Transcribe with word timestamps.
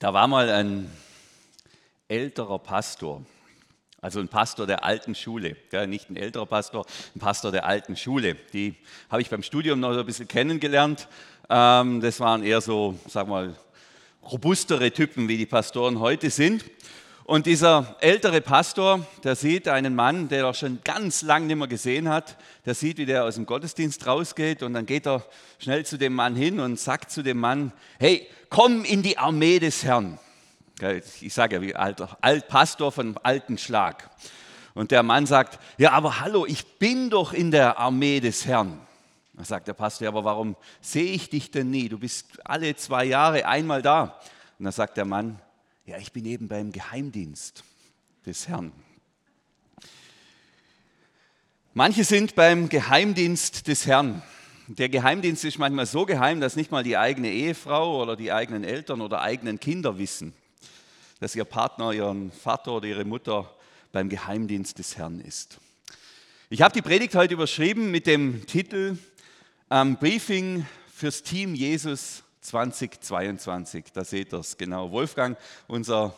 Da 0.00 0.14
war 0.14 0.28
mal 0.28 0.48
ein 0.48 0.90
älterer 2.08 2.58
Pastor, 2.58 3.22
also 4.00 4.18
ein 4.18 4.28
Pastor 4.28 4.66
der 4.66 4.82
alten 4.82 5.14
Schule, 5.14 5.58
ja, 5.72 5.86
nicht 5.86 6.08
ein 6.08 6.16
älterer 6.16 6.46
Pastor, 6.46 6.86
ein 7.14 7.18
Pastor 7.18 7.52
der 7.52 7.66
alten 7.66 7.98
Schule. 7.98 8.34
Die 8.54 8.76
habe 9.10 9.20
ich 9.20 9.28
beim 9.28 9.42
Studium 9.42 9.78
noch 9.78 9.94
ein 9.94 10.06
bisschen 10.06 10.26
kennengelernt. 10.26 11.06
Ähm, 11.50 12.00
das 12.00 12.18
waren 12.18 12.42
eher 12.42 12.62
so, 12.62 12.98
sag 13.08 13.28
mal, 13.28 13.54
robustere 14.22 14.90
Typen, 14.90 15.28
wie 15.28 15.36
die 15.36 15.44
Pastoren 15.44 16.00
heute 16.00 16.30
sind. 16.30 16.64
Und 17.30 17.46
dieser 17.46 17.94
ältere 18.00 18.40
Pastor, 18.40 19.06
der 19.22 19.36
sieht 19.36 19.68
einen 19.68 19.94
Mann, 19.94 20.26
der 20.26 20.46
er 20.46 20.52
schon 20.52 20.80
ganz 20.82 21.22
lang 21.22 21.46
nicht 21.46 21.54
mehr 21.54 21.68
gesehen 21.68 22.08
hat, 22.08 22.36
der 22.66 22.74
sieht, 22.74 22.98
wie 22.98 23.06
der 23.06 23.22
aus 23.22 23.36
dem 23.36 23.46
Gottesdienst 23.46 24.04
rausgeht 24.04 24.64
und 24.64 24.74
dann 24.74 24.84
geht 24.84 25.06
er 25.06 25.24
schnell 25.60 25.86
zu 25.86 25.96
dem 25.96 26.12
Mann 26.12 26.34
hin 26.34 26.58
und 26.58 26.76
sagt 26.76 27.12
zu 27.12 27.22
dem 27.22 27.38
Mann, 27.38 27.70
hey, 28.00 28.26
komm 28.48 28.84
in 28.84 29.04
die 29.04 29.16
Armee 29.16 29.60
des 29.60 29.84
Herrn. 29.84 30.18
Ich 31.20 31.32
sage 31.32 31.54
ja 31.54 31.62
wie 31.62 31.76
alter 31.76 32.18
Altpastor 32.20 32.90
von 32.90 33.16
alten 33.22 33.58
Schlag. 33.58 34.10
Und 34.74 34.90
der 34.90 35.04
Mann 35.04 35.26
sagt, 35.26 35.60
ja, 35.78 35.92
aber 35.92 36.18
hallo, 36.18 36.46
ich 36.46 36.66
bin 36.80 37.10
doch 37.10 37.32
in 37.32 37.52
der 37.52 37.78
Armee 37.78 38.18
des 38.18 38.44
Herrn. 38.44 38.80
Dann 39.34 39.44
sagt 39.44 39.68
der 39.68 39.74
Pastor, 39.74 40.06
ja, 40.06 40.10
aber 40.10 40.24
warum 40.24 40.56
sehe 40.80 41.12
ich 41.12 41.30
dich 41.30 41.52
denn 41.52 41.70
nie? 41.70 41.88
Du 41.88 42.00
bist 42.00 42.44
alle 42.44 42.74
zwei 42.74 43.04
Jahre 43.04 43.46
einmal 43.46 43.82
da. 43.82 44.18
Und 44.58 44.64
dann 44.64 44.72
sagt 44.72 44.96
der 44.96 45.04
Mann, 45.04 45.38
ja, 45.86 45.98
ich 45.98 46.12
bin 46.12 46.24
eben 46.26 46.48
beim 46.48 46.72
Geheimdienst 46.72 47.64
des 48.26 48.48
Herrn. 48.48 48.72
Manche 51.72 52.04
sind 52.04 52.34
beim 52.34 52.68
Geheimdienst 52.68 53.66
des 53.66 53.86
Herrn. 53.86 54.22
Der 54.66 54.88
Geheimdienst 54.88 55.44
ist 55.44 55.58
manchmal 55.58 55.86
so 55.86 56.06
geheim, 56.06 56.40
dass 56.40 56.54
nicht 56.54 56.70
mal 56.70 56.84
die 56.84 56.96
eigene 56.96 57.30
Ehefrau 57.30 58.00
oder 58.00 58.14
die 58.16 58.32
eigenen 58.32 58.62
Eltern 58.62 59.00
oder 59.00 59.20
eigenen 59.20 59.58
Kinder 59.58 59.98
wissen, 59.98 60.32
dass 61.18 61.34
ihr 61.34 61.44
Partner, 61.44 61.92
ihren 61.92 62.30
Vater 62.30 62.72
oder 62.72 62.86
ihre 62.86 63.04
Mutter 63.04 63.52
beim 63.90 64.08
Geheimdienst 64.08 64.78
des 64.78 64.96
Herrn 64.96 65.20
ist. 65.20 65.58
Ich 66.50 66.62
habe 66.62 66.72
die 66.74 66.82
Predigt 66.82 67.14
heute 67.14 67.34
überschrieben 67.34 67.90
mit 67.90 68.06
dem 68.06 68.46
Titel 68.46 68.98
ähm, 69.70 69.96
Briefing 69.96 70.66
fürs 70.92 71.22
Team 71.22 71.54
Jesus 71.54 72.22
2022. 72.40 73.86
Da 73.92 74.04
seht 74.04 74.32
ihr 74.32 74.40
es 74.40 74.56
genau. 74.56 74.90
Wolfgang, 74.90 75.36
unser 75.66 76.14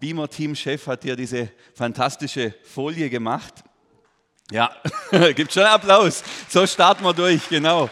Beamer-Team-Chef, 0.00 0.86
hat 0.86 1.02
hier 1.02 1.16
diese 1.16 1.50
fantastische 1.74 2.54
Folie 2.64 3.08
gemacht. 3.08 3.64
Ja, 4.50 4.70
gibt 5.34 5.52
schon 5.52 5.62
Applaus. 5.62 6.22
So 6.48 6.66
starten 6.66 7.04
wir 7.04 7.14
durch, 7.14 7.48
genau. 7.48 7.88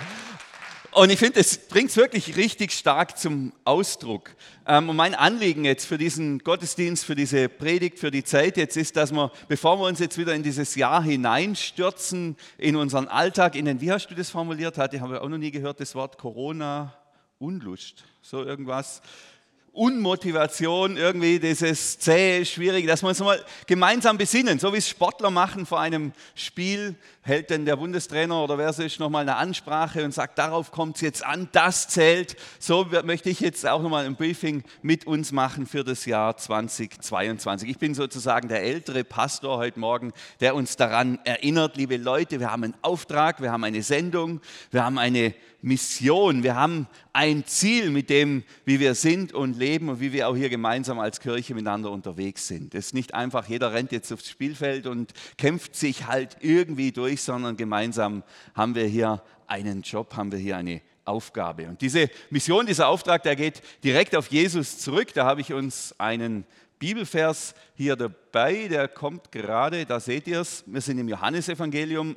Und 0.92 1.10
ich 1.10 1.20
finde, 1.20 1.38
es 1.38 1.56
bringt 1.56 1.90
es 1.90 1.96
wirklich 1.96 2.36
richtig 2.36 2.72
stark 2.72 3.16
zum 3.16 3.52
Ausdruck. 3.64 4.34
Ähm, 4.66 4.88
und 4.88 4.96
mein 4.96 5.14
Anliegen 5.14 5.64
jetzt 5.64 5.86
für 5.86 5.98
diesen 5.98 6.40
Gottesdienst, 6.40 7.04
für 7.04 7.14
diese 7.14 7.48
Predigt, 7.48 8.00
für 8.00 8.10
die 8.10 8.24
Zeit 8.24 8.56
jetzt 8.56 8.76
ist, 8.76 8.96
dass 8.96 9.12
wir, 9.12 9.30
bevor 9.46 9.78
wir 9.78 9.86
uns 9.86 10.00
jetzt 10.00 10.18
wieder 10.18 10.34
in 10.34 10.42
dieses 10.42 10.74
Jahr 10.74 11.00
hineinstürzen, 11.02 12.36
in 12.58 12.74
unseren 12.74 13.06
Alltag, 13.06 13.54
in 13.54 13.66
den, 13.66 13.80
wie 13.80 13.92
hast 13.92 14.08
du 14.08 14.16
das 14.16 14.30
formuliert? 14.30 14.78
Hatte, 14.78 15.00
habe 15.00 15.14
ich 15.14 15.20
auch 15.20 15.28
noch 15.28 15.38
nie 15.38 15.52
gehört, 15.52 15.78
das 15.78 15.94
Wort 15.94 16.18
Corona, 16.18 16.92
Unlust, 17.40 18.04
so 18.20 18.44
irgendwas. 18.44 19.00
Unmotivation, 19.72 20.96
irgendwie 20.96 21.38
dieses 21.38 21.98
zähe, 21.98 22.44
schwierige, 22.44 22.88
dass 22.88 23.02
wir 23.02 23.08
uns 23.08 23.20
mal 23.20 23.42
gemeinsam 23.66 24.18
besinnen, 24.18 24.58
so 24.58 24.72
wie 24.74 24.78
es 24.78 24.88
Sportler 24.88 25.30
machen 25.30 25.64
vor 25.64 25.80
einem 25.80 26.12
Spiel, 26.34 26.96
hält 27.22 27.48
denn 27.48 27.64
der 27.64 27.76
Bundestrainer 27.76 28.42
oder 28.42 28.58
wer 28.58 28.68
es 28.68 28.78
ist 28.78 28.98
nochmal 28.98 29.22
eine 29.22 29.36
Ansprache 29.36 30.04
und 30.04 30.12
sagt, 30.12 30.38
darauf 30.38 30.70
kommt 30.72 30.96
es 30.96 31.02
jetzt 31.02 31.24
an, 31.24 31.48
das 31.52 31.88
zählt. 31.88 32.36
So 32.58 32.88
möchte 33.04 33.30
ich 33.30 33.40
jetzt 33.40 33.66
auch 33.66 33.80
nochmal 33.80 34.04
ein 34.04 34.16
Briefing 34.16 34.64
mit 34.82 35.06
uns 35.06 35.32
machen 35.32 35.66
für 35.66 35.84
das 35.84 36.04
Jahr 36.04 36.36
2022. 36.36 37.70
Ich 37.70 37.78
bin 37.78 37.94
sozusagen 37.94 38.48
der 38.48 38.62
ältere 38.62 39.04
Pastor 39.04 39.56
heute 39.56 39.78
Morgen, 39.78 40.12
der 40.40 40.56
uns 40.56 40.76
daran 40.76 41.20
erinnert, 41.24 41.76
liebe 41.76 41.96
Leute, 41.96 42.40
wir 42.40 42.50
haben 42.50 42.64
einen 42.64 42.74
Auftrag, 42.82 43.40
wir 43.40 43.52
haben 43.52 43.64
eine 43.64 43.82
Sendung, 43.82 44.40
wir 44.72 44.84
haben 44.84 44.98
eine 44.98 45.34
Mission, 45.62 46.42
wir 46.42 46.56
haben 46.56 46.86
ein 47.12 47.44
Ziel 47.44 47.90
mit 47.90 48.10
dem, 48.10 48.44
wie 48.64 48.80
wir 48.80 48.94
sind 48.94 49.32
und 49.32 49.56
leben 49.58 49.88
und 49.88 50.00
wie 50.00 50.12
wir 50.12 50.28
auch 50.28 50.36
hier 50.36 50.48
gemeinsam 50.48 50.98
als 50.98 51.20
Kirche 51.20 51.54
miteinander 51.54 51.90
unterwegs 51.90 52.46
sind. 52.46 52.74
Es 52.74 52.86
ist 52.86 52.94
nicht 52.94 53.14
einfach, 53.14 53.48
jeder 53.48 53.72
rennt 53.72 53.92
jetzt 53.92 54.12
aufs 54.12 54.28
Spielfeld 54.28 54.86
und 54.86 55.12
kämpft 55.36 55.74
sich 55.74 56.06
halt 56.06 56.36
irgendwie 56.40 56.92
durch, 56.92 57.22
sondern 57.22 57.56
gemeinsam 57.56 58.22
haben 58.54 58.74
wir 58.74 58.86
hier 58.86 59.22
einen 59.46 59.82
Job, 59.82 60.16
haben 60.16 60.32
wir 60.32 60.38
hier 60.38 60.56
eine 60.56 60.80
Aufgabe. 61.04 61.68
Und 61.68 61.80
diese 61.80 62.08
Mission, 62.30 62.66
dieser 62.66 62.88
Auftrag, 62.88 63.22
der 63.24 63.36
geht 63.36 63.62
direkt 63.82 64.14
auf 64.14 64.28
Jesus 64.28 64.78
zurück. 64.78 65.12
Da 65.14 65.24
habe 65.24 65.40
ich 65.40 65.52
uns 65.52 65.94
einen 65.98 66.44
Bibelvers 66.78 67.54
hier 67.74 67.96
dabei, 67.96 68.68
der 68.68 68.88
kommt 68.88 69.32
gerade, 69.32 69.84
da 69.84 70.00
seht 70.00 70.26
ihr 70.26 70.40
es, 70.40 70.64
wir 70.66 70.80
sind 70.80 70.98
im 70.98 71.08
Johannesevangelium 71.08 72.16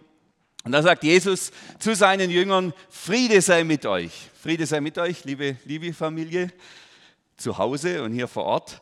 und 0.63 0.72
da 0.72 0.81
sagt 0.81 1.03
Jesus 1.03 1.51
zu 1.78 1.94
seinen 1.94 2.29
Jüngern, 2.29 2.74
Friede 2.90 3.41
sei 3.41 3.63
mit 3.63 3.85
euch. 3.85 4.12
Friede 4.41 4.66
sei 4.66 4.79
mit 4.79 4.97
euch, 4.97 5.25
liebe, 5.25 5.57
liebe 5.66 5.94
Familie, 5.94 6.51
zu 7.35 7.57
Hause 7.57 8.01
und 8.03 8.13
hier 8.13 8.29
vor 8.29 8.46
Ort. 8.46 8.81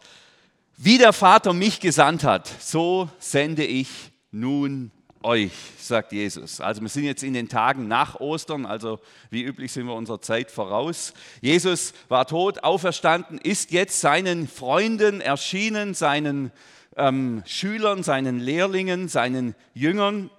Wie 0.77 0.99
der 0.99 1.13
Vater 1.13 1.53
mich 1.53 1.79
gesandt 1.79 2.23
hat, 2.23 2.47
so 2.59 3.09
sende 3.19 3.63
ich 3.65 3.89
nun 4.31 4.91
euch, 5.23 5.51
sagt 5.79 6.11
Jesus. 6.11 6.61
Also 6.61 6.81
wir 6.81 6.89
sind 6.89 7.03
jetzt 7.03 7.23
in 7.23 7.33
den 7.33 7.49
Tagen 7.49 7.87
nach 7.87 8.19
Ostern, 8.19 8.65
also 8.65 8.99
wie 9.29 9.43
üblich 9.43 9.71
sind 9.71 9.87
wir 9.87 9.93
unserer 9.93 10.21
Zeit 10.21 10.51
voraus. 10.51 11.13
Jesus 11.41 11.93
war 12.09 12.27
tot, 12.27 12.63
auferstanden, 12.63 13.39
ist 13.39 13.71
jetzt 13.71 14.01
seinen 14.01 14.47
Freunden 14.47 15.21
erschienen, 15.21 15.93
seinen 15.93 16.51
ähm, 16.95 17.43
Schülern, 17.45 18.03
seinen 18.03 18.39
Lehrlingen, 18.39 19.07
seinen 19.07 19.55
Jüngern 19.73 20.29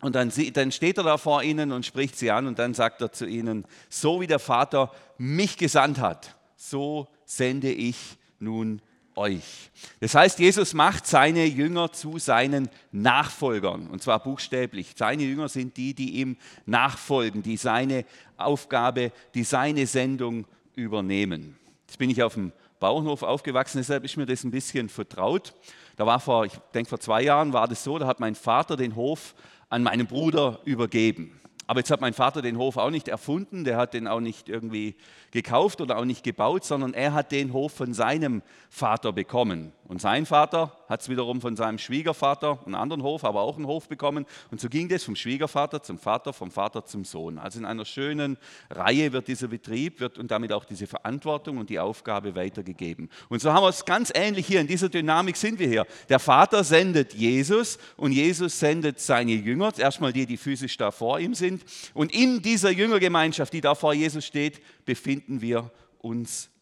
und 0.00 0.14
dann, 0.14 0.32
dann 0.52 0.72
steht 0.72 0.98
er 0.98 1.04
da 1.04 1.18
vor 1.18 1.42
ihnen 1.42 1.72
und 1.72 1.84
spricht 1.84 2.16
sie 2.16 2.30
an 2.30 2.46
und 2.46 2.58
dann 2.58 2.74
sagt 2.74 3.00
er 3.00 3.12
zu 3.12 3.26
ihnen, 3.26 3.64
so 3.88 4.20
wie 4.20 4.26
der 4.26 4.38
Vater 4.38 4.92
mich 5.16 5.56
gesandt 5.56 5.98
hat, 5.98 6.36
so 6.56 7.08
sende 7.24 7.70
ich 7.70 8.16
nun 8.38 8.80
euch. 9.16 9.70
Das 10.00 10.14
heißt, 10.14 10.38
Jesus 10.38 10.72
macht 10.72 11.06
seine 11.06 11.44
Jünger 11.44 11.92
zu 11.92 12.18
seinen 12.18 12.68
Nachfolgern 12.92 13.88
und 13.88 14.00
zwar 14.00 14.22
buchstäblich. 14.22 14.94
Seine 14.96 15.24
Jünger 15.24 15.48
sind 15.48 15.76
die, 15.76 15.94
die 15.94 16.20
ihm 16.20 16.36
nachfolgen, 16.64 17.42
die 17.42 17.56
seine 17.56 18.04
Aufgabe, 18.36 19.10
die 19.34 19.42
seine 19.42 19.86
Sendung 19.86 20.46
übernehmen. 20.76 21.56
Jetzt 21.88 21.98
bin 21.98 22.10
ich 22.10 22.22
auf 22.22 22.34
dem 22.34 22.52
Bauernhof 22.78 23.24
aufgewachsen, 23.24 23.78
deshalb 23.78 24.04
ist 24.04 24.16
mir 24.16 24.26
das 24.26 24.44
ein 24.44 24.52
bisschen 24.52 24.88
vertraut. 24.88 25.52
Da 25.96 26.06
war 26.06 26.20
vor, 26.20 26.44
ich 26.44 26.52
denke 26.72 26.88
vor 26.88 27.00
zwei 27.00 27.22
Jahren 27.22 27.52
war 27.52 27.66
das 27.66 27.82
so, 27.82 27.98
da 27.98 28.06
hat 28.06 28.20
mein 28.20 28.36
Vater 28.36 28.76
den 28.76 28.94
Hof 28.94 29.34
an 29.68 29.82
meinen 29.82 30.06
Bruder 30.06 30.60
übergeben. 30.64 31.38
Aber 31.66 31.80
jetzt 31.80 31.90
hat 31.90 32.00
mein 32.00 32.14
Vater 32.14 32.40
den 32.40 32.56
Hof 32.56 32.78
auch 32.78 32.90
nicht 32.90 33.08
erfunden, 33.08 33.64
der 33.64 33.76
hat 33.76 33.92
den 33.92 34.08
auch 34.08 34.20
nicht 34.20 34.48
irgendwie 34.48 34.96
gekauft 35.32 35.82
oder 35.82 35.98
auch 35.98 36.06
nicht 36.06 36.24
gebaut, 36.24 36.64
sondern 36.64 36.94
er 36.94 37.12
hat 37.12 37.30
den 37.30 37.52
Hof 37.52 37.72
von 37.72 37.92
seinem 37.92 38.42
Vater 38.70 39.12
bekommen. 39.12 39.72
Und 39.88 40.02
sein 40.02 40.26
Vater 40.26 40.76
hat 40.86 41.00
es 41.00 41.08
wiederum 41.08 41.40
von 41.40 41.56
seinem 41.56 41.78
Schwiegervater, 41.78 42.58
einen 42.66 42.74
anderen 42.74 43.02
Hof, 43.02 43.24
aber 43.24 43.40
auch 43.40 43.56
einen 43.56 43.66
Hof 43.66 43.88
bekommen. 43.88 44.26
Und 44.50 44.60
so 44.60 44.68
ging 44.68 44.86
das 44.90 45.02
vom 45.02 45.16
Schwiegervater 45.16 45.82
zum 45.82 45.98
Vater, 45.98 46.34
vom 46.34 46.50
Vater 46.50 46.84
zum 46.84 47.06
Sohn. 47.06 47.38
Also 47.38 47.58
in 47.58 47.64
einer 47.64 47.86
schönen 47.86 48.36
Reihe 48.68 49.14
wird 49.14 49.28
dieser 49.28 49.48
Betrieb 49.48 49.98
wird 49.98 50.18
und 50.18 50.30
damit 50.30 50.52
auch 50.52 50.66
diese 50.66 50.86
Verantwortung 50.86 51.56
und 51.56 51.70
die 51.70 51.78
Aufgabe 51.78 52.34
weitergegeben. 52.34 53.08
Und 53.30 53.40
so 53.40 53.50
haben 53.50 53.62
wir 53.62 53.70
es 53.70 53.86
ganz 53.86 54.12
ähnlich 54.14 54.46
hier. 54.46 54.60
In 54.60 54.66
dieser 54.66 54.90
Dynamik 54.90 55.38
sind 55.38 55.58
wir 55.58 55.68
hier. 55.68 55.86
Der 56.10 56.18
Vater 56.18 56.64
sendet 56.64 57.14
Jesus 57.14 57.78
und 57.96 58.12
Jesus 58.12 58.60
sendet 58.60 59.00
seine 59.00 59.32
Jünger, 59.32 59.72
erstmal 59.78 60.12
die, 60.12 60.26
die 60.26 60.36
physisch 60.36 60.76
da 60.76 60.90
vor 60.90 61.18
ihm 61.18 61.32
sind. 61.32 61.64
Und 61.94 62.12
in 62.14 62.42
dieser 62.42 62.70
Jüngergemeinschaft, 62.70 63.54
die 63.54 63.62
da 63.62 63.74
vor 63.74 63.94
Jesus 63.94 64.26
steht, 64.26 64.60
befinden 64.84 65.40
wir 65.40 65.60
uns 65.60 65.87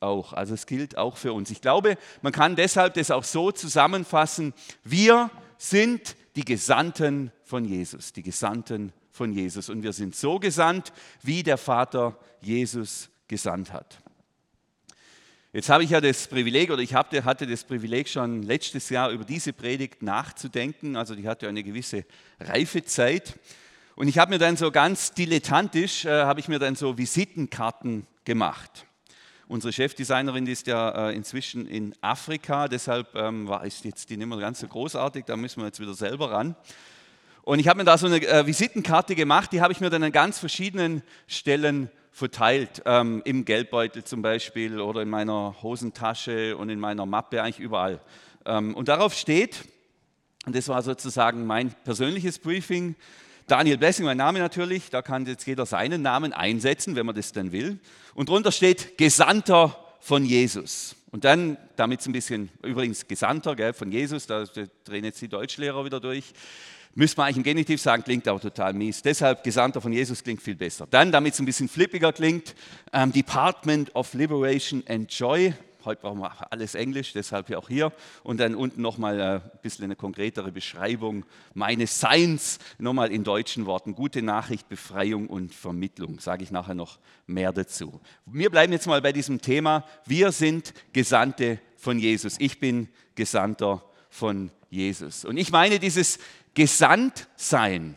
auch. 0.01 0.33
Also 0.33 0.55
es 0.55 0.67
gilt 0.67 0.97
auch 0.99 1.17
für 1.17 1.33
uns. 1.33 1.51
Ich 1.51 1.61
glaube, 1.61 1.97
man 2.23 2.33
kann 2.33 2.57
deshalb 2.57 2.95
das 2.95 3.11
auch 3.11 3.25
so 3.25 3.53
zusammenfassen, 3.53 4.55
wir 4.85 5.31
sind 5.59 6.17
die 6.37 6.45
Gesandten 6.45 7.33
von 7.45 7.65
Jesus, 7.65 8.13
die 8.13 8.23
Gesandten 8.23 8.93
von 9.11 9.33
Jesus. 9.33 9.69
Und 9.69 9.83
wir 9.83 9.93
sind 9.93 10.15
so 10.15 10.39
gesandt, 10.39 10.93
wie 11.23 11.43
der 11.43 11.59
Vater 11.59 12.19
Jesus 12.41 13.09
gesandt 13.29 13.73
hat. 13.73 13.99
Jetzt 15.53 15.71
habe 15.71 15.85
ich 15.85 15.91
ja 15.91 16.03
das 16.03 16.27
Privileg, 16.27 16.71
oder 16.71 16.83
ich 16.83 16.95
hatte 16.95 17.47
das 17.47 17.65
Privileg 17.65 18.09
schon 18.09 18.43
letztes 18.43 18.91
Jahr 18.91 19.11
über 19.11 19.25
diese 19.25 19.55
Predigt 19.55 20.03
nachzudenken. 20.03 20.97
Also 20.97 21.15
die 21.15 21.27
hatte 21.27 21.49
eine 21.49 21.63
gewisse 21.63 22.05
Reifezeit. 22.39 23.39
Und 23.95 24.09
ich 24.09 24.19
habe 24.19 24.33
mir 24.33 24.39
dann 24.39 24.59
so 24.59 24.71
ganz 24.71 25.15
dilettantisch, 25.15 26.05
äh, 26.05 26.25
habe 26.25 26.41
ich 26.41 26.49
mir 26.49 26.59
dann 26.59 26.77
so 26.77 26.99
Visitenkarten 26.99 28.07
gemacht. 28.27 28.86
Unsere 29.49 29.73
Chefdesignerin 29.73 30.47
ist 30.49 30.67
ja 30.67 31.11
äh, 31.11 31.15
inzwischen 31.15 31.69
in 31.69 31.95
Afrika, 32.01 32.67
deshalb 32.67 33.15
ähm, 33.15 33.47
war 33.47 33.65
ist 33.65 33.85
jetzt 33.85 34.11
die 34.11 34.17
nicht 34.17 34.27
mehr 34.27 34.39
ganz 34.39 34.59
so 34.59 34.67
großartig, 34.67 35.25
da 35.25 35.37
müssen 35.37 35.61
wir 35.61 35.67
jetzt 35.67 35.79
wieder 35.79 35.95
selber 35.95 36.33
ran. 36.33 36.57
Und 37.43 37.61
ich 37.61 37.69
habe 37.69 37.79
mir 37.79 37.85
da 37.85 37.97
so 37.97 38.07
eine 38.07 38.27
äh, 38.27 38.45
Visitenkarte 38.45 39.15
gemacht, 39.15 39.53
die 39.53 39.61
habe 39.61 39.73
ich 39.73 39.79
mir 39.79 39.89
dann 39.89 40.03
an 40.03 40.11
ganz 40.11 40.41
verschiedenen 40.41 41.01
Stellen 41.29 41.91
verteilt, 42.11 42.83
ähm, 42.87 43.23
im 43.25 43.45
Geldbeutel 43.45 44.03
zum 44.03 44.21
Beispiel 44.21 44.81
oder 44.81 45.03
in 45.03 45.11
meiner 45.11 45.55
Hosentasche 45.63 46.57
und 46.57 46.69
in 46.69 46.81
meiner 46.81 47.07
Mappe, 47.07 47.41
eigentlich 47.41 47.61
überall. 47.61 48.01
Ähm, 48.47 48.75
und 48.75 48.89
darauf 48.89 49.15
steht, 49.15 49.65
und 50.45 50.57
das 50.57 50.67
war 50.67 50.83
sozusagen 50.83 51.47
mein 51.47 51.73
persönliches 51.85 52.41
Briefing, 52.41 52.97
Daniel 53.47 53.79
Blessing, 53.79 54.05
mein 54.05 54.17
Name 54.17 54.41
natürlich, 54.41 54.91
da 54.91 55.03
kann 55.03 55.25
jetzt 55.25 55.47
jeder 55.47 55.67
seinen 55.67 56.03
Namen 56.03 56.33
einsetzen, 56.33 56.97
wenn 56.97 57.07
man 57.07 57.15
das 57.15 57.31
denn 57.31 57.53
will. 57.53 57.79
Und 58.15 58.29
drunter 58.29 58.51
steht 58.51 58.99
Gesandter 58.99 59.79
von 60.01 60.25
Jesus. 60.25 60.97
Und 61.13 61.25
dann, 61.25 61.57
damit 61.77 62.01
es 62.01 62.07
ein 62.07 62.13
bisschen, 62.13 62.49
übrigens 62.65 63.07
Gesandter 63.07 63.55
gell, 63.55 63.73
von 63.73 63.93
Jesus, 63.93 64.27
da 64.27 64.45
drehen 64.85 65.05
jetzt 65.05 65.23
die 65.23 65.29
Deutschlehrer 65.29 65.85
wieder 65.85 66.01
durch. 66.01 66.33
Müsste 66.97 67.19
man 67.19 67.27
eigentlich 67.27 67.37
im 67.37 67.43
Genitiv 67.45 67.81
sagen, 67.81 68.03
klingt 68.03 68.27
aber 68.27 68.41
total 68.41 68.73
mies. 68.73 69.03
Deshalb 69.03 69.45
Gesandter 69.45 69.81
von 69.81 69.93
Jesus 69.93 70.25
klingt 70.25 70.43
viel 70.43 70.57
besser. 70.57 70.89
Dann, 70.91 71.13
damit 71.13 71.35
es 71.35 71.39
ein 71.39 71.47
bisschen 71.47 71.69
flippiger 71.69 72.13
klingt, 72.13 72.57
ähm, 72.93 73.13
Department 73.13 73.95
of 73.95 74.13
Liberation 74.15 74.83
and 74.89 75.13
Joy. 75.13 75.55
Heute 75.87 76.03
brauchen 76.03 76.19
wir 76.19 76.53
alles 76.53 76.75
Englisch, 76.75 77.13
deshalb 77.13 77.49
auch 77.53 77.69
hier. 77.69 77.93
Und 78.25 78.41
dann 78.41 78.57
unten 78.57 78.83
nochmal 78.83 79.21
äh, 79.21 79.25
ein 79.37 79.43
bisschen 79.63 79.85
eine 79.85 79.95
konkretere 79.95 80.51
Beschreibung 80.51 81.25
meines 81.55 82.01
Seins, 82.01 82.59
nochmal 82.79 83.13
in 83.13 83.23
deutschen 83.23 83.67
Worten. 83.67 83.95
Gute 83.95 84.21
Nachricht, 84.21 84.69
Befreiung 84.69 85.29
und 85.29 85.55
Vermittlung. 85.55 86.19
Sage 86.19 86.43
ich 86.43 86.51
nachher 86.51 86.75
noch 86.75 86.99
mehr 87.29 87.53
dazu. 87.53 88.01
Wir 88.27 88.51
bleiben 88.51 88.73
jetzt 88.73 88.89
mal 88.89 89.01
bei 89.01 89.13
diesem 89.13 89.41
Thema. 89.41 89.85
Wir 90.05 90.33
sind 90.33 90.75
Gesandte 90.93 91.61
von 91.77 92.01
Jesus. 92.01 92.35
Ich 92.41 92.59
bin 92.59 92.89
Gesandter 93.15 93.85
von 94.11 94.51
Jesus. 94.71 95.25
Und 95.25 95.37
ich 95.37 95.53
meine, 95.53 95.79
dieses 95.79 96.19
Gesandtsein 96.55 97.95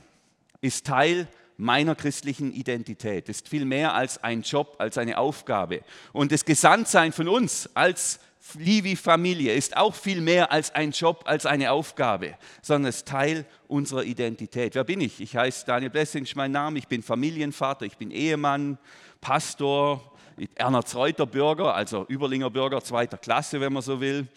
ist 0.61 0.85
Teil 0.85 1.27
meiner 1.59 1.93
christlichen 1.93 2.53
Identität, 2.53 3.27
ist 3.27 3.49
viel 3.49 3.65
mehr 3.65 3.93
als 3.93 4.23
ein 4.23 4.43
Job, 4.43 4.75
als 4.79 4.97
eine 4.97 5.17
Aufgabe. 5.17 5.81
Und 6.13 6.31
das 6.31 6.45
Gesandtsein 6.45 7.11
von 7.11 7.27
uns 7.27 7.69
als 7.73 8.21
Livi-Familie 8.57 9.53
ist 9.53 9.75
auch 9.75 9.93
viel 9.93 10.21
mehr 10.21 10.53
als 10.53 10.73
ein 10.73 10.91
Job, 10.91 11.23
als 11.25 11.45
eine 11.45 11.71
Aufgabe, 11.71 12.35
sondern 12.61 12.89
es 12.89 12.97
ist 12.97 13.09
Teil 13.09 13.45
unserer 13.67 14.05
Identität. 14.05 14.73
Wer 14.73 14.85
bin 14.85 15.01
ich? 15.01 15.19
Ich 15.19 15.35
heiße 15.35 15.65
Daniel 15.65 15.91
Blessing, 15.91 16.23
ist 16.23 16.35
mein 16.37 16.53
Name. 16.53 16.79
Ich 16.79 16.87
bin 16.87 17.03
Familienvater, 17.03 17.85
ich 17.85 17.97
bin 17.97 18.09
Ehemann, 18.09 18.77
Pastor, 19.19 20.13
Ernst 20.55 20.95
Reuter 20.95 21.25
Bürger, 21.25 21.75
also 21.75 22.05
Überlinger 22.09 22.49
Bürger 22.49 22.81
zweiter 22.81 23.17
Klasse, 23.17 23.59
wenn 23.59 23.73
man 23.73 23.83
so 23.83 23.99
will 23.99 24.29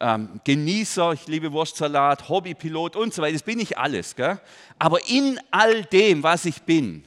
ähm, 0.00 0.40
Genießer, 0.44 1.12
ich 1.12 1.26
liebe 1.26 1.52
Wurstsalat, 1.52 2.28
Hobbypilot 2.28 2.96
und 2.96 3.14
so 3.14 3.22
weiter. 3.22 3.34
Das 3.34 3.42
bin 3.42 3.60
ich 3.60 3.78
alles. 3.78 4.16
Gell? 4.16 4.40
Aber 4.78 5.06
in 5.08 5.38
all 5.50 5.84
dem, 5.84 6.22
was 6.22 6.46
ich 6.46 6.62
bin, 6.62 7.04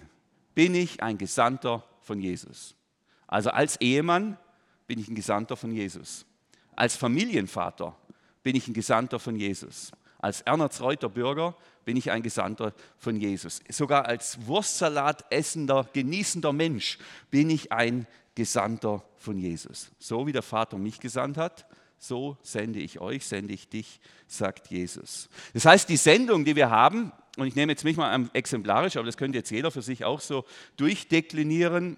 bin 0.54 0.75
ich 0.75 1.01
ein 1.01 1.18
Gesandter 1.18 1.84
von 2.01 2.19
Jesus. 2.19 2.75
Also 3.28 3.50
als 3.50 3.78
Ehemann 3.81 4.38
bin 4.86 5.00
ich 5.00 5.07
ein 5.07 5.16
Gesandter 5.16 5.57
von 5.57 5.72
Jesus. 5.72 6.25
Als 6.75 6.95
Familienvater 6.95 7.95
bin 8.44 8.56
ich 8.56 8.68
ein 8.68 8.74
Gesandter 8.74 9.19
von 9.19 9.36
Jesus. 9.36 9.92
Als 10.19 10.42
Ernst 10.42 10.80
Reuter 10.81 11.10
Bürger 11.10 11.56
bin 11.84 11.98
ich 11.98 12.12
ein 12.12 12.24
Gesandter 12.24 12.74
von 12.98 13.18
Jesus. 13.18 13.62
Sogar 13.69 14.06
als 14.06 14.46
Wurstsalat 14.48 15.25
essender, 15.30 15.88
genießender 15.92 16.54
Mensch 16.54 16.98
bin 17.30 17.50
ich 17.50 17.72
ein 17.72 18.07
Gesandter 18.36 19.04
von 19.18 19.38
Jesus. 19.38 19.92
So 20.00 20.25
wie 20.25 20.31
der 20.31 20.42
Vater 20.42 20.78
mich 20.78 21.00
gesandt 21.00 21.38
hat, 21.38 21.66
so 21.98 22.38
sende 22.42 22.80
ich 22.80 23.00
euch, 23.00 23.25
sende 23.25 23.54
ich 23.54 23.69
dich, 23.69 24.00
sagt 24.28 24.68
Jesus. 24.68 25.30
Das 25.54 25.66
heißt, 25.66 25.88
die 25.90 25.98
Sendung, 25.98 26.45
die 26.45 26.56
wir 26.56 26.69
haben, 26.69 27.12
und 27.38 27.48
ich 27.48 27.56
nehme 27.56 27.72
jetzt 27.72 27.84
mich 27.84 27.98
mal 27.98 28.30
exemplarisch, 28.34 28.98
aber 28.98 29.06
das 29.06 29.18
könnte 29.18 29.38
jetzt 29.38 29.50
jeder 29.50 29.72
für 29.72 29.81
sich 29.81 30.04
auch 30.06 30.19
so 30.19 30.45
durchdeklinieren, 30.78 31.98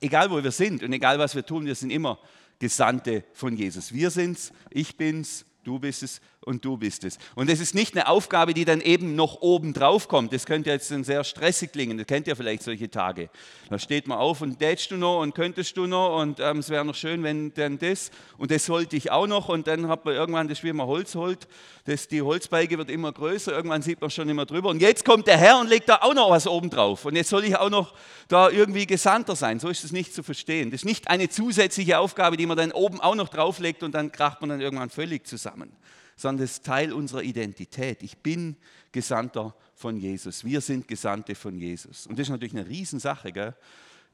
egal 0.00 0.30
wo 0.30 0.42
wir 0.42 0.50
sind 0.50 0.82
und 0.82 0.92
egal 0.92 1.18
was 1.18 1.34
wir 1.34 1.44
tun, 1.44 1.66
wir 1.66 1.74
sind 1.74 1.90
immer 1.90 2.18
Gesandte 2.58 3.24
von 3.32 3.56
Jesus. 3.56 3.92
Wir 3.92 4.10
sind's, 4.10 4.52
ich 4.70 4.96
bin's, 4.96 5.44
du 5.64 5.78
bist 5.78 6.02
es 6.02 6.20
und 6.44 6.64
du 6.64 6.76
bist 6.76 7.04
es. 7.04 7.18
Und 7.34 7.50
es 7.50 7.60
ist 7.60 7.74
nicht 7.74 7.94
eine 7.96 8.08
Aufgabe, 8.08 8.54
die 8.54 8.64
dann 8.64 8.80
eben 8.80 9.16
noch 9.16 9.40
oben 9.40 9.72
drauf 9.72 10.08
kommt. 10.08 10.32
Das 10.32 10.46
könnte 10.46 10.70
jetzt 10.70 10.88
sehr 10.88 11.24
stressig 11.24 11.72
klingen. 11.72 11.98
Das 11.98 12.06
kennt 12.06 12.26
ihr 12.26 12.36
vielleicht 12.36 12.62
solche 12.62 12.90
Tage. 12.90 13.30
Da 13.70 13.78
steht 13.78 14.06
man 14.06 14.18
auf 14.18 14.40
und 14.40 14.58
tätst 14.58 14.90
du 14.90 14.96
noch 14.96 15.20
und 15.20 15.34
könntest 15.34 15.76
du 15.76 15.86
noch 15.86 16.20
und 16.20 16.38
ähm, 16.40 16.58
es 16.58 16.68
wäre 16.68 16.84
noch 16.84 16.94
schön, 16.94 17.22
wenn 17.22 17.52
dann 17.54 17.78
das 17.78 18.10
und 18.38 18.50
das 18.50 18.66
sollte 18.66 18.96
ich 18.96 19.10
auch 19.10 19.26
noch 19.26 19.48
und 19.48 19.66
dann 19.66 19.88
hat 19.88 20.04
man 20.04 20.14
irgendwann 20.14 20.48
das, 20.48 20.62
wie 20.62 20.72
man 20.72 20.86
Holz 20.86 21.14
holt, 21.14 21.48
das, 21.86 22.08
die 22.08 22.22
Holzbeige 22.22 22.78
wird 22.78 22.90
immer 22.90 23.12
größer, 23.12 23.52
irgendwann 23.52 23.82
sieht 23.82 24.00
man 24.00 24.10
schon 24.10 24.28
immer 24.28 24.46
drüber 24.46 24.68
und 24.70 24.80
jetzt 24.80 25.04
kommt 25.04 25.26
der 25.26 25.36
Herr 25.36 25.58
und 25.60 25.68
legt 25.68 25.88
da 25.88 25.96
auch 26.02 26.14
noch 26.14 26.30
was 26.30 26.46
oben 26.46 26.70
drauf 26.70 27.04
und 27.04 27.16
jetzt 27.16 27.30
soll 27.30 27.44
ich 27.44 27.56
auch 27.56 27.70
noch 27.70 27.94
da 28.28 28.50
irgendwie 28.50 28.86
Gesandter 28.86 29.36
sein. 29.36 29.60
So 29.60 29.68
ist 29.68 29.84
es 29.84 29.92
nicht 29.92 30.14
zu 30.14 30.22
verstehen. 30.22 30.70
Das 30.70 30.80
ist 30.80 30.84
nicht 30.84 31.08
eine 31.08 31.28
zusätzliche 31.28 31.98
Aufgabe, 31.98 32.36
die 32.36 32.46
man 32.46 32.56
dann 32.56 32.72
oben 32.72 33.00
auch 33.00 33.14
noch 33.14 33.28
drauflegt 33.28 33.82
und 33.82 33.94
dann 33.94 34.12
kracht 34.12 34.40
man 34.40 34.50
dann 34.50 34.60
irgendwann 34.60 34.90
völlig 34.90 35.26
zusammen 35.26 35.74
sondern 36.16 36.44
es 36.44 36.52
ist 36.52 36.66
Teil 36.66 36.92
unserer 36.92 37.22
Identität. 37.22 38.02
Ich 38.02 38.18
bin 38.18 38.56
Gesandter 38.92 39.54
von 39.74 39.96
Jesus. 39.96 40.44
Wir 40.44 40.60
sind 40.60 40.88
Gesandte 40.88 41.34
von 41.34 41.58
Jesus. 41.58 42.06
Und 42.06 42.18
das 42.18 42.26
ist 42.26 42.30
natürlich 42.30 42.54
eine 42.54 42.68
Riesensache, 42.68 43.32
gell? 43.32 43.54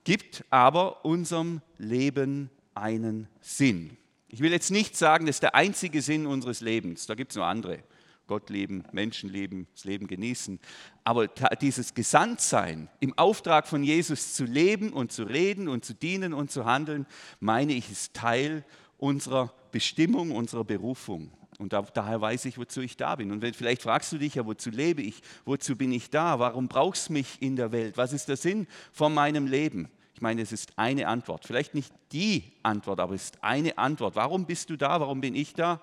gibt 0.04 0.44
aber 0.50 1.04
unserem 1.04 1.60
Leben 1.78 2.50
einen 2.74 3.28
Sinn. 3.40 3.96
Ich 4.28 4.40
will 4.40 4.52
jetzt 4.52 4.70
nicht 4.70 4.96
sagen, 4.96 5.26
das 5.26 5.36
ist 5.36 5.42
der 5.42 5.54
einzige 5.54 6.02
Sinn 6.02 6.26
unseres 6.26 6.60
Lebens. 6.60 7.06
Da 7.06 7.14
gibt 7.14 7.32
es 7.32 7.36
noch 7.36 7.44
andere. 7.44 7.82
Gott 8.26 8.48
lieben, 8.48 8.84
Menschen 8.92 9.28
lieben, 9.28 9.66
das 9.74 9.84
Leben 9.84 10.06
genießen. 10.06 10.60
Aber 11.02 11.26
dieses 11.26 11.94
Gesandtsein, 11.94 12.88
im 13.00 13.18
Auftrag 13.18 13.66
von 13.66 13.82
Jesus 13.82 14.34
zu 14.34 14.44
leben 14.44 14.92
und 14.92 15.10
zu 15.10 15.24
reden 15.24 15.66
und 15.66 15.84
zu 15.84 15.94
dienen 15.94 16.32
und 16.32 16.52
zu 16.52 16.64
handeln, 16.64 17.06
meine 17.40 17.72
ich, 17.72 17.90
ist 17.90 18.14
Teil 18.14 18.64
unserer 18.98 19.52
Bestimmung, 19.72 20.30
unserer 20.30 20.62
Berufung. 20.62 21.32
Und 21.60 21.74
da, 21.74 21.82
daher 21.82 22.20
weiß 22.22 22.46
ich, 22.46 22.56
wozu 22.56 22.80
ich 22.80 22.96
da 22.96 23.16
bin. 23.16 23.30
Und 23.30 23.42
wenn, 23.42 23.52
vielleicht 23.52 23.82
fragst 23.82 24.10
du 24.12 24.18
dich 24.18 24.36
ja, 24.36 24.46
wozu 24.46 24.70
lebe 24.70 25.02
ich? 25.02 25.20
Wozu 25.44 25.76
bin 25.76 25.92
ich 25.92 26.08
da? 26.08 26.38
Warum 26.38 26.68
brauchst 26.68 27.10
du 27.10 27.12
mich 27.12 27.40
in 27.40 27.54
der 27.54 27.70
Welt? 27.70 27.98
Was 27.98 28.14
ist 28.14 28.28
der 28.28 28.38
Sinn 28.38 28.66
von 28.92 29.12
meinem 29.12 29.46
Leben? 29.46 29.90
Ich 30.14 30.22
meine, 30.22 30.40
es 30.40 30.52
ist 30.52 30.72
eine 30.76 31.06
Antwort. 31.06 31.44
Vielleicht 31.44 31.74
nicht 31.74 31.92
die 32.12 32.44
Antwort, 32.62 32.98
aber 32.98 33.14
es 33.14 33.24
ist 33.24 33.44
eine 33.44 33.76
Antwort. 33.76 34.16
Warum 34.16 34.46
bist 34.46 34.70
du 34.70 34.76
da? 34.76 35.00
Warum 35.00 35.20
bin 35.20 35.34
ich 35.34 35.52
da? 35.52 35.82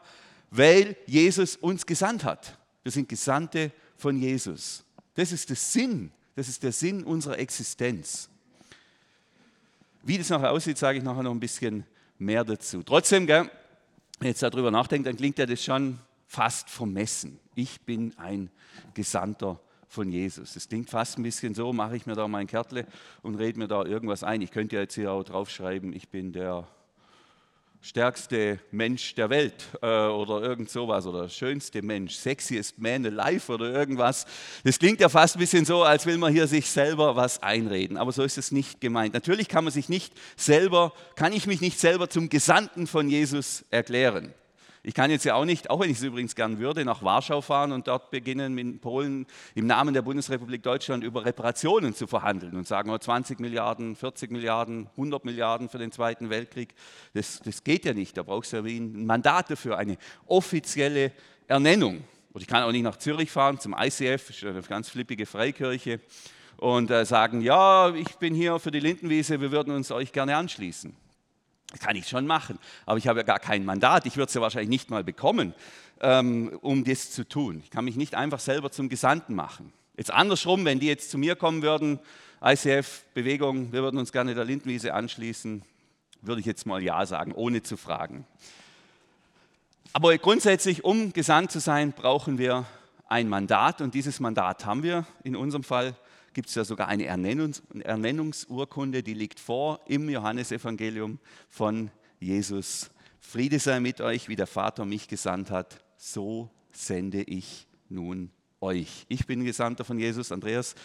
Weil 0.50 0.98
Jesus 1.06 1.56
uns 1.58 1.86
gesandt 1.86 2.24
hat. 2.24 2.58
Wir 2.82 2.92
sind 2.92 3.08
Gesandte 3.08 3.72
von 3.98 4.18
Jesus. 4.20 4.84
Das 5.14 5.32
ist 5.32 5.48
der 5.50 5.58
Sinn. 5.58 6.12
Das 6.36 6.50
ist 6.50 6.64
der 6.64 6.72
Sinn 6.72 7.04
unserer 7.04 7.38
Existenz. 7.38 8.30
Wie 10.02 10.18
das 10.18 10.30
nachher 10.30 10.52
aussieht, 10.52 10.80
sage 10.80 10.98
ich 10.98 11.04
nachher 11.04 11.24
noch 11.24 11.32
ein 11.32 11.40
bisschen 11.40 11.86
mehr 12.18 12.44
dazu. 12.44 12.82
Trotzdem, 12.82 13.28
gell, 13.28 13.50
jetzt 14.22 14.42
darüber 14.44 14.72
nachdenkt, 14.72 15.08
dann 15.08 15.18
klingt 15.18 15.38
ja 15.38 15.46
das 15.46 15.64
schon 15.64 16.00
fast 16.26 16.70
vermessen. 16.70 17.40
Ich 17.56 17.82
bin 17.82 18.14
ein 18.18 18.50
Gesandter 18.94 19.60
von 19.88 20.12
Jesus. 20.12 20.54
Das 20.54 20.68
klingt 20.68 20.90
fast 20.90 21.18
ein 21.18 21.24
bisschen 21.24 21.54
so, 21.54 21.72
mache 21.72 21.96
ich 21.96 22.06
mir 22.06 22.16
da 22.16 22.28
mein 22.28 22.48
Kärtle 22.48 22.86
und 23.22 23.36
rede 23.36 23.58
mir 23.60 23.68
da 23.68 23.86
irgendwas 23.86 24.24
ein. 24.24 24.42
Ich 24.42 24.52
könnte 24.52 24.76
ja 24.76 24.82
jetzt 24.82 24.96
hier 24.96 25.12
auch 25.12 25.24
draufschreiben, 25.24 25.94
ich 25.94 26.10
bin 26.10 26.34
der 26.34 26.68
stärkste 27.88 28.60
Mensch 28.72 29.16
der 29.16 29.30
Welt 29.30 29.66
äh, 29.82 29.86
oder 29.86 30.42
irgend 30.42 30.70
sowas 30.70 31.08
oder 31.08 31.30
schönste 31.30 31.82
Mensch, 31.82 32.16
sexiest 32.16 32.78
man 32.80 33.06
alive 33.06 33.54
oder 33.54 33.72
irgendwas. 33.72 34.26
Das 34.66 34.78
klingt 34.78 35.00
ja 35.00 35.08
fast 35.08 35.38
ein 35.38 35.40
bisschen 35.40 35.64
so, 35.64 35.84
als 35.84 36.06
will 36.06 36.18
man 36.18 36.34
hier 36.34 36.48
sich 36.48 36.70
selber 36.70 37.16
was 37.16 37.42
einreden, 37.42 37.96
aber 37.96 38.12
so 38.12 38.24
ist 38.24 38.38
es 38.38 38.52
nicht 38.52 38.82
gemeint. 38.82 39.14
Natürlich 39.14 39.48
kann 39.48 39.64
man 39.64 39.72
sich 39.72 39.88
nicht 39.88 40.14
selber, 40.36 40.92
kann 41.16 41.32
ich 41.32 41.48
mich 41.48 41.62
nicht 41.62 41.80
selber 41.80 42.10
zum 42.10 42.28
Gesandten 42.28 42.88
von 42.88 43.10
Jesus 43.10 43.64
erklären. 43.70 44.34
Ich 44.84 44.94
kann 44.94 45.12
jetzt 45.12 45.26
ja 45.26 45.36
auch 45.36 45.46
nicht, 45.46 45.70
auch 45.70 45.80
wenn 45.80 45.90
ich 45.90 45.98
es 45.98 46.04
übrigens 46.04 46.36
gern 46.36 46.60
würde, 46.60 46.86
nach 46.86 47.04
Warschau 47.04 47.42
fahren 47.42 47.72
und 47.72 47.88
dort 47.88 48.12
beginnen, 48.12 48.58
in 48.58 48.80
Polen 48.80 49.26
im 49.56 49.68
Namen 49.68 49.94
der 49.94 50.02
Bundesrepublik 50.02 50.64
Deutschland 50.64 51.04
über 51.04 51.26
Reparationen 51.26 51.94
zu 51.94 52.08
verhandeln 52.08 52.56
und 52.56 52.68
sagen, 52.68 52.90
oh, 52.90 52.98
20 52.98 53.40
Milliarden, 53.40 53.96
40 53.96 54.32
Milliarden, 54.32 54.88
100 54.92 55.26
Milliarden 55.26 55.70
für 55.70 55.78
den 55.78 55.92
Zweiten 55.92 56.30
Weltkrieg. 56.30 56.74
Das, 57.14 57.40
das 57.44 57.64
geht 57.64 57.86
ja 57.86 57.94
nicht. 57.94 58.18
Da 58.18 58.24
brauchst 58.24 58.54
du 58.54 58.58
ja 58.58 58.64
ein 58.64 59.06
Mandat 59.06 59.50
dafür, 59.50 59.78
eine 59.78 59.98
offizielle 60.26 61.12
Ernennung. 61.48 62.04
Und 62.34 62.42
ich 62.42 62.48
kann 62.48 62.64
auch 62.64 62.72
nicht 62.72 62.84
nach 62.84 62.98
Zürich 62.98 63.32
fahren 63.32 63.60
zum 63.60 63.76
ICF, 63.78 64.28
das 64.28 64.38
ist 64.38 64.44
eine 64.44 64.62
ganz 64.62 64.90
flippige 64.90 65.26
Freikirche, 65.26 66.00
und 66.58 66.92
äh, 66.92 67.06
sagen, 67.06 67.42
ja, 67.42 67.94
ich 67.94 68.16
bin 68.18 68.34
hier 68.34 68.60
für 68.60 68.72
die 68.72 68.80
Lindenwiese, 68.80 69.40
wir 69.42 69.52
würden 69.52 69.74
uns 69.74 69.92
euch 69.92 70.12
gerne 70.12 70.36
anschließen. 70.36 70.96
Das 71.72 71.82
kann 71.82 71.96
ich 71.96 72.08
schon 72.08 72.26
machen, 72.26 72.60
aber 72.86 72.98
ich 72.98 73.08
habe 73.08 73.20
ja 73.20 73.24
gar 73.24 73.40
kein 73.40 73.66
Mandat. 73.66 74.06
Ich 74.06 74.16
würde 74.16 74.30
es 74.30 74.34
ja 74.34 74.42
wahrscheinlich 74.42 74.70
nicht 74.70 74.90
mal 74.90 75.04
bekommen, 75.04 75.54
ähm, 76.00 76.58
um 76.62 76.84
das 76.84 77.12
zu 77.12 77.28
tun. 77.28 77.62
Ich 77.64 77.70
kann 77.70 77.86
mich 77.86 77.98
nicht 77.98 78.16
einfach 78.16 78.40
selber 78.40 78.72
zum 78.72 78.88
Gesandten 78.88 79.36
machen. 79.36 79.74
Jetzt 79.98 80.12
andersrum, 80.12 80.64
wenn 80.64 80.80
die 80.80 80.88
jetzt 80.88 81.12
zu 81.12 81.18
mir 81.18 81.36
kommen 81.36 81.62
würden, 81.64 82.00
ICF-Bewegung, 82.42 83.74
wir 83.74 83.82
würden 83.82 83.98
uns 83.98 84.12
gerne 84.12 84.34
der 84.36 84.46
Lindwiese 84.46 84.94
anschließen, 84.94 85.64
würde 86.22 86.40
ich 86.40 86.46
jetzt 86.46 86.66
mal 86.66 86.82
Ja 86.82 87.06
sagen, 87.06 87.34
ohne 87.34 87.64
zu 87.64 87.78
fragen. 87.78 88.26
Aber 89.92 90.18
grundsätzlich, 90.18 90.86
um 90.86 91.12
gesandt 91.14 91.52
zu 91.52 91.60
sein, 91.60 91.92
brauchen 91.92 92.38
wir 92.38 92.66
ein 93.08 93.28
Mandat 93.28 93.82
und 93.82 93.94
dieses 93.94 94.20
Mandat 94.20 94.66
haben 94.66 94.84
wir 94.84 95.06
in 95.24 95.36
unserem 95.36 95.64
Fall 95.64 95.96
gibt 96.38 96.50
es 96.50 96.54
ja 96.54 96.64
sogar 96.64 96.88
eine 96.88 97.06
Ernennungs 97.06 97.64
Ernennungsurkunde, 97.80 99.02
die 99.02 99.16
liegt 99.16 99.40
vor 99.40 99.80
im 99.88 100.08
Johannesevangelium 100.08 101.18
von 101.50 101.90
Jesus. 102.20 102.92
Friede 103.20 103.58
sei 103.58 103.80
mit 103.80 104.02
euch, 104.02 104.30
wie 104.30 104.36
der 104.36 104.46
Vater 104.46 104.86
mich 104.86 105.08
gesandt 105.08 105.50
hat, 105.50 105.84
so 105.98 106.52
sende 106.72 107.24
ich 107.24 107.66
nun 107.90 108.30
euch. 108.62 109.08
Ich 109.10 109.26
bin 109.26 109.46
Gesandter 109.46 109.84
von 109.84 109.98
Jesus, 109.98 110.32
Andreas, 110.32 110.76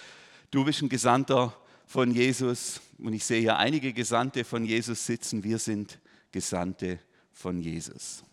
du 0.50 0.64
bist 0.64 0.80
ein 0.80 0.88
Gesandter 0.88 1.54
von 1.84 2.12
Jesus 2.12 2.80
und 2.96 3.12
ich 3.12 3.26
sehe 3.26 3.40
hier 3.40 3.58
einige 3.58 3.92
Gesandte 3.92 4.44
von 4.44 4.64
Jesus 4.64 5.04
sitzen. 5.04 5.44
Wir 5.44 5.58
sind 5.58 5.98
Gesandte 6.30 6.98
von 7.30 7.60
Jesus. 7.60 8.24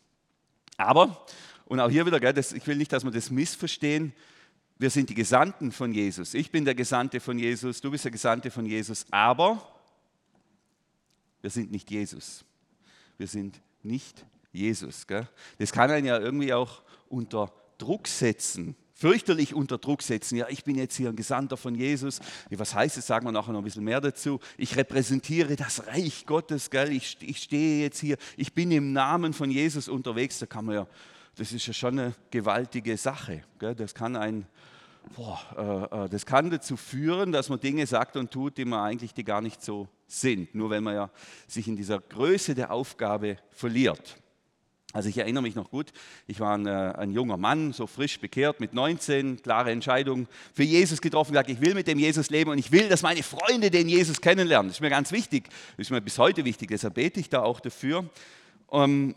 Aber, 0.78 1.26
und 1.66 1.82
auch 1.82 1.90
hier 1.90 2.06
wieder, 2.06 2.38
ich 2.38 2.66
will 2.66 2.78
nicht, 2.78 2.94
dass 2.94 3.04
wir 3.04 3.12
das 3.12 3.30
missverstehen, 3.30 4.14
wir 4.80 4.90
sind 4.90 5.10
die 5.10 5.16
Gesandten 5.16 5.74
von 5.74 5.94
Jesus. 5.94 6.34
Ich 6.34 6.52
bin 6.52 6.64
der 6.64 6.74
Gesandte 6.74 7.20
von 7.20 7.38
Jesus, 7.38 7.82
du 7.82 7.92
bist 7.92 8.06
der 8.06 8.12
Gesandte 8.12 8.50
von 8.50 8.66
Jesus, 8.66 9.06
aber 9.12 9.62
wir 11.42 11.50
sind 11.50 11.72
nicht 11.72 11.92
Jesus. 11.92 12.46
Wir 13.18 13.28
sind 13.28 13.62
nicht 13.84 14.26
Jesus. 14.54 15.06
Gell? 15.06 15.28
Das 15.58 15.74
kann 15.74 15.92
einen 15.92 16.06
ja 16.06 16.18
irgendwie 16.18 16.54
auch 16.54 16.82
unter 17.10 17.52
Druck 17.78 18.08
setzen, 18.08 18.76
fürchterlich 18.94 19.54
unter 19.54 19.78
Druck 19.78 20.02
setzen. 20.02 20.38
Ja, 20.38 20.48
ich 20.48 20.64
bin 20.64 20.78
jetzt 20.78 20.96
hier 20.96 21.10
ein 21.10 21.16
Gesandter 21.18 21.58
von 21.58 21.76
Jesus. 21.76 22.22
Was 22.50 22.74
heißt 22.74 22.98
es? 22.98 23.08
Sagen 23.08 23.26
wir 23.26 23.34
nachher 23.34 23.52
noch 23.52 23.60
ein 23.60 23.66
bisschen 23.66 23.84
mehr 23.84 24.00
dazu. 24.00 24.40
Ich 24.58 24.78
repräsentiere 24.78 25.58
das 25.58 25.88
Reich 25.88 26.26
Gottes. 26.26 26.70
Gell? 26.70 26.94
Ich, 26.94 27.18
ich 27.22 27.44
stehe 27.44 27.84
jetzt 27.84 28.00
hier. 28.00 28.18
Ich 28.38 28.54
bin 28.54 28.72
im 28.72 28.94
Namen 28.94 29.34
von 29.34 29.52
Jesus 29.52 29.90
unterwegs. 29.90 30.40
Da 30.40 30.46
kann 30.46 30.66
man 30.66 30.76
ja, 30.76 30.88
das 31.36 31.52
ist 31.52 31.66
ja 31.68 31.74
schon 31.74 32.00
eine 32.00 32.14
gewaltige 32.32 32.98
Sache. 32.98 33.44
Gell? 33.60 33.76
Das 33.76 33.94
kann 33.94 34.16
ein 34.16 34.46
boah, 35.16 35.90
äh, 35.92 36.06
äh, 36.06 36.10
das 36.10 36.26
kann 36.26 36.50
dazu 36.50 36.78
führen, 36.78 37.32
dass 37.32 37.50
man 37.50 37.60
Dinge 37.60 37.86
sagt 37.88 38.18
und 38.18 38.32
tut, 38.32 38.58
die 38.58 38.66
man 38.66 38.82
eigentlich 38.82 39.14
die 39.14 39.24
gar 39.24 39.42
nicht 39.42 39.64
so 39.64 39.88
sind, 40.08 40.54
nur 40.56 40.70
wenn 40.70 40.84
man 40.84 40.96
ja 40.96 41.10
sich 41.48 41.68
in 41.68 41.76
dieser 41.76 42.00
Größe 42.00 42.56
der 42.56 42.72
Aufgabe 42.72 43.38
verliert. 43.52 44.18
Also 44.92 45.08
ich 45.08 45.20
erinnere 45.20 45.44
mich 45.44 45.54
noch 45.54 45.70
gut, 45.70 45.92
ich 46.26 46.40
war 46.40 46.58
ein, 46.58 46.66
äh, 46.66 46.94
ein, 46.98 47.12
junger 47.12 47.38
Mann, 47.38 47.74
so 47.74 47.86
frisch 47.86 48.20
bekehrt, 48.20 48.60
mit 48.60 48.74
19, 48.74 49.40
klare 49.44 49.70
Entscheidung 49.70 50.28
für 50.52 50.64
Jesus 50.64 51.00
getroffen, 51.00 51.34
gesagt, 51.34 51.52
ich 51.52 51.62
will 51.62 51.76
mit 51.76 51.88
dem 51.88 52.00
Jesus 52.00 52.32
leben 52.32 52.50
und 52.50 52.58
ich 52.58 52.72
will, 52.72 52.90
dass 52.90 53.04
meine 53.04 53.22
Freunde 53.22 53.70
den 53.70 53.88
Jesus 53.88 54.20
kennenlernen. 54.20 54.70
Das 54.70 54.78
ist 54.78 54.82
mir 54.82 54.90
ganz 54.90 55.12
wichtig, 55.12 55.44
das 55.78 55.88
ist 55.88 55.92
mir 55.92 56.02
bis 56.02 56.18
heute 56.18 56.44
wichtig, 56.44 56.70
deshalb 56.70 56.96
bete 56.96 57.20
ich 57.20 57.30
da 57.30 57.44
auch 57.44 57.60
dafür. 57.60 58.10
Ähm, 58.72 59.16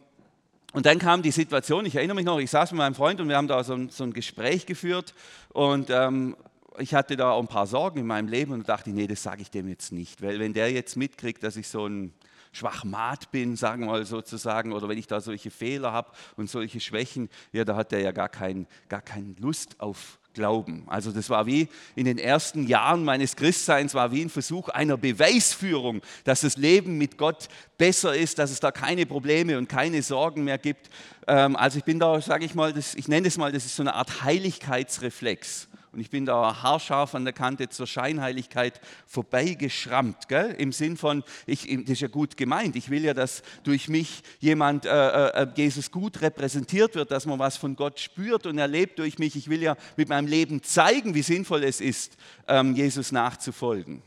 und 0.72 0.86
dann 0.86 0.98
kam 0.98 1.22
die 1.22 1.30
Situation, 1.30 1.86
ich 1.86 1.96
erinnere 1.96 2.16
mich 2.16 2.24
noch, 2.24 2.38
ich 2.38 2.50
saß 2.50 2.72
mit 2.72 2.78
meinem 2.78 2.94
Freund 2.94 3.20
und 3.20 3.28
wir 3.28 3.36
haben 3.36 3.48
da 3.48 3.62
so 3.62 3.74
ein, 3.74 3.90
so 3.90 4.04
ein 4.04 4.12
Gespräch 4.12 4.66
geführt 4.66 5.14
und 5.50 5.90
ähm, 5.90 6.36
ich 6.78 6.94
hatte 6.94 7.16
da 7.16 7.32
auch 7.32 7.40
ein 7.40 7.48
paar 7.48 7.66
Sorgen 7.66 8.00
in 8.00 8.06
meinem 8.06 8.28
Leben 8.28 8.52
und 8.52 8.68
dachte, 8.68 8.90
nee, 8.90 9.06
das 9.06 9.22
sage 9.22 9.42
ich 9.42 9.50
dem 9.50 9.68
jetzt 9.68 9.92
nicht, 9.92 10.22
weil 10.22 10.38
wenn 10.40 10.54
der 10.54 10.72
jetzt 10.72 10.96
mitkriegt, 10.96 11.42
dass 11.42 11.56
ich 11.56 11.68
so 11.68 11.86
ein 11.86 12.14
Schwachmat 12.52 13.30
bin, 13.30 13.56
sagen 13.56 13.82
wir 13.84 13.92
mal 13.92 14.04
sozusagen, 14.04 14.72
oder 14.72 14.88
wenn 14.88 14.98
ich 14.98 15.06
da 15.06 15.20
solche 15.20 15.50
Fehler 15.50 15.92
habe 15.92 16.10
und 16.36 16.50
solche 16.50 16.80
Schwächen, 16.80 17.28
ja, 17.52 17.64
da 17.64 17.76
hat 17.76 17.92
der 17.92 18.00
ja 18.00 18.12
gar, 18.12 18.28
kein, 18.28 18.66
gar 18.88 19.00
keine 19.00 19.34
Lust 19.38 19.80
auf 19.80 20.18
Glauben. 20.34 20.84
Also 20.86 21.12
das 21.12 21.28
war 21.30 21.46
wie 21.46 21.68
in 21.94 22.04
den 22.04 22.18
ersten 22.18 22.66
Jahren 22.66 23.04
meines 23.04 23.36
Christseins, 23.36 23.94
war 23.94 24.12
wie 24.12 24.22
ein 24.22 24.30
Versuch 24.30 24.68
einer 24.68 24.96
Beweisführung, 24.96 26.00
dass 26.24 26.40
das 26.42 26.56
Leben 26.56 26.98
mit 26.98 27.18
Gott 27.18 27.48
besser 27.78 28.14
ist, 28.14 28.38
dass 28.38 28.50
es 28.50 28.60
da 28.60 28.70
keine 28.70 29.06
Probleme 29.06 29.58
und 29.58 29.68
keine 29.68 30.02
Sorgen 30.02 30.44
mehr 30.44 30.58
gibt. 30.58 30.88
Ähm, 31.26 31.56
also 31.56 31.78
ich 31.78 31.84
bin 31.84 31.98
da, 31.98 32.20
sage 32.20 32.44
ich 32.44 32.54
mal, 32.54 32.72
das, 32.72 32.94
ich 32.94 33.08
nenne 33.08 33.28
es 33.28 33.36
mal, 33.36 33.52
das 33.52 33.66
ist 33.66 33.76
so 33.76 33.82
eine 33.82 33.94
Art 33.94 34.22
Heiligkeitsreflex. 34.24 35.68
Und 35.92 36.00
ich 36.00 36.08
bin 36.08 36.24
da 36.24 36.62
haarscharf 36.62 37.14
an 37.14 37.24
der 37.24 37.34
Kante 37.34 37.68
zur 37.68 37.86
Scheinheiligkeit 37.86 38.80
vorbeigeschrammt. 39.06 40.26
Gell? 40.28 40.54
Im 40.58 40.72
Sinn 40.72 40.96
von, 40.96 41.22
ich, 41.46 41.68
das 41.82 41.90
ist 41.90 42.00
ja 42.00 42.08
gut 42.08 42.38
gemeint, 42.38 42.76
ich 42.76 42.88
will 42.88 43.04
ja, 43.04 43.12
dass 43.12 43.42
durch 43.62 43.88
mich 43.88 44.22
jemand, 44.40 44.86
äh, 44.86 44.90
äh, 44.90 45.42
äh, 45.42 45.46
Jesus 45.54 45.90
gut 45.90 46.22
repräsentiert 46.22 46.94
wird, 46.94 47.10
dass 47.10 47.26
man 47.26 47.38
was 47.38 47.58
von 47.58 47.76
Gott 47.76 48.00
spürt 48.00 48.46
und 48.46 48.56
erlebt 48.56 48.98
durch 48.98 49.18
mich. 49.18 49.36
Ich 49.36 49.50
will 49.50 49.62
ja 49.62 49.76
mit 49.96 50.08
meinem 50.08 50.26
Leben 50.26 50.62
zeigen, 50.62 51.14
wie 51.14 51.22
sinnvoll 51.22 51.62
es 51.62 51.82
ist, 51.82 52.16
ähm, 52.48 52.74
Jesus 52.74 53.12
nachzufolgen. 53.12 54.02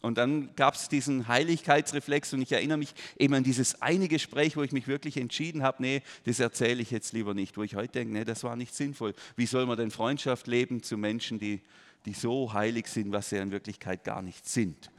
Und 0.00 0.16
dann 0.16 0.54
gab 0.54 0.74
es 0.74 0.88
diesen 0.88 1.26
Heiligkeitsreflex 1.26 2.32
und 2.32 2.42
ich 2.42 2.52
erinnere 2.52 2.78
mich 2.78 2.94
eben 3.18 3.34
an 3.34 3.42
dieses 3.42 3.82
eine 3.82 4.06
Gespräch, 4.06 4.56
wo 4.56 4.62
ich 4.62 4.70
mich 4.70 4.86
wirklich 4.86 5.16
entschieden 5.16 5.62
habe, 5.62 5.82
nee, 5.82 6.02
das 6.24 6.38
erzähle 6.38 6.82
ich 6.82 6.90
jetzt 6.92 7.12
lieber 7.12 7.34
nicht, 7.34 7.56
wo 7.56 7.64
ich 7.64 7.74
heute 7.74 7.94
denke, 7.94 8.12
nee, 8.12 8.24
das 8.24 8.44
war 8.44 8.54
nicht 8.54 8.74
sinnvoll. 8.74 9.14
Wie 9.34 9.46
soll 9.46 9.66
man 9.66 9.76
denn 9.76 9.90
Freundschaft 9.90 10.46
leben 10.46 10.82
zu 10.84 10.96
Menschen, 10.96 11.40
die, 11.40 11.60
die 12.06 12.12
so 12.12 12.52
heilig 12.52 12.86
sind, 12.86 13.10
was 13.10 13.30
sie 13.30 13.38
in 13.38 13.50
Wirklichkeit 13.50 14.04
gar 14.04 14.22
nicht 14.22 14.48
sind? 14.48 14.90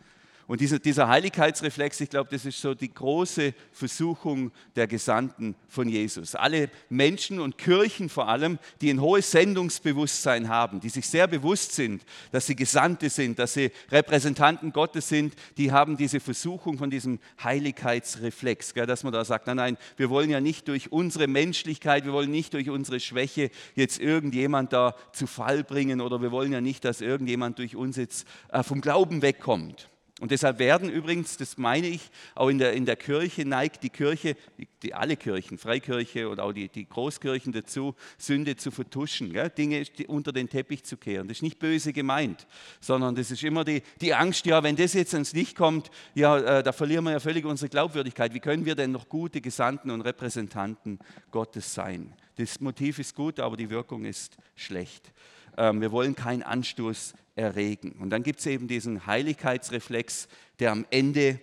Und 0.49 0.61
dieser, 0.61 0.79
dieser 0.79 1.07
Heiligkeitsreflex, 1.07 2.01
ich 2.01 2.09
glaube, 2.09 2.31
das 2.31 2.43
ist 2.43 2.59
so 2.59 2.73
die 2.73 2.91
große 2.91 3.53
Versuchung 3.71 4.51
der 4.75 4.87
Gesandten 4.87 5.53
von 5.67 5.87
Jesus. 5.87 6.33
Alle 6.33 6.71
Menschen 6.89 7.39
und 7.39 7.59
Kirchen 7.59 8.09
vor 8.09 8.27
allem, 8.27 8.57
die 8.81 8.89
ein 8.89 8.99
hohes 8.99 9.29
Sendungsbewusstsein 9.29 10.49
haben, 10.49 10.79
die 10.79 10.89
sich 10.89 11.07
sehr 11.07 11.27
bewusst 11.27 11.73
sind, 11.73 12.03
dass 12.31 12.47
sie 12.47 12.55
Gesandte 12.55 13.11
sind, 13.11 13.37
dass 13.37 13.53
sie 13.53 13.69
Repräsentanten 13.91 14.73
Gottes 14.73 15.07
sind, 15.07 15.35
die 15.57 15.71
haben 15.71 15.97
diese 15.97 16.19
Versuchung 16.19 16.79
von 16.79 16.89
diesem 16.89 17.19
Heiligkeitsreflex, 17.43 18.73
gell, 18.73 18.87
dass 18.87 19.03
man 19.03 19.13
da 19.13 19.23
sagt, 19.25 19.45
nein, 19.45 19.57
nein, 19.57 19.77
wir 19.97 20.09
wollen 20.09 20.31
ja 20.31 20.41
nicht 20.41 20.67
durch 20.67 20.91
unsere 20.91 21.27
Menschlichkeit, 21.27 22.05
wir 22.05 22.13
wollen 22.13 22.31
nicht 22.31 22.55
durch 22.55 22.71
unsere 22.71 22.99
Schwäche 22.99 23.51
jetzt 23.75 23.99
irgendjemand 23.99 24.73
da 24.73 24.95
zu 25.13 25.27
Fall 25.27 25.63
bringen 25.63 26.01
oder 26.01 26.23
wir 26.23 26.31
wollen 26.31 26.51
ja 26.51 26.59
nicht, 26.59 26.85
dass 26.85 27.01
irgendjemand 27.01 27.59
durch 27.59 27.75
uns 27.75 27.97
jetzt 27.97 28.25
äh, 28.51 28.63
vom 28.63 28.81
Glauben 28.81 29.21
wegkommt. 29.21 29.89
Und 30.19 30.31
deshalb 30.31 30.59
werden 30.59 30.89
übrigens, 30.89 31.38
das 31.38 31.57
meine 31.57 31.88
ich, 31.88 32.09
auch 32.35 32.49
in 32.49 32.57
der, 32.57 32.73
in 32.73 32.85
der 32.85 32.97
Kirche 32.97 33.45
neigt 33.45 33.83
die 33.83 33.89
Kirche, 33.89 34.35
die, 34.83 34.93
alle 34.93 35.15
Kirchen, 35.15 35.57
Freikirche 35.57 36.27
und 36.27 36.39
auch 36.41 36.51
die, 36.51 36.67
die 36.67 36.88
Großkirchen 36.88 37.53
dazu, 37.53 37.95
Sünde 38.17 38.57
zu 38.57 38.69
vertuschen, 38.71 39.31
gell? 39.31 39.49
Dinge 39.49 39.83
unter 40.07 40.33
den 40.33 40.49
Teppich 40.49 40.83
zu 40.83 40.97
kehren. 40.97 41.27
Das 41.27 41.38
ist 41.38 41.43
nicht 41.43 41.57
böse 41.57 41.93
gemeint, 41.93 42.47
sondern 42.81 43.15
das 43.15 43.31
ist 43.31 43.43
immer 43.43 43.63
die, 43.63 43.81
die 44.01 44.13
Angst, 44.13 44.45
ja, 44.45 44.61
wenn 44.61 44.75
das 44.75 44.93
jetzt 44.93 45.13
ans 45.13 45.33
Licht 45.33 45.55
kommt, 45.55 45.89
ja, 46.15 46.38
äh, 46.38 46.63
da 46.63 46.73
verlieren 46.73 47.05
wir 47.05 47.11
ja 47.11 47.19
völlig 47.19 47.45
unsere 47.45 47.69
Glaubwürdigkeit. 47.69 48.33
Wie 48.33 48.39
können 48.41 48.65
wir 48.65 48.75
denn 48.75 48.91
noch 48.91 49.07
gute 49.07 49.39
Gesandten 49.39 49.89
und 49.89 50.01
Repräsentanten 50.01 50.99
Gottes 51.31 51.73
sein? 51.73 52.13
Das 52.35 52.59
Motiv 52.59 52.99
ist 52.99 53.15
gut, 53.15 53.39
aber 53.39 53.55
die 53.55 53.69
Wirkung 53.69 54.05
ist 54.05 54.38
schlecht. 54.55 55.11
Ähm, 55.57 55.81
wir 55.81 55.91
wollen 55.91 56.15
keinen 56.15 56.43
Anstoß 56.43 57.13
erregen. 57.35 57.93
Und 57.99 58.09
dann 58.09 58.23
gibt 58.23 58.39
es 58.39 58.45
eben 58.45 58.67
diesen 58.67 59.05
Heiligkeitsreflex, 59.05 60.27
der 60.59 60.71
am 60.71 60.85
Ende 60.89 61.39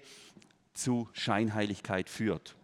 zu 0.75 1.08
Scheinheiligkeit 1.12 2.08
führt. 2.08 2.54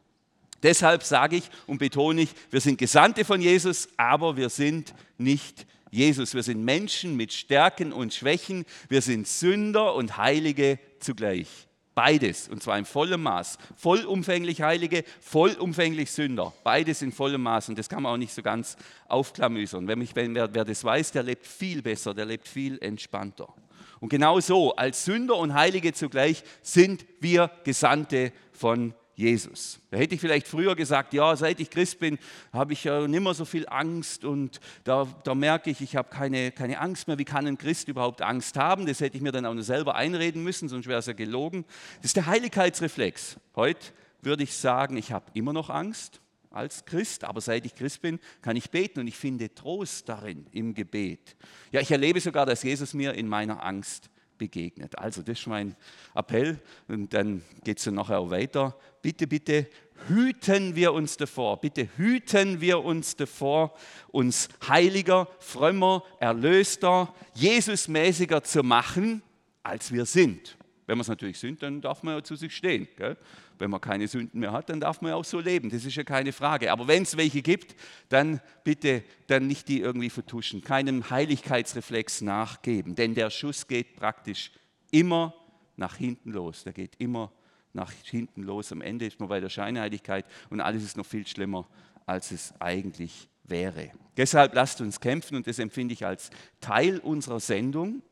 Deshalb 0.62 1.02
sage 1.02 1.37
ich 1.37 1.50
und 1.66 1.78
betone 1.78 2.22
ich, 2.22 2.30
wir 2.50 2.61
sind 2.61 2.78
Gesandte 2.78 3.25
von 3.25 3.40
Jesus, 3.40 3.88
aber 3.96 4.37
wir 4.37 4.49
sind 4.49 4.94
nicht 5.18 5.66
Jesus. 5.90 6.34
Wir 6.34 6.42
sind 6.42 6.64
Menschen 6.64 7.16
mit 7.16 7.32
Stärken 7.32 7.92
und 7.92 8.14
Schwächen. 8.14 8.64
Wir 8.88 9.02
sind 9.02 9.26
Sünder 9.26 9.94
und 9.94 10.16
Heilige 10.16 10.78
zugleich. 11.00 11.49
Beides, 11.94 12.49
und 12.49 12.62
zwar 12.62 12.78
in 12.78 12.87
vollem 12.87 13.22
Maß. 13.22 13.58
Vollumfänglich 13.76 14.62
Heilige, 14.62 15.04
vollumfänglich 15.20 16.11
Sünder. 16.11 16.52
Beides 16.64 17.02
in 17.02 17.12
vollem 17.12 17.42
Maß. 17.42 17.68
Und 17.68 17.78
das 17.78 17.88
kann 17.88 18.02
man 18.02 18.12
auch 18.14 18.18
nicht 18.18 18.32
so 18.32 18.42
ganz 18.42 18.76
aufklamüsern. 19.08 19.87
Wenn 19.88 19.99
mich, 19.99 20.16
wenn, 20.16 20.34
wer, 20.34 20.54
wer 20.54 20.64
das 20.64 20.82
weiß, 20.82 21.12
der 21.12 21.22
lebt 21.22 21.46
viel 21.46 21.82
besser, 21.82 22.14
der 22.14 22.25
lebt 22.25 22.49
viel 22.49 22.78
entspannter. 22.82 23.52
Und 24.00 24.08
genau 24.08 24.40
so, 24.40 24.75
als 24.75 25.04
Sünder 25.04 25.37
und 25.37 25.54
Heilige 25.54 25.92
zugleich, 25.92 26.42
sind 26.62 27.04
wir 27.20 27.50
Gesandte 27.62 28.32
von 28.52 28.94
Jesus. 29.14 29.78
Da 29.90 29.99
hätte 29.99 30.14
ich 30.14 30.21
vielleicht 30.21 30.49
früher 30.49 30.75
gesagt, 30.75 31.12
ja, 31.12 31.37
seit 31.37 31.61
ich 31.61 31.71
Christ 31.71 31.99
bin, 31.99 32.19
habe 32.52 32.73
ich 32.73 32.85
ja 32.85 33.07
nicht 33.07 33.23
mehr 33.23 33.35
so 33.35 33.45
viel 33.45 33.69
Angst 33.69 34.25
und 34.25 34.61
da, 34.85 35.07
da 35.25 35.35
merke 35.35 35.71
ich, 35.71 35.81
ich 35.81 35.97
habe 35.97 36.09
keine, 36.09 36.50
keine 36.50 36.81
Angst 36.81 37.09
mehr. 37.09 37.19
Wie 37.19 37.25
kann 37.25 37.47
ein 37.47 37.59
Christ 37.59 37.88
überhaupt 37.88 38.23
Angst 38.23 38.57
haben? 38.57 38.87
Das 38.87 39.00
hätte 39.00 39.16
ich 39.16 39.23
mir 39.23 39.33
dann 39.33 39.45
auch 39.45 39.54
nur 39.54 39.64
selber 39.64 39.95
einreden 39.95 40.42
müssen, 40.42 40.69
sonst 40.69 40.87
wäre 40.87 40.99
es 40.99 41.07
ja 41.07 41.12
gelogen. 41.12 41.64
Das 41.97 42.07
ist 42.07 42.16
der 42.16 42.26
Heiligkeitsreflex. 42.26 43.37
Heute 43.54 43.92
würde 44.23 44.45
ich 44.45 44.54
sagen, 44.54 44.97
ich 44.97 45.12
habe 45.12 45.26
immer 45.35 45.52
noch 45.52 45.69
Angst 45.69 46.21
als 46.50 46.85
Christ, 46.85 47.25
aber 47.25 47.40
seit 47.40 47.66
ich 47.66 47.75
Christ 47.75 48.02
bin, 48.02 48.19
kann 48.40 48.57
ich 48.57 48.71
beten 48.71 49.00
und 49.00 49.07
ich 49.07 49.16
finde 49.16 49.54
Trost 49.54 50.09
darin 50.09 50.47
im 50.52 50.75
Gebet. 50.75 51.37
Ja, 51.71 51.81
ich 51.81 51.90
erlebe 51.90 52.21
sogar, 52.21 52.47
dass 52.47 52.62
Jesus 52.62 52.95
mir 52.95 53.14
in 53.14 53.28
meiner 53.28 53.64
Angst 53.64 54.11
begegnet. 54.42 54.99
Also 54.99 55.22
das 55.22 55.38
ist 55.38 55.46
mein 55.46 55.76
Appell 56.16 56.58
und 56.88 57.14
dann 57.14 57.42
geht 57.62 57.78
es 57.78 57.84
dann 57.84 57.94
nachher 57.94 58.18
auch 58.18 58.30
weiter. 58.30 58.76
Bitte, 59.00 59.28
bitte 59.28 59.68
hüten 60.08 60.75
wir 60.75 60.92
uns 60.92 61.16
davor, 61.16 61.61
bitte 61.61 61.88
hüten 61.96 62.61
wir 62.61 62.82
uns 62.82 63.14
davor, 63.14 63.72
uns 64.08 64.49
heiliger, 64.66 65.28
frömmer, 65.38 66.02
erlöster, 66.18 67.14
Jesusmäßiger 67.34 68.42
zu 68.42 68.64
machen, 68.64 69.22
als 69.62 69.92
wir 69.92 70.06
sind. 70.06 70.56
Wenn 70.87 70.99
wir 70.99 71.02
es 71.02 71.08
natürlich 71.08 71.38
sind, 71.38 71.62
dann 71.62 71.80
darf 71.80 72.02
man 72.02 72.16
ja 72.16 72.25
zu 72.25 72.34
sich 72.34 72.56
stehen. 72.56 72.88
Gell? 72.96 73.16
Wenn 73.62 73.71
man 73.71 73.81
keine 73.81 74.09
Sünden 74.09 74.40
mehr 74.40 74.50
hat, 74.50 74.71
dann 74.71 74.81
darf 74.81 75.02
man 75.02 75.11
ja 75.11 75.14
auch 75.14 75.25
so 75.25 75.38
leben. 75.38 75.71
Das 75.71 75.85
ist 75.85 75.95
ja 75.95 76.02
keine 76.02 76.33
Frage. 76.33 76.73
Aber 76.73 76.88
wenn 76.88 77.04
es 77.04 77.16
welche 77.16 77.42
gibt, 77.42 77.76
dann 78.09 78.40
bitte 78.64 79.04
dann 79.28 79.47
nicht 79.47 79.69
die 79.69 79.78
irgendwie 79.78 80.11
vertuschen, 80.11 80.62
keinem 80.62 81.09
Heiligkeitsreflex 81.11 82.23
nachgeben. 82.23 82.97
Denn 82.97 83.14
der 83.14 83.31
Schuss 83.31 83.69
geht 83.69 83.95
praktisch 83.95 84.50
immer 84.90 85.33
nach 85.76 85.95
hinten 85.95 86.33
los. 86.33 86.64
Der 86.64 86.73
geht 86.73 86.97
immer 86.99 87.31
nach 87.73 87.92
hinten 87.92 88.42
los. 88.42 88.73
Am 88.73 88.81
Ende 88.81 89.07
ist 89.07 89.21
man 89.21 89.28
bei 89.28 89.38
der 89.38 89.49
Scheinheiligkeit 89.49 90.26
und 90.50 90.61
alles 90.61 90.83
ist 90.83 90.97
noch 90.97 91.07
viel 91.07 91.25
schlimmer, 91.25 91.69
als 92.04 92.33
es 92.33 92.52
eigentlich 92.59 93.28
wäre. 93.45 93.92
Deshalb 94.16 94.57
lasst 94.57 94.81
uns 94.81 94.99
kämpfen 94.99 95.37
und 95.37 95.47
das 95.47 95.61
empfinde 95.61 95.95
ich 95.95 96.04
als 96.04 96.31
Teil 96.61 96.99
unserer 96.99 97.38
Sendung, 97.38 98.02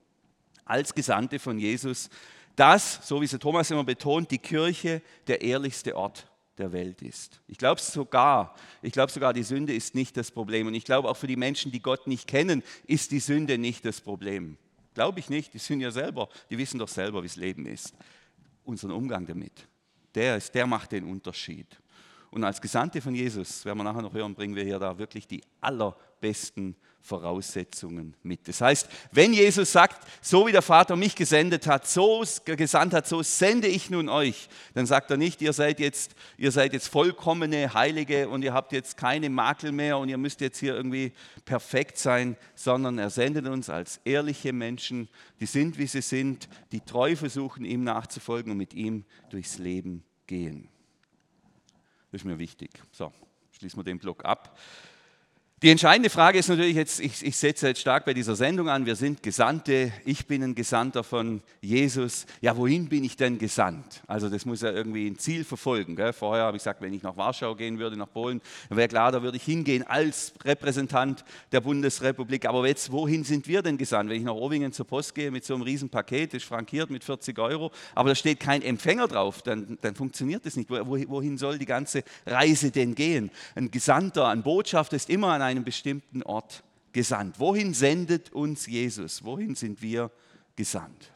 als 0.64 0.94
Gesandte 0.94 1.40
von 1.40 1.58
Jesus, 1.58 2.08
dass, 2.60 3.00
so 3.08 3.22
wie 3.22 3.24
es 3.24 3.30
Thomas 3.30 3.70
immer 3.70 3.84
betont, 3.84 4.30
die 4.30 4.38
Kirche 4.38 5.00
der 5.26 5.40
ehrlichste 5.40 5.96
Ort 5.96 6.26
der 6.58 6.72
Welt 6.72 7.00
ist. 7.00 7.40
Ich 7.48 7.56
glaube 7.56 7.80
sogar, 7.80 8.54
ich 8.82 8.92
glaube 8.92 9.10
sogar, 9.10 9.32
die 9.32 9.44
Sünde 9.44 9.72
ist 9.72 9.94
nicht 9.94 10.14
das 10.14 10.30
Problem. 10.30 10.66
Und 10.66 10.74
ich 10.74 10.84
glaube 10.84 11.08
auch 11.08 11.16
für 11.16 11.26
die 11.26 11.36
Menschen, 11.36 11.72
die 11.72 11.80
Gott 11.80 12.06
nicht 12.06 12.26
kennen, 12.26 12.62
ist 12.86 13.12
die 13.12 13.18
Sünde 13.18 13.56
nicht 13.56 13.86
das 13.86 14.02
Problem. 14.02 14.58
Glaube 14.92 15.20
ich 15.20 15.30
nicht, 15.30 15.54
die 15.54 15.58
sind 15.58 15.80
ja 15.80 15.90
selber, 15.90 16.28
die 16.50 16.58
wissen 16.58 16.78
doch 16.78 16.88
selber, 16.88 17.22
wie 17.22 17.28
das 17.28 17.36
Leben 17.36 17.64
ist. 17.64 17.94
Unseren 18.62 18.90
Umgang 18.90 19.26
damit, 19.26 19.66
der, 20.14 20.36
ist, 20.36 20.54
der 20.54 20.66
macht 20.66 20.92
den 20.92 21.04
Unterschied. 21.04 21.66
Und 22.30 22.44
als 22.44 22.60
Gesandte 22.60 23.00
von 23.00 23.14
Jesus, 23.14 23.64
werden 23.64 23.78
wir 23.78 23.84
nachher 23.84 24.02
noch 24.02 24.14
hören, 24.14 24.34
bringen 24.34 24.54
wir 24.54 24.62
hier 24.62 24.78
da 24.78 24.98
wirklich 24.98 25.26
die 25.26 25.42
allerbesten 25.60 26.76
Voraussetzungen 27.02 28.14
mit. 28.22 28.46
Das 28.46 28.60
heißt, 28.60 28.88
wenn 29.10 29.32
Jesus 29.32 29.72
sagt, 29.72 30.06
so 30.20 30.46
wie 30.46 30.52
der 30.52 30.62
Vater 30.62 30.96
mich 30.96 31.16
gesendet 31.16 31.66
hat, 31.66 31.86
so 31.86 32.22
gesandt 32.44 32.94
hat, 32.94 33.08
so 33.08 33.22
sende 33.22 33.66
ich 33.68 33.90
nun 33.90 34.08
euch, 34.08 34.48
dann 34.74 34.86
sagt 34.86 35.10
er 35.10 35.16
nicht, 35.16 35.40
ihr 35.42 35.52
seid 35.52 35.80
jetzt, 35.80 36.14
ihr 36.36 36.52
seid 36.52 36.72
jetzt 36.72 36.88
vollkommene 36.88 37.74
Heilige 37.74 38.28
und 38.28 38.42
ihr 38.42 38.52
habt 38.52 38.72
jetzt 38.72 38.96
keine 38.96 39.30
Makel 39.30 39.72
mehr 39.72 39.98
und 39.98 40.08
ihr 40.08 40.18
müsst 40.18 40.40
jetzt 40.40 40.58
hier 40.58 40.74
irgendwie 40.74 41.12
perfekt 41.46 41.96
sein, 41.98 42.36
sondern 42.54 42.98
er 42.98 43.10
sendet 43.10 43.48
uns 43.48 43.70
als 43.70 44.00
ehrliche 44.04 44.52
Menschen, 44.52 45.08
die 45.40 45.46
sind, 45.46 45.78
wie 45.78 45.86
sie 45.86 46.02
sind, 46.02 46.48
die 46.70 46.80
treu 46.80 47.16
versuchen, 47.16 47.64
ihm 47.64 47.82
nachzufolgen 47.82 48.52
und 48.52 48.58
mit 48.58 48.74
ihm 48.74 49.04
durchs 49.30 49.58
Leben 49.58 50.04
gehen. 50.26 50.68
Das 52.10 52.22
ist 52.22 52.24
mir 52.24 52.38
wichtig. 52.38 52.70
So, 52.90 53.12
schließen 53.52 53.78
wir 53.78 53.84
den 53.84 53.98
Block 53.98 54.24
ab. 54.24 54.58
Die 55.62 55.68
entscheidende 55.68 56.08
Frage 56.08 56.38
ist 56.38 56.48
natürlich 56.48 56.74
jetzt, 56.74 57.00
ich, 57.00 57.22
ich, 57.22 57.36
setze 57.36 57.68
jetzt 57.68 57.82
stark 57.82 58.06
bei 58.06 58.14
dieser 58.14 58.34
Sendung 58.34 58.70
an, 58.70 58.86
wir 58.86 58.96
sind 58.96 59.22
Gesandte, 59.22 59.92
ich 60.06 60.26
bin 60.26 60.42
ein 60.42 60.54
Gesandter 60.54 61.04
von 61.04 61.42
Jesus. 61.60 62.24
Ja, 62.40 62.56
wohin 62.56 62.88
bin 62.88 63.04
ich 63.04 63.18
denn 63.18 63.36
gesandt? 63.36 64.00
Also 64.06 64.30
das 64.30 64.46
muss 64.46 64.62
ja 64.62 64.70
irgendwie 64.70 65.06
ein 65.06 65.18
Ziel 65.18 65.44
verfolgen. 65.44 65.96
Gell? 65.96 66.14
Vorher 66.14 66.44
habe 66.44 66.56
ich 66.56 66.62
gesagt, 66.62 66.80
wenn 66.80 66.94
ich 66.94 67.02
nach 67.02 67.18
Warschau 67.18 67.54
gehen 67.56 67.78
würde, 67.78 67.98
nach 67.98 68.10
Polen, 68.10 68.40
dann 68.70 68.78
wäre 68.78 68.88
klar, 68.88 69.12
da 69.12 69.22
würde 69.22 69.36
ich 69.36 69.42
hingehen 69.42 69.82
als 69.82 70.32
Repräsentant 70.46 71.26
der 71.52 71.60
Bundesrepublik. 71.60 72.46
Aber 72.46 72.66
jetzt, 72.66 72.90
wohin 72.90 73.22
sind 73.22 73.46
wir 73.46 73.60
denn 73.60 73.76
gesandt? 73.76 74.08
Wenn 74.08 74.16
ich 74.16 74.24
nach 74.24 74.32
Owingen 74.32 74.72
zur 74.72 74.86
Post 74.86 75.14
gehe 75.14 75.30
mit 75.30 75.44
so 75.44 75.52
einem 75.52 75.64
riesen 75.64 75.90
Paket, 75.90 76.32
das 76.32 76.42
ist 76.42 76.48
frankiert 76.48 76.88
mit 76.88 77.04
40 77.04 77.38
Euro, 77.38 77.70
aber 77.94 78.08
da 78.08 78.14
steht 78.14 78.40
kein 78.40 78.62
Empfänger 78.62 79.08
drauf, 79.08 79.42
dann, 79.42 79.76
dann 79.82 79.94
funktioniert 79.94 80.46
das 80.46 80.56
nicht. 80.56 80.70
Wohin 80.70 81.36
soll 81.36 81.58
die 81.58 81.66
ganze 81.66 82.02
Reise 82.24 82.70
denn 82.70 82.94
gehen? 82.94 83.30
Ein 83.54 83.70
Gesandter, 83.70 84.28
ein 84.28 84.42
Botschafter 84.42 84.96
ist 84.96 85.10
immer 85.10 85.28
an 85.34 85.42
einem 85.42 85.49
bestimmten 85.64 86.22
Ort 86.22 86.62
gesandt. 86.92 87.38
Wohin 87.38 87.74
sendet 87.74 88.32
uns 88.32 88.66
Jesus? 88.66 89.24
Wohin 89.24 89.54
sind 89.54 89.82
wir 89.82 90.10
gesandt? 90.56 91.12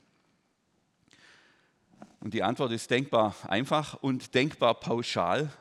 Und 2.20 2.32
die 2.32 2.42
Antwort 2.42 2.72
ist 2.72 2.90
denkbar 2.90 3.36
einfach 3.48 3.94
und 4.02 4.34
denkbar 4.34 4.74
pauschal 4.80 5.52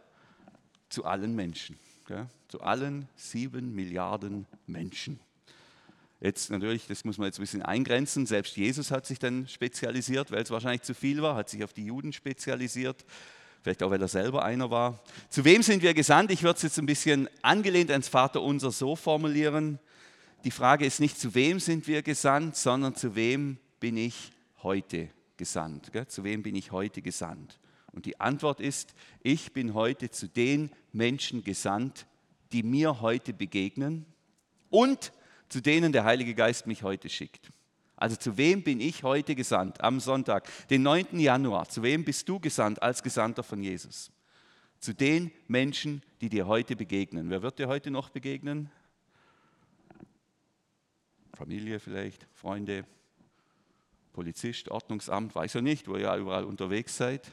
zu 0.89 1.03
allen 1.05 1.35
Menschen. 1.35 1.77
Gell? 2.07 2.27
Zu 2.47 2.61
allen 2.61 3.09
sieben 3.15 3.75
Milliarden 3.75 4.45
Menschen. 4.67 5.19
Jetzt 6.21 6.49
natürlich, 6.51 6.87
das 6.87 7.03
muss 7.03 7.17
man 7.17 7.25
jetzt 7.25 7.39
ein 7.39 7.41
bisschen 7.41 7.63
eingrenzen. 7.63 8.25
Selbst 8.25 8.55
Jesus 8.55 8.91
hat 8.91 9.05
sich 9.05 9.19
dann 9.19 9.47
spezialisiert, 9.49 10.31
weil 10.31 10.43
es 10.43 10.51
wahrscheinlich 10.51 10.83
zu 10.83 10.93
viel 10.93 11.21
war, 11.21 11.35
hat 11.35 11.49
sich 11.49 11.65
auf 11.65 11.73
die 11.73 11.85
Juden 11.85 12.13
spezialisiert 12.13 13.03
vielleicht 13.63 13.81
auch, 13.81 13.89
weil 13.89 14.01
er 14.01 14.09
selber 14.09 14.43
einer 14.43 14.69
war. 14.69 14.99
Zu 15.29 15.45
wem 15.45 15.63
sind 15.63 15.81
wir 15.81 15.93
gesandt? 15.93 16.31
Ich 16.31 16.43
würde 16.43 16.57
es 16.57 16.63
jetzt 16.63 16.77
ein 16.77 16.85
bisschen 16.85 17.29
angelehnt 17.41 17.89
ans 17.89 18.09
Vaterunser 18.09 18.71
so 18.71 18.95
formulieren. 18.95 19.79
Die 20.43 20.51
Frage 20.51 20.85
ist 20.85 20.99
nicht, 20.99 21.17
zu 21.17 21.33
wem 21.33 21.59
sind 21.59 21.87
wir 21.87 22.03
gesandt, 22.03 22.57
sondern 22.57 22.95
zu 22.95 23.15
wem 23.15 23.57
bin 23.79 23.95
ich 23.95 24.31
heute 24.61 25.09
gesandt? 25.37 25.91
Zu 26.07 26.23
wem 26.25 26.43
bin 26.43 26.55
ich 26.55 26.71
heute 26.71 27.01
gesandt? 27.01 27.57
Und 27.93 28.05
die 28.05 28.19
Antwort 28.19 28.59
ist, 28.59 28.93
ich 29.21 29.53
bin 29.53 29.73
heute 29.73 30.11
zu 30.11 30.27
den 30.27 30.69
Menschen 30.91 31.43
gesandt, 31.43 32.05
die 32.51 32.63
mir 32.63 33.01
heute 33.01 33.33
begegnen 33.33 34.05
und 34.69 35.13
zu 35.47 35.61
denen 35.61 35.93
der 35.93 36.03
Heilige 36.03 36.35
Geist 36.35 36.67
mich 36.67 36.83
heute 36.83 37.07
schickt. 37.07 37.49
Also 37.95 38.15
zu 38.15 38.37
wem 38.37 38.63
bin 38.63 38.79
ich 38.79 39.03
heute 39.03 39.35
gesandt 39.35 39.81
am 39.81 39.99
Sonntag, 39.99 40.49
den 40.69 40.83
9. 40.83 41.19
Januar? 41.19 41.69
Zu 41.69 41.83
wem 41.83 42.03
bist 42.03 42.27
du 42.27 42.39
gesandt 42.39 42.81
als 42.81 43.03
Gesandter 43.03 43.43
von 43.43 43.61
Jesus? 43.61 44.11
Zu 44.79 44.93
den 44.93 45.31
Menschen, 45.47 46.01
die 46.19 46.29
dir 46.29 46.47
heute 46.47 46.75
begegnen. 46.75 47.29
Wer 47.29 47.41
wird 47.41 47.59
dir 47.59 47.67
heute 47.67 47.91
noch 47.91 48.09
begegnen? 48.09 48.69
Familie 51.35 51.79
vielleicht, 51.79 52.27
Freunde, 52.33 52.85
Polizist, 54.11 54.69
Ordnungsamt, 54.69 55.33
weiß 55.33 55.55
er 55.55 55.61
nicht, 55.61 55.87
wo 55.87 55.95
ihr 55.95 56.01
ja 56.01 56.17
überall 56.17 56.43
unterwegs 56.43 56.97
seid. 56.97 57.31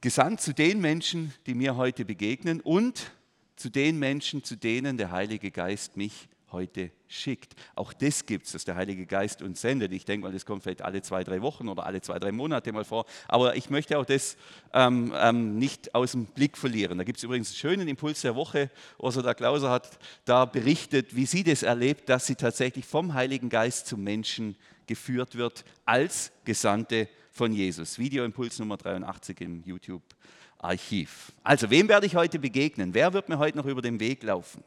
Gesandt 0.00 0.40
zu 0.40 0.54
den 0.54 0.80
Menschen, 0.80 1.34
die 1.46 1.54
mir 1.54 1.76
heute 1.76 2.04
begegnen 2.04 2.60
und 2.60 3.12
zu 3.56 3.68
den 3.68 3.98
Menschen, 3.98 4.42
zu 4.42 4.56
denen 4.56 4.96
der 4.96 5.10
Heilige 5.10 5.50
Geist 5.50 5.98
mich 5.98 6.28
heute 6.52 6.90
schickt. 7.08 7.54
Auch 7.74 7.92
das 7.92 8.26
gibt 8.26 8.46
es, 8.46 8.52
dass 8.52 8.64
der 8.64 8.76
Heilige 8.76 9.06
Geist 9.06 9.42
uns 9.42 9.60
sendet. 9.60 9.92
Ich 9.92 10.04
denke 10.04 10.26
mal, 10.26 10.32
das 10.32 10.46
kommt 10.46 10.62
vielleicht 10.62 10.82
alle 10.82 11.02
zwei, 11.02 11.24
drei 11.24 11.42
Wochen 11.42 11.68
oder 11.68 11.86
alle 11.86 12.00
zwei, 12.00 12.18
drei 12.18 12.32
Monate 12.32 12.72
mal 12.72 12.84
vor. 12.84 13.06
Aber 13.28 13.56
ich 13.56 13.70
möchte 13.70 13.98
auch 13.98 14.04
das 14.04 14.36
ähm, 14.72 15.12
ähm, 15.16 15.58
nicht 15.58 15.94
aus 15.94 16.12
dem 16.12 16.26
Blick 16.26 16.56
verlieren. 16.56 16.98
Da 16.98 17.04
gibt 17.04 17.18
es 17.18 17.24
übrigens 17.24 17.48
einen 17.48 17.56
schönen 17.56 17.88
Impuls 17.88 18.20
der 18.22 18.34
Woche. 18.34 18.70
Ursula 18.98 19.34
Klauser 19.34 19.70
hat 19.70 19.98
da 20.24 20.44
berichtet, 20.44 21.14
wie 21.16 21.26
sie 21.26 21.44
das 21.44 21.62
erlebt, 21.62 22.08
dass 22.08 22.26
sie 22.26 22.36
tatsächlich 22.36 22.84
vom 22.84 23.14
Heiligen 23.14 23.48
Geist 23.48 23.86
zum 23.86 24.02
Menschen 24.02 24.56
geführt 24.86 25.36
wird 25.36 25.64
als 25.84 26.32
Gesandte 26.44 27.08
von 27.30 27.52
Jesus. 27.52 27.98
Videoimpuls 27.98 28.58
Nummer 28.58 28.76
83 28.76 29.40
im 29.40 29.62
YouTube-Archiv. 29.64 31.32
Also, 31.42 31.70
wem 31.70 31.88
werde 31.88 32.06
ich 32.06 32.16
heute 32.16 32.38
begegnen? 32.38 32.92
Wer 32.92 33.12
wird 33.12 33.28
mir 33.28 33.38
heute 33.38 33.56
noch 33.56 33.66
über 33.66 33.82
den 33.82 34.00
Weg 34.00 34.22
laufen? 34.22 34.64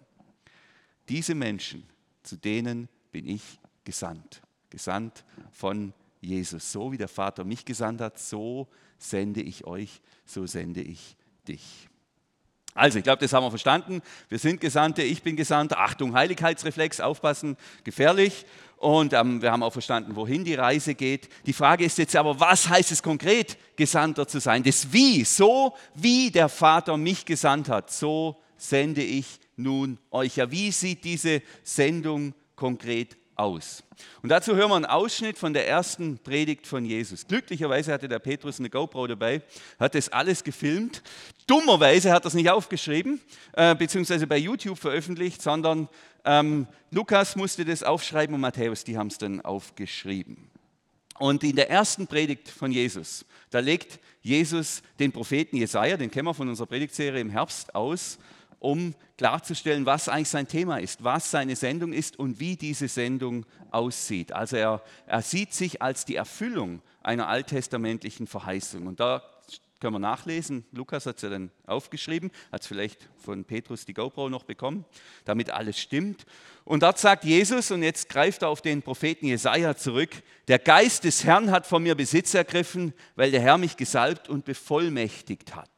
Diese 1.10 1.36
Menschen, 1.36 1.84
zu 2.24 2.38
denen 2.38 2.88
bin 3.12 3.28
ich 3.28 3.60
gesandt. 3.84 4.42
Gesandt 4.70 5.24
von 5.52 5.94
Jesus. 6.22 6.72
So 6.72 6.92
wie 6.92 6.98
der 6.98 7.08
Vater 7.08 7.44
mich 7.44 7.66
gesandt 7.66 8.02
hat, 8.02 8.18
so 8.18 8.68
sende 8.98 9.42
ich 9.42 9.66
euch, 9.66 10.02
so 10.26 10.48
sende 10.48 10.82
ich 10.82 11.18
dich. 11.48 11.90
Also, 12.74 12.98
ich 12.98 13.04
glaube, 13.04 13.22
das 13.22 13.34
haben 13.34 13.44
wir 13.44 13.52
verstanden. 13.52 14.02
Wir 14.30 14.40
sind 14.40 14.62
Gesandte, 14.62 15.04
ich 15.04 15.22
bin 15.22 15.36
Gesandter. 15.36 15.80
Achtung, 15.80 16.14
Heiligkeitsreflex, 16.14 17.00
aufpassen, 17.00 17.58
gefährlich. 17.84 18.46
Und 18.78 19.14
ähm, 19.14 19.42
wir 19.42 19.52
haben 19.52 19.64
auch 19.64 19.72
verstanden, 19.72 20.16
wohin 20.16 20.44
die 20.44 20.56
Reise 20.56 20.94
geht. 20.94 21.30
Die 21.46 21.54
Frage 21.54 21.86
ist 21.86 21.98
jetzt 21.98 22.16
aber, 22.16 22.40
was 22.40 22.68
heißt 22.68 22.92
es 22.92 23.02
konkret, 23.02 23.58
Gesandter 23.78 24.28
zu 24.28 24.40
sein? 24.40 24.64
Das 24.64 24.92
Wie, 24.92 25.24
so 25.24 25.74
wie 25.96 26.32
der 26.32 26.50
Vater 26.50 26.98
mich 26.98 27.26
gesandt 27.26 27.70
hat, 27.70 27.92
so 27.92 28.42
sende 28.58 29.02
ich 29.02 29.40
nun 29.56 30.00
euch. 30.12 30.36
Ja, 30.36 30.52
wie 30.52 30.72
sieht 30.72 31.04
diese 31.06 31.42
Sendung 31.64 32.34
konkret 32.56 33.16
aus? 33.36 33.84
Und 34.22 34.30
dazu 34.30 34.56
hören 34.56 34.70
wir 34.70 34.76
einen 34.76 34.86
Ausschnitt 34.86 35.38
von 35.38 35.54
der 35.54 35.68
ersten 35.68 36.18
Predigt 36.20 36.68
von 36.68 36.86
Jesus. 36.86 37.28
Glücklicherweise 37.28 37.94
hatte 37.94 38.08
der 38.08 38.20
Petrus 38.20 38.60
eine 38.60 38.70
GoPro 38.70 39.08
dabei, 39.08 39.42
hat 39.80 39.96
das 39.96 40.10
alles 40.10 40.44
gefilmt. 40.44 41.02
Dummerweise 41.48 42.12
hat 42.12 42.26
er 42.26 42.28
es 42.28 42.34
nicht 42.34 42.50
aufgeschrieben, 42.50 43.22
äh, 43.54 43.76
beziehungsweise 43.76 44.28
bei 44.28 44.38
YouTube 44.38 44.78
veröffentlicht, 44.78 45.42
sondern 45.42 45.90
ähm, 46.26 46.68
Lukas 46.92 47.36
musste 47.36 47.66
das 47.66 47.84
aufschreiben 47.84 48.36
und 48.36 48.42
Matthäus, 48.42 48.84
die 48.84 48.98
haben 48.98 49.08
es 49.08 49.18
dann 49.18 49.42
aufgeschrieben. 49.42 50.50
Und 51.20 51.44
in 51.44 51.56
der 51.56 51.70
ersten 51.70 52.08
Predigt 52.08 52.50
von 52.50 52.72
Jesus, 52.72 53.26
da 53.50 53.60
legt 53.60 54.00
Jesus 54.22 54.82
den 55.00 55.12
Propheten 55.12 55.58
Jesaja, 55.58 55.98
den 55.98 56.10
kennen 56.10 56.28
wir 56.28 56.34
von 56.34 56.50
unserer 56.50 56.66
Predigtserie 56.66 57.22
im 57.22 57.30
Herbst, 57.30 57.76
aus 57.76 58.18
um 58.64 58.96
klarzustellen, 59.18 59.86
was 59.86 60.08
eigentlich 60.08 60.30
sein 60.30 60.48
Thema 60.48 60.78
ist, 60.78 61.04
was 61.04 61.30
seine 61.30 61.56
Sendung 61.56 61.92
ist 61.92 62.18
und 62.18 62.40
wie 62.40 62.56
diese 62.56 62.88
Sendung 62.88 63.46
aussieht. 63.72 64.32
Also 64.32 64.56
er, 64.56 64.82
er 65.06 65.22
sieht 65.22 65.54
sich 65.54 65.82
als 65.82 66.06
die 66.06 66.16
Erfüllung 66.16 66.82
einer 67.02 67.28
alttestamentlichen 67.28 68.26
Verheißung. 68.26 68.88
Und 68.88 69.02
da 69.02 69.22
können 69.82 69.96
wir 69.96 70.00
nachlesen. 70.00 70.66
Lukas 70.72 71.06
hat 71.06 71.18
es 71.18 71.24
ja 71.24 71.30
dann 71.30 71.52
aufgeschrieben, 71.66 72.32
hat 72.54 72.62
es 72.62 72.68
vielleicht 72.68 73.10
von 73.18 73.44
Petrus 73.44 73.86
die 73.86 73.94
GoPro 73.94 74.30
noch 74.30 74.46
bekommen, 74.46 74.86
damit 75.26 75.50
alles 75.50 75.78
stimmt. 75.78 76.26
Und 76.64 76.84
dort 76.84 76.98
sagt 76.98 77.26
Jesus, 77.26 77.70
und 77.70 77.84
jetzt 77.84 78.08
greift 78.08 78.44
er 78.44 78.48
auf 78.48 78.62
den 78.62 78.82
Propheten 78.82 79.26
Jesaja 79.26 79.76
zurück: 79.76 80.12
Der 80.48 80.60
Geist 80.60 81.04
des 81.04 81.26
Herrn 81.26 81.52
hat 81.52 81.68
von 81.68 81.84
mir 81.84 81.96
Besitz 81.96 82.34
ergriffen, 82.34 82.94
weil 83.18 83.32
der 83.32 83.42
Herr 83.42 83.58
mich 83.58 83.76
gesalbt 83.76 84.30
und 84.30 84.46
bevollmächtigt 84.46 85.54
hat. 85.54 85.70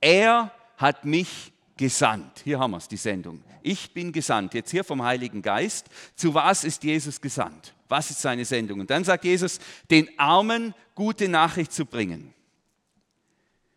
Er 0.00 0.52
hat 0.76 1.04
mich 1.04 1.52
gesandt. 1.80 2.42
Hier 2.44 2.58
haben 2.58 2.72
wir 2.72 2.76
es, 2.76 2.88
die 2.88 2.98
Sendung. 2.98 3.42
Ich 3.62 3.94
bin 3.94 4.12
gesandt. 4.12 4.52
Jetzt 4.52 4.70
hier 4.70 4.84
vom 4.84 5.02
Heiligen 5.02 5.40
Geist. 5.40 5.86
Zu 6.14 6.34
was 6.34 6.62
ist 6.62 6.84
Jesus 6.84 7.22
gesandt? 7.22 7.74
Was 7.88 8.10
ist 8.10 8.20
seine 8.20 8.44
Sendung? 8.44 8.80
Und 8.80 8.90
dann 8.90 9.02
sagt 9.02 9.24
Jesus, 9.24 9.58
den 9.90 10.06
Armen 10.18 10.74
gute 10.94 11.26
Nachricht 11.26 11.72
zu 11.72 11.86
bringen, 11.86 12.34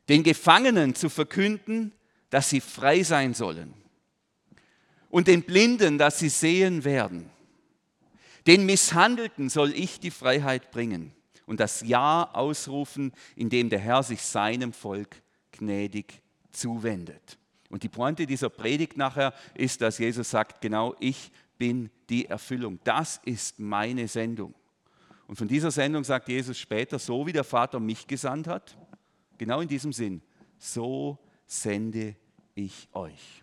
den 0.09 0.21
Gefangenen 0.21 0.95
zu 0.95 1.07
verkünden, 1.07 1.93
dass 2.29 2.49
sie 2.49 2.59
frei 2.59 3.03
sein 3.03 3.33
sollen 3.33 3.73
und 5.09 5.29
den 5.29 5.43
Blinden, 5.43 5.97
dass 5.97 6.19
sie 6.19 6.29
sehen 6.29 6.83
werden. 6.83 7.29
Den 8.45 8.65
Misshandelten 8.65 9.47
soll 9.47 9.71
ich 9.71 10.01
die 10.01 10.11
Freiheit 10.11 10.71
bringen 10.71 11.13
und 11.45 11.61
das 11.61 11.81
Ja 11.87 12.29
ausrufen, 12.33 13.13
indem 13.37 13.69
der 13.69 13.79
Herr 13.79 14.03
sich 14.03 14.21
seinem 14.21 14.73
Volk 14.73 15.21
gnädig 15.53 16.21
zuwendet. 16.51 17.37
Und 17.73 17.81
die 17.81 17.89
Pointe 17.89 18.27
dieser 18.27 18.51
Predigt 18.51 18.97
nachher 18.97 19.33
ist, 19.55 19.81
dass 19.81 19.97
Jesus 19.97 20.29
sagt, 20.29 20.61
genau 20.61 20.95
ich 20.99 21.31
bin 21.57 21.89
die 22.07 22.27
Erfüllung. 22.27 22.79
Das 22.83 23.19
ist 23.25 23.57
meine 23.57 24.07
Sendung. 24.07 24.53
Und 25.25 25.37
von 25.37 25.47
dieser 25.47 25.71
Sendung 25.71 26.03
sagt 26.03 26.29
Jesus 26.29 26.59
später, 26.59 26.99
so 26.99 27.25
wie 27.25 27.31
der 27.31 27.43
Vater 27.43 27.79
mich 27.79 28.05
gesandt 28.05 28.45
hat, 28.45 28.77
genau 29.39 29.59
in 29.59 29.67
diesem 29.67 29.91
Sinn, 29.91 30.21
so 30.59 31.17
sende 31.47 32.15
ich 32.53 32.87
euch. 32.93 33.42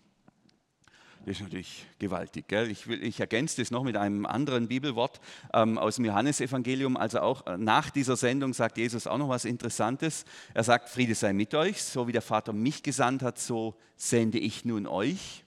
Das 1.25 1.35
ist 1.35 1.43
natürlich 1.43 1.85
gewaltig. 1.99 2.47
Gell? 2.47 2.71
Ich, 2.71 2.87
will, 2.87 3.03
ich 3.03 3.19
ergänze 3.19 3.61
das 3.61 3.69
noch 3.69 3.83
mit 3.83 3.95
einem 3.95 4.25
anderen 4.25 4.67
Bibelwort 4.67 5.21
ähm, 5.53 5.77
aus 5.77 5.97
dem 5.97 6.05
Johannesevangelium. 6.05 6.97
Also 6.97 7.19
auch 7.19 7.45
äh, 7.45 7.57
nach 7.57 7.91
dieser 7.91 8.17
Sendung 8.17 8.53
sagt 8.53 8.77
Jesus 8.77 9.05
auch 9.05 9.19
noch 9.19 9.29
was 9.29 9.45
Interessantes. 9.45 10.25
Er 10.55 10.63
sagt, 10.63 10.89
Friede 10.89 11.13
sei 11.13 11.33
mit 11.33 11.53
euch, 11.53 11.83
so 11.83 12.07
wie 12.07 12.11
der 12.11 12.23
Vater 12.23 12.53
mich 12.53 12.81
gesandt 12.81 13.21
hat, 13.21 13.37
so 13.37 13.75
sende 13.95 14.39
ich 14.39 14.65
nun 14.65 14.87
euch. 14.87 15.43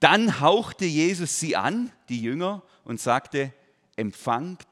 Dann 0.00 0.40
hauchte 0.40 0.84
Jesus 0.84 1.38
sie 1.38 1.54
an, 1.54 1.92
die 2.08 2.20
Jünger, 2.20 2.62
und 2.82 3.00
sagte, 3.00 3.52
empfangt 3.94 4.66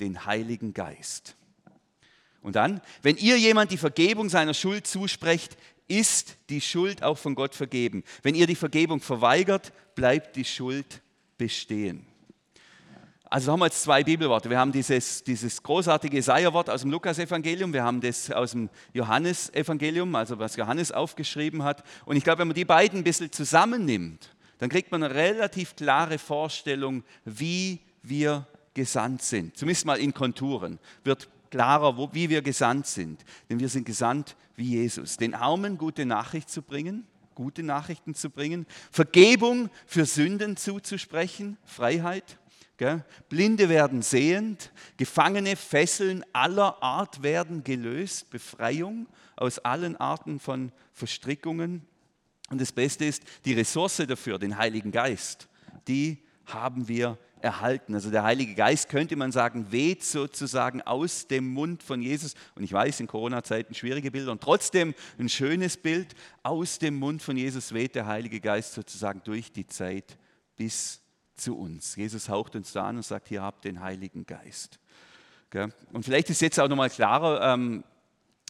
den 0.00 0.26
Heiligen 0.26 0.74
Geist. 0.74 1.36
Und 2.42 2.56
dann, 2.56 2.82
wenn 3.02 3.16
ihr 3.16 3.38
jemand 3.38 3.70
die 3.70 3.78
Vergebung 3.78 4.28
seiner 4.28 4.54
Schuld 4.54 4.86
zusprecht, 4.86 5.56
ist 5.92 6.38
die 6.48 6.62
Schuld 6.62 7.02
auch 7.02 7.18
von 7.18 7.34
Gott 7.34 7.54
vergeben. 7.54 8.02
Wenn 8.22 8.34
ihr 8.34 8.46
die 8.46 8.54
Vergebung 8.54 9.00
verweigert, 9.00 9.72
bleibt 9.94 10.36
die 10.36 10.44
Schuld 10.44 11.02
bestehen. 11.36 12.06
Also 13.24 13.52
haben 13.52 13.60
wir 13.60 13.66
jetzt 13.66 13.82
zwei 13.82 14.02
Bibelworte. 14.02 14.48
Wir 14.48 14.58
haben 14.58 14.72
dieses, 14.72 15.22
dieses 15.22 15.62
großartige 15.62 16.16
Jesaja-Wort 16.16 16.70
aus 16.70 16.82
dem 16.82 16.90
Lukas-Evangelium, 16.90 17.72
wir 17.72 17.82
haben 17.82 18.00
das 18.00 18.30
aus 18.30 18.52
dem 18.52 18.70
Johannes-Evangelium, 18.94 20.14
also 20.14 20.38
was 20.38 20.56
Johannes 20.56 20.92
aufgeschrieben 20.92 21.62
hat. 21.62 21.82
Und 22.06 22.16
ich 22.16 22.24
glaube, 22.24 22.40
wenn 22.40 22.48
man 22.48 22.54
die 22.54 22.64
beiden 22.64 23.00
ein 23.00 23.04
bisschen 23.04 23.30
zusammennimmt, 23.30 24.34
dann 24.58 24.70
kriegt 24.70 24.92
man 24.92 25.02
eine 25.02 25.14
relativ 25.14 25.76
klare 25.76 26.18
Vorstellung, 26.18 27.04
wie 27.24 27.80
wir 28.02 28.46
gesandt 28.74 29.22
sind. 29.22 29.56
Zumindest 29.56 29.86
mal 29.86 29.98
in 29.98 30.14
Konturen 30.14 30.78
wird 31.04 31.28
klarer, 31.50 31.96
wo, 31.96 32.08
wie 32.12 32.30
wir 32.30 32.42
gesandt 32.42 32.86
sind. 32.86 33.24
Denn 33.48 33.60
wir 33.60 33.68
sind 33.68 33.84
gesandt 33.84 34.36
wie 34.56 34.70
Jesus. 34.70 35.16
Den 35.16 35.34
Armen 35.34 35.78
gute 35.78 36.06
Nachricht 36.06 36.50
zu 36.50 36.62
bringen, 36.62 37.06
gute 37.34 37.62
Nachrichten 37.62 38.14
zu 38.14 38.30
bringen, 38.30 38.66
Vergebung 38.90 39.70
für 39.86 40.04
Sünden 40.06 40.56
zuzusprechen, 40.56 41.58
Freiheit. 41.64 42.38
Blinde 43.28 43.68
werden 43.68 44.02
sehend, 44.02 44.72
Gefangene, 44.96 45.54
Fesseln 45.54 46.24
aller 46.32 46.82
Art 46.82 47.22
werden 47.22 47.62
gelöst, 47.62 48.30
Befreiung 48.30 49.06
aus 49.36 49.60
allen 49.60 49.96
Arten 49.96 50.40
von 50.40 50.72
Verstrickungen. 50.92 51.86
Und 52.50 52.60
das 52.60 52.72
Beste 52.72 53.04
ist, 53.04 53.22
die 53.44 53.52
Ressource 53.52 54.02
dafür, 54.08 54.38
den 54.38 54.58
Heiligen 54.58 54.90
Geist, 54.90 55.48
die 55.86 56.18
haben 56.46 56.88
wir 56.88 57.18
erhalten. 57.42 57.94
Also 57.94 58.10
der 58.10 58.22
Heilige 58.22 58.54
Geist, 58.54 58.88
könnte 58.88 59.16
man 59.16 59.32
sagen, 59.32 59.72
weht 59.72 60.04
sozusagen 60.04 60.82
aus 60.82 61.26
dem 61.26 61.48
Mund 61.52 61.82
von 61.82 62.00
Jesus. 62.00 62.34
Und 62.54 62.62
ich 62.62 62.72
weiß, 62.72 63.00
in 63.00 63.06
Corona-Zeiten 63.06 63.74
schwierige 63.74 64.10
Bilder 64.10 64.32
und 64.32 64.40
trotzdem 64.40 64.94
ein 65.18 65.28
schönes 65.28 65.76
Bild. 65.76 66.14
Aus 66.42 66.78
dem 66.78 66.96
Mund 66.96 67.22
von 67.22 67.36
Jesus 67.36 67.72
weht 67.72 67.94
der 67.94 68.06
Heilige 68.06 68.40
Geist 68.40 68.74
sozusagen 68.74 69.22
durch 69.24 69.52
die 69.52 69.66
Zeit 69.66 70.16
bis 70.56 71.00
zu 71.34 71.58
uns. 71.58 71.96
Jesus 71.96 72.28
haucht 72.28 72.56
uns 72.56 72.72
da 72.72 72.86
an 72.86 72.96
und 72.96 73.04
sagt, 73.04 73.28
hier 73.28 73.42
habt 73.42 73.64
den 73.64 73.80
Heiligen 73.80 74.26
Geist. 74.26 74.78
Und 75.92 76.04
vielleicht 76.04 76.30
ist 76.30 76.40
jetzt 76.40 76.58
auch 76.58 76.68
nochmal 76.68 76.88
klarer, 76.88 77.52
ähm, 77.52 77.84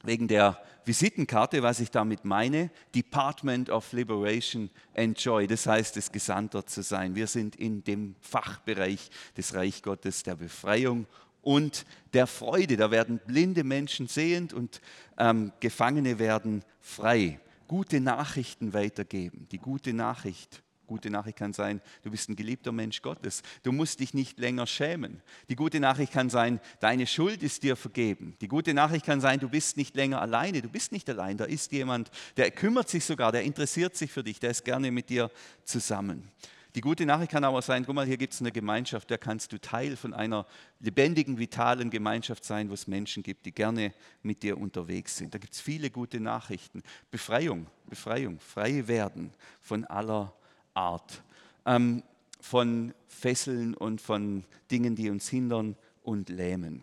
wegen 0.02 0.28
der 0.28 0.60
Visitenkarte, 0.84 1.62
was 1.62 1.80
ich 1.80 1.90
damit 1.90 2.24
meine, 2.24 2.70
Department 2.94 3.70
of 3.70 3.92
Liberation 3.92 4.70
and 4.96 5.18
Joy, 5.22 5.46
das 5.46 5.66
heißt 5.66 5.96
es 5.96 6.10
Gesandter 6.10 6.66
zu 6.66 6.82
sein. 6.82 7.14
Wir 7.14 7.28
sind 7.28 7.56
in 7.56 7.84
dem 7.84 8.16
Fachbereich 8.20 9.10
des 9.36 9.54
Reich 9.54 9.82
Gottes 9.82 10.24
der 10.24 10.34
Befreiung 10.34 11.06
und 11.40 11.84
der 12.14 12.26
Freude. 12.26 12.76
Da 12.76 12.90
werden 12.90 13.20
blinde 13.24 13.64
Menschen 13.64 14.08
sehend 14.08 14.52
und 14.52 14.80
ähm, 15.18 15.52
Gefangene 15.60 16.18
werden 16.18 16.64
frei. 16.80 17.38
Gute 17.68 18.00
Nachrichten 18.00 18.74
weitergeben. 18.74 19.46
Die 19.52 19.58
gute 19.58 19.92
Nachricht 19.92 20.62
Gute 20.92 21.08
Nachricht 21.08 21.38
kann 21.38 21.54
sein, 21.54 21.80
du 22.02 22.10
bist 22.10 22.28
ein 22.28 22.36
geliebter 22.36 22.70
Mensch 22.70 23.00
Gottes. 23.00 23.42
Du 23.62 23.72
musst 23.72 24.00
dich 24.00 24.12
nicht 24.12 24.38
länger 24.38 24.66
schämen. 24.66 25.22
Die 25.48 25.56
gute 25.56 25.80
Nachricht 25.80 26.12
kann 26.12 26.28
sein, 26.28 26.60
deine 26.80 27.06
Schuld 27.06 27.42
ist 27.42 27.62
dir 27.62 27.76
vergeben. 27.76 28.36
Die 28.42 28.48
gute 28.48 28.74
Nachricht 28.74 29.06
kann 29.06 29.22
sein, 29.22 29.40
du 29.40 29.48
bist 29.48 29.78
nicht 29.78 29.96
länger 29.96 30.20
alleine. 30.20 30.60
Du 30.60 30.68
bist 30.68 30.92
nicht 30.92 31.08
allein. 31.08 31.38
Da 31.38 31.46
ist 31.46 31.72
jemand, 31.72 32.10
der 32.36 32.50
kümmert 32.50 32.90
sich 32.90 33.06
sogar, 33.06 33.32
der 33.32 33.42
interessiert 33.42 33.96
sich 33.96 34.12
für 34.12 34.22
dich, 34.22 34.38
der 34.38 34.50
ist 34.50 34.66
gerne 34.66 34.90
mit 34.90 35.08
dir 35.08 35.30
zusammen. 35.64 36.30
Die 36.74 36.82
gute 36.82 37.06
Nachricht 37.06 37.32
kann 37.32 37.44
aber 37.44 37.62
sein, 37.62 37.84
guck 37.86 37.94
mal, 37.94 38.06
hier 38.06 38.18
gibt 38.18 38.34
es 38.34 38.40
eine 38.40 38.52
Gemeinschaft, 38.52 39.10
da 39.10 39.16
kannst 39.16 39.52
du 39.52 39.60
Teil 39.60 39.96
von 39.96 40.12
einer 40.12 40.46
lebendigen, 40.80 41.38
vitalen 41.38 41.88
Gemeinschaft 41.88 42.44
sein, 42.44 42.68
wo 42.68 42.74
es 42.74 42.86
Menschen 42.86 43.22
gibt, 43.22 43.46
die 43.46 43.52
gerne 43.52 43.94
mit 44.22 44.42
dir 44.42 44.58
unterwegs 44.58 45.16
sind. 45.16 45.32
Da 45.32 45.38
gibt 45.38 45.54
es 45.54 45.60
viele 45.60 45.90
gute 45.90 46.20
Nachrichten. 46.20 46.82
Befreiung, 47.10 47.66
Befreiung, 47.88 48.40
frei 48.40 48.88
werden 48.88 49.32
von 49.60 49.84
aller 49.84 50.34
Art 50.74 51.22
ähm, 51.66 52.02
von 52.40 52.92
Fesseln 53.08 53.74
und 53.74 54.00
von 54.00 54.44
Dingen, 54.70 54.96
die 54.96 55.10
uns 55.10 55.28
hindern 55.28 55.76
und 56.02 56.28
lähmen. 56.28 56.82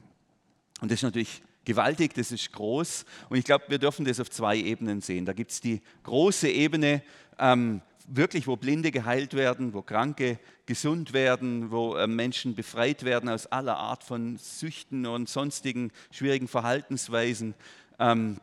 Und 0.82 0.92
das 0.92 1.00
ist 1.00 1.04
natürlich 1.04 1.42
gewaltig, 1.66 2.14
das 2.14 2.32
ist 2.32 2.52
groß. 2.54 3.06
Und 3.30 3.38
ich 3.38 3.46
glaube, 3.46 3.66
wir 3.68 3.80
dürfen 3.80 4.06
das 4.06 4.20
auf 4.20 4.30
zwei 4.30 4.58
Ebenen 4.58 5.02
sehen. 5.02 5.26
Da 5.26 5.34
gibt 5.34 5.52
es 5.52 5.62
die 5.62 5.82
große 6.04 6.50
Ebene, 6.50 7.04
ähm, 7.38 7.82
wirklich, 8.08 8.48
wo 8.48 8.56
Blinde 8.56 8.92
geheilt 8.92 9.34
werden, 9.34 9.74
wo 9.74 9.82
Kranke 9.82 10.40
gesund 10.66 11.14
werden, 11.14 11.72
wo 11.72 11.96
äh, 11.96 12.08
Menschen 12.08 12.56
befreit 12.56 13.04
werden 13.04 13.30
aus 13.30 13.48
aller 13.48 13.78
Art 13.78 14.04
von 14.04 14.38
Süchten 14.38 15.06
und 15.06 15.30
sonstigen 15.30 15.92
schwierigen 16.12 16.48
Verhaltensweisen. 16.48 17.54
Ähm, 18.00 18.40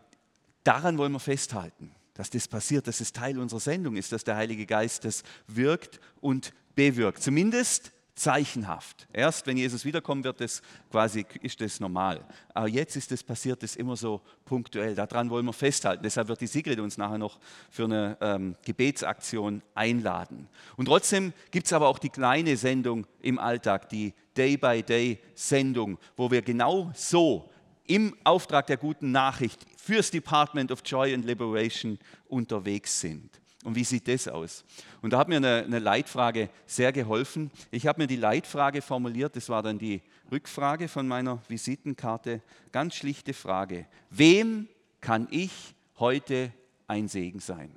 daran 0.62 0.98
wollen 0.98 1.12
wir 1.12 1.20
festhalten 1.20 1.95
dass 2.16 2.30
das 2.30 2.48
passiert, 2.48 2.86
dass 2.86 3.00
es 3.00 3.12
Teil 3.12 3.38
unserer 3.38 3.60
Sendung 3.60 3.96
ist, 3.96 4.12
dass 4.12 4.24
der 4.24 4.36
Heilige 4.36 4.66
Geist 4.66 5.04
das 5.04 5.22
wirkt 5.46 6.00
und 6.20 6.52
bewirkt. 6.74 7.22
Zumindest 7.22 7.92
zeichenhaft. 8.16 9.06
Erst 9.12 9.46
wenn 9.46 9.58
Jesus 9.58 9.84
wiederkommt, 9.84 10.24
wird 10.24 10.40
das 10.40 10.62
quasi, 10.90 11.26
ist 11.42 11.60
das 11.60 11.80
normal. 11.80 12.24
Aber 12.54 12.66
jetzt 12.66 12.96
ist 12.96 13.12
das 13.12 13.22
passiert, 13.22 13.62
das 13.62 13.76
immer 13.76 13.94
so 13.94 14.22
punktuell. 14.46 14.94
Daran 14.94 15.28
wollen 15.28 15.44
wir 15.44 15.52
festhalten. 15.52 16.02
Deshalb 16.02 16.28
wird 16.28 16.40
die 16.40 16.46
Sigrid 16.46 16.80
uns 16.80 16.96
nachher 16.96 17.18
noch 17.18 17.38
für 17.70 17.84
eine 17.84 18.16
ähm, 18.22 18.56
Gebetsaktion 18.64 19.62
einladen. 19.74 20.48
Und 20.76 20.86
trotzdem 20.86 21.34
gibt 21.50 21.66
es 21.66 21.74
aber 21.74 21.88
auch 21.88 21.98
die 21.98 22.08
kleine 22.08 22.56
Sendung 22.56 23.06
im 23.20 23.38
Alltag, 23.38 23.90
die 23.90 24.14
Day-by-Day-Sendung, 24.36 25.98
wo 26.16 26.30
wir 26.30 26.40
genau 26.40 26.90
so 26.94 27.50
im 27.88 28.16
Auftrag 28.24 28.66
der 28.66 28.76
guten 28.76 29.12
Nachricht 29.12 29.64
fürs 29.76 30.10
Department 30.10 30.72
of 30.72 30.82
Joy 30.84 31.14
and 31.14 31.24
Liberation 31.24 31.98
unterwegs 32.28 33.00
sind. 33.00 33.40
Und 33.64 33.74
wie 33.74 33.84
sieht 33.84 34.06
das 34.06 34.28
aus? 34.28 34.64
Und 35.02 35.12
da 35.12 35.18
hat 35.18 35.28
mir 35.28 35.36
eine, 35.36 35.64
eine 35.64 35.80
Leitfrage 35.80 36.50
sehr 36.66 36.92
geholfen. 36.92 37.50
Ich 37.72 37.86
habe 37.86 38.02
mir 38.02 38.06
die 38.06 38.16
Leitfrage 38.16 38.80
formuliert, 38.80 39.34
das 39.34 39.48
war 39.48 39.62
dann 39.62 39.78
die 39.78 40.02
Rückfrage 40.30 40.86
von 40.86 41.08
meiner 41.08 41.42
Visitenkarte. 41.48 42.42
Ganz 42.70 42.94
schlichte 42.94 43.32
Frage. 43.32 43.86
Wem 44.10 44.68
kann 45.00 45.26
ich 45.30 45.50
heute 45.98 46.52
ein 46.86 47.08
Segen 47.08 47.40
sein? 47.40 47.74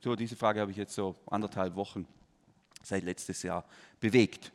So, 0.00 0.16
diese 0.16 0.36
Frage 0.36 0.60
habe 0.60 0.70
ich 0.70 0.76
jetzt 0.76 0.94
so 0.94 1.16
anderthalb 1.26 1.74
Wochen 1.74 2.06
seit 2.82 3.04
letztes 3.04 3.42
Jahr 3.42 3.64
bewegt. 4.00 4.52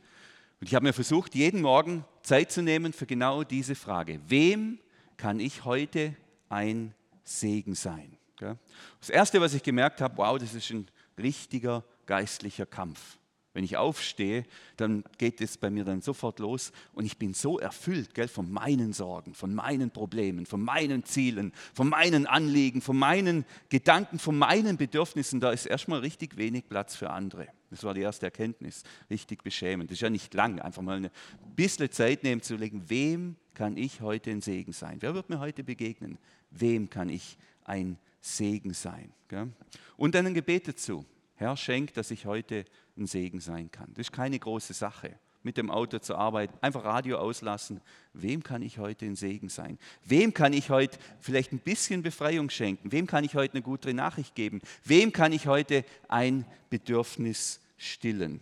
Und 0.64 0.70
ich 0.70 0.76
habe 0.76 0.86
mir 0.86 0.94
versucht, 0.94 1.36
jeden 1.36 1.62
Morgen 1.62 2.06
Zeit 2.22 2.50
zu 2.50 2.62
nehmen 2.62 2.94
für 2.94 3.06
genau 3.06 3.44
diese 3.44 3.76
Frage. 3.76 4.22
Wem 4.30 4.80
kann 5.18 5.42
ich 5.42 5.66
heute 5.66 6.16
ein 6.48 6.96
Segen 7.26 7.76
sein. 7.76 8.18
Das 8.38 9.10
Erste, 9.10 9.42
was 9.42 9.54
ich 9.56 9.62
gemerkt 9.62 10.00
habe, 10.00 10.16
wow, 10.16 10.40
das 10.40 10.54
ist 10.54 10.70
ein 10.70 10.88
richtiger 11.18 11.84
geistlicher 12.06 12.66
Kampf. 12.66 13.18
Wenn 13.54 13.64
ich 13.64 13.78
aufstehe, 13.78 14.46
dann 14.78 15.04
geht 15.20 15.40
es 15.40 15.58
bei 15.58 15.70
mir 15.70 15.84
dann 15.84 16.02
sofort 16.02 16.40
los 16.40 16.72
und 16.94 17.06
ich 17.06 17.18
bin 17.18 17.36
so 17.36 17.60
erfüllt 17.60 18.16
gell, 18.16 18.28
von 18.28 18.52
meinen 18.52 18.94
Sorgen, 18.94 19.36
von 19.36 19.54
meinen 19.54 19.92
Problemen, 19.92 20.48
von 20.48 20.62
meinen 20.62 21.04
Zielen, 21.04 21.54
von 21.74 21.88
meinen 21.88 22.26
Anliegen, 22.26 22.82
von 22.82 22.98
meinen 22.98 23.46
Gedanken, 23.70 24.18
von 24.18 24.38
meinen 24.38 24.78
Bedürfnissen. 24.78 25.40
Da 25.40 25.52
ist 25.52 25.68
erstmal 25.68 26.00
richtig 26.00 26.36
wenig 26.38 26.68
Platz 26.68 26.96
für 26.96 27.12
andere. 27.12 27.48
Das 27.70 27.84
war 27.84 27.94
die 27.94 28.02
erste 28.02 28.26
Erkenntnis. 28.26 28.84
Richtig 29.10 29.44
beschämend. 29.44 29.90
Das 29.90 29.98
ist 29.98 30.02
ja 30.02 30.10
nicht 30.10 30.34
lang, 30.34 30.60
einfach 30.60 30.82
mal 30.82 30.98
ein 30.98 31.12
bisschen 31.56 31.92
Zeit 31.92 32.24
nehmen 32.24 32.42
zu 32.42 32.56
legen, 32.56 32.84
wem 32.88 33.36
kann 33.54 33.78
ich 33.78 34.02
heute 34.02 34.32
ein 34.32 34.42
Segen 34.42 34.74
sein? 34.74 34.98
Wer 35.00 35.14
wird 35.14 35.30
mir 35.30 35.40
heute 35.40 35.64
begegnen? 35.64 36.18
Wem 36.50 36.90
kann 36.90 37.10
ich 37.10 37.38
ein 37.66 37.98
Segen 38.20 38.74
sein? 38.74 39.12
Gell? 39.28 39.52
Und 39.98 40.16
dann 40.16 40.26
ein 40.26 40.34
Gebet 40.34 40.68
dazu. 40.68 41.06
Herr, 41.36 41.58
schenk, 41.58 41.94
dass 41.94 42.12
ich 42.12 42.26
heute 42.26 42.66
ein 42.98 43.08
Segen 43.08 43.40
sein 43.40 43.72
kann. 43.72 43.90
Das 43.94 44.08
ist 44.08 44.12
keine 44.12 44.38
große 44.40 44.74
Sache. 44.74 45.18
Mit 45.46 45.58
dem 45.58 45.70
Auto 45.70 46.00
zur 46.00 46.18
Arbeit, 46.18 46.52
einfach 46.62 46.86
Radio 46.86 47.18
auslassen. 47.18 47.82
Wem 48.14 48.44
kann 48.44 48.62
ich 48.62 48.78
heute 48.78 49.06
ein 49.06 49.18
Segen 49.18 49.50
sein? 49.50 49.78
Wem 50.06 50.34
kann 50.34 50.54
ich 50.54 50.70
heute 50.70 50.98
vielleicht 51.20 51.52
ein 51.52 51.60
bisschen 51.60 52.02
Befreiung 52.02 52.50
schenken? 52.50 52.94
Wem 52.94 53.08
kann 53.08 53.26
ich 53.26 53.36
heute 53.36 53.56
eine 53.56 53.62
gute 53.62 53.94
Nachricht 53.94 54.36
geben? 54.36 54.62
Wem 54.86 55.12
kann 55.12 55.34
ich 55.34 55.48
heute 55.48 55.84
ein 56.08 56.46
Bedürfnis 56.70 57.60
stillen? 57.78 58.40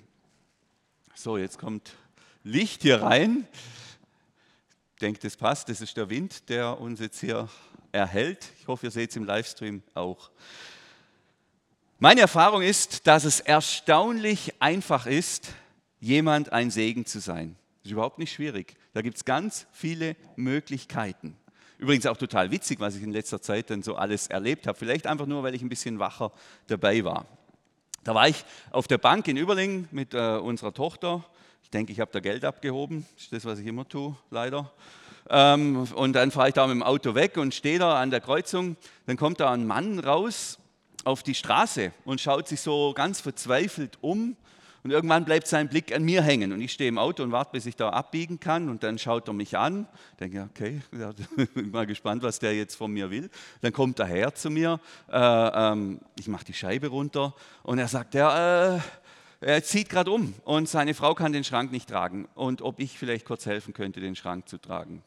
So, 1.16 1.38
jetzt 1.38 1.58
kommt 1.58 1.96
Licht 2.44 2.84
hier 2.84 3.02
rein. 3.02 3.48
Ich 4.94 5.00
denke, 5.00 5.20
das 5.20 5.36
passt. 5.38 5.70
Das 5.70 5.82
ist 5.82 5.98
der 5.98 6.10
Wind, 6.10 6.50
der 6.50 6.80
uns 6.80 7.00
jetzt 7.00 7.20
hier 7.20 7.50
erhält. 7.92 8.52
Ich 8.60 8.68
hoffe, 8.68 8.88
ihr 8.88 8.92
seht 8.92 9.10
es 9.10 9.16
im 9.16 9.26
Livestream 9.26 9.82
auch. 9.96 10.30
Meine 12.04 12.22
Erfahrung 12.22 12.64
ist, 12.64 13.06
dass 13.06 13.26
es 13.26 13.42
erstaunlich 13.42 14.56
einfach 14.58 15.06
ist, 15.06 15.54
jemand 16.00 16.52
ein 16.52 16.72
Segen 16.72 17.06
zu 17.06 17.20
sein. 17.20 17.56
Das 17.78 17.86
ist 17.86 17.92
überhaupt 17.92 18.18
nicht 18.18 18.34
schwierig. 18.34 18.74
Da 18.96 19.04
gibt 19.04 19.18
es 19.18 19.24
ganz 19.24 19.68
viele 19.72 20.16
Möglichkeiten. 20.36 21.38
Übrigens 21.78 22.08
auch 22.08 22.18
total 22.18 22.50
witzig, 22.50 22.80
was 22.80 22.96
ich 22.96 23.04
in 23.04 23.12
letzter 23.12 23.40
Zeit 23.40 23.70
dann 23.70 23.84
so 23.84 23.98
alles 23.98 24.26
erlebt 24.26 24.66
habe. 24.66 24.76
Vielleicht 24.80 25.06
einfach 25.06 25.28
nur, 25.28 25.44
weil 25.44 25.54
ich 25.54 25.62
ein 25.62 25.70
bisschen 25.70 26.00
wacher 26.00 26.32
dabei 26.66 27.04
war. 27.04 27.28
Da 28.04 28.16
war 28.16 28.28
ich 28.28 28.46
auf 28.72 28.88
der 28.88 28.98
Bank 28.98 29.28
in 29.28 29.38
Überlingen 29.38 29.88
mit 29.92 30.16
äh, 30.16 30.38
unserer 30.38 30.74
Tochter. 30.74 31.24
Ich 31.62 31.70
denke, 31.70 31.92
ich 31.92 32.00
habe 32.00 32.10
da 32.12 32.20
Geld 32.20 32.44
abgehoben. 32.46 33.06
Das 33.14 33.26
ist 33.26 33.34
das, 33.34 33.46
was 33.46 33.60
ich 33.60 33.68
immer 33.68 33.88
tue, 33.88 34.16
leider. 34.32 34.72
Ähm, 35.30 35.88
und 35.94 36.14
dann 36.14 36.32
fahre 36.32 36.48
ich 36.48 36.56
da 36.56 36.66
mit 36.66 36.74
dem 36.74 36.84
Auto 36.84 37.14
weg 37.14 37.38
und 37.38 37.54
stehe 37.54 37.78
da 37.78 38.02
an 38.02 38.10
der 38.10 38.22
Kreuzung. 38.22 38.76
Dann 39.06 39.18
kommt 39.18 39.40
da 39.40 39.52
ein 39.52 39.68
Mann 39.68 40.00
raus 40.00 40.58
auf 41.04 41.24
die 41.24 41.36
Straße 41.36 41.92
und 42.06 42.22
schaut 42.22 42.48
sich 42.48 42.62
so 42.62 42.94
ganz 42.94 43.22
verzweifelt 43.22 43.98
um. 44.02 44.36
Und 44.84 44.90
irgendwann 44.90 45.26
bleibt 45.26 45.46
sein 45.46 45.70
Blick 45.70 45.96
an 45.96 46.04
mir 46.04 46.24
hängen. 46.24 46.54
Und 46.54 46.62
ich 46.62 46.72
stehe 46.72 46.90
im 46.90 46.98
Auto 46.98 47.22
und 47.22 47.32
warte, 47.32 47.52
bis 47.52 47.68
ich 47.68 47.76
da 47.76 47.90
abbiegen 47.90 48.40
kann. 48.40 48.68
Und 48.68 48.82
dann 48.82 48.98
schaut 48.98 49.28
er 49.28 49.34
mich 49.34 49.56
an. 49.56 49.88
Denke, 50.20 50.50
okay, 50.50 50.82
bin 51.54 51.70
mal 51.70 51.86
gespannt, 51.86 52.24
was 52.24 52.40
der 52.40 52.56
jetzt 52.56 52.76
von 52.76 52.92
mir 52.92 53.12
will. 53.12 53.30
Dann 53.62 53.74
kommt 53.74 54.00
er 54.00 54.08
her 54.08 54.34
zu 54.34 54.50
mir. 54.50 54.80
Äh, 55.12 55.20
ähm, 55.20 56.00
ich 56.18 56.28
mache 56.28 56.46
die 56.46 56.54
Scheibe 56.54 56.88
runter. 56.88 57.36
Und 57.62 57.78
er 57.78 57.88
sagt, 57.88 58.16
ja, 58.16 58.78
äh, 58.78 58.80
er 59.42 59.64
zieht 59.64 59.90
gerade 59.90 60.10
um. 60.10 60.34
Und 60.46 60.68
seine 60.68 60.96
Frau 60.96 61.14
kann 61.14 61.32
den 61.32 61.44
Schrank 61.44 61.72
nicht 61.72 61.90
tragen. 61.90 62.28
Und 62.34 62.64
ob 62.64 62.80
ich 62.80 62.98
vielleicht 62.98 63.26
kurz 63.26 63.46
helfen 63.46 63.76
könnte, 63.76 64.00
den 64.00 64.16
Schrank 64.16 64.50
zu 64.50 64.58
tragen. 64.58 65.04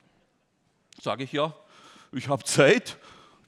Sage 1.01 1.25
ich, 1.25 1.33
ja, 1.33 1.53
ich 2.13 2.29
habe 2.29 2.45
Zeit, 2.45 2.97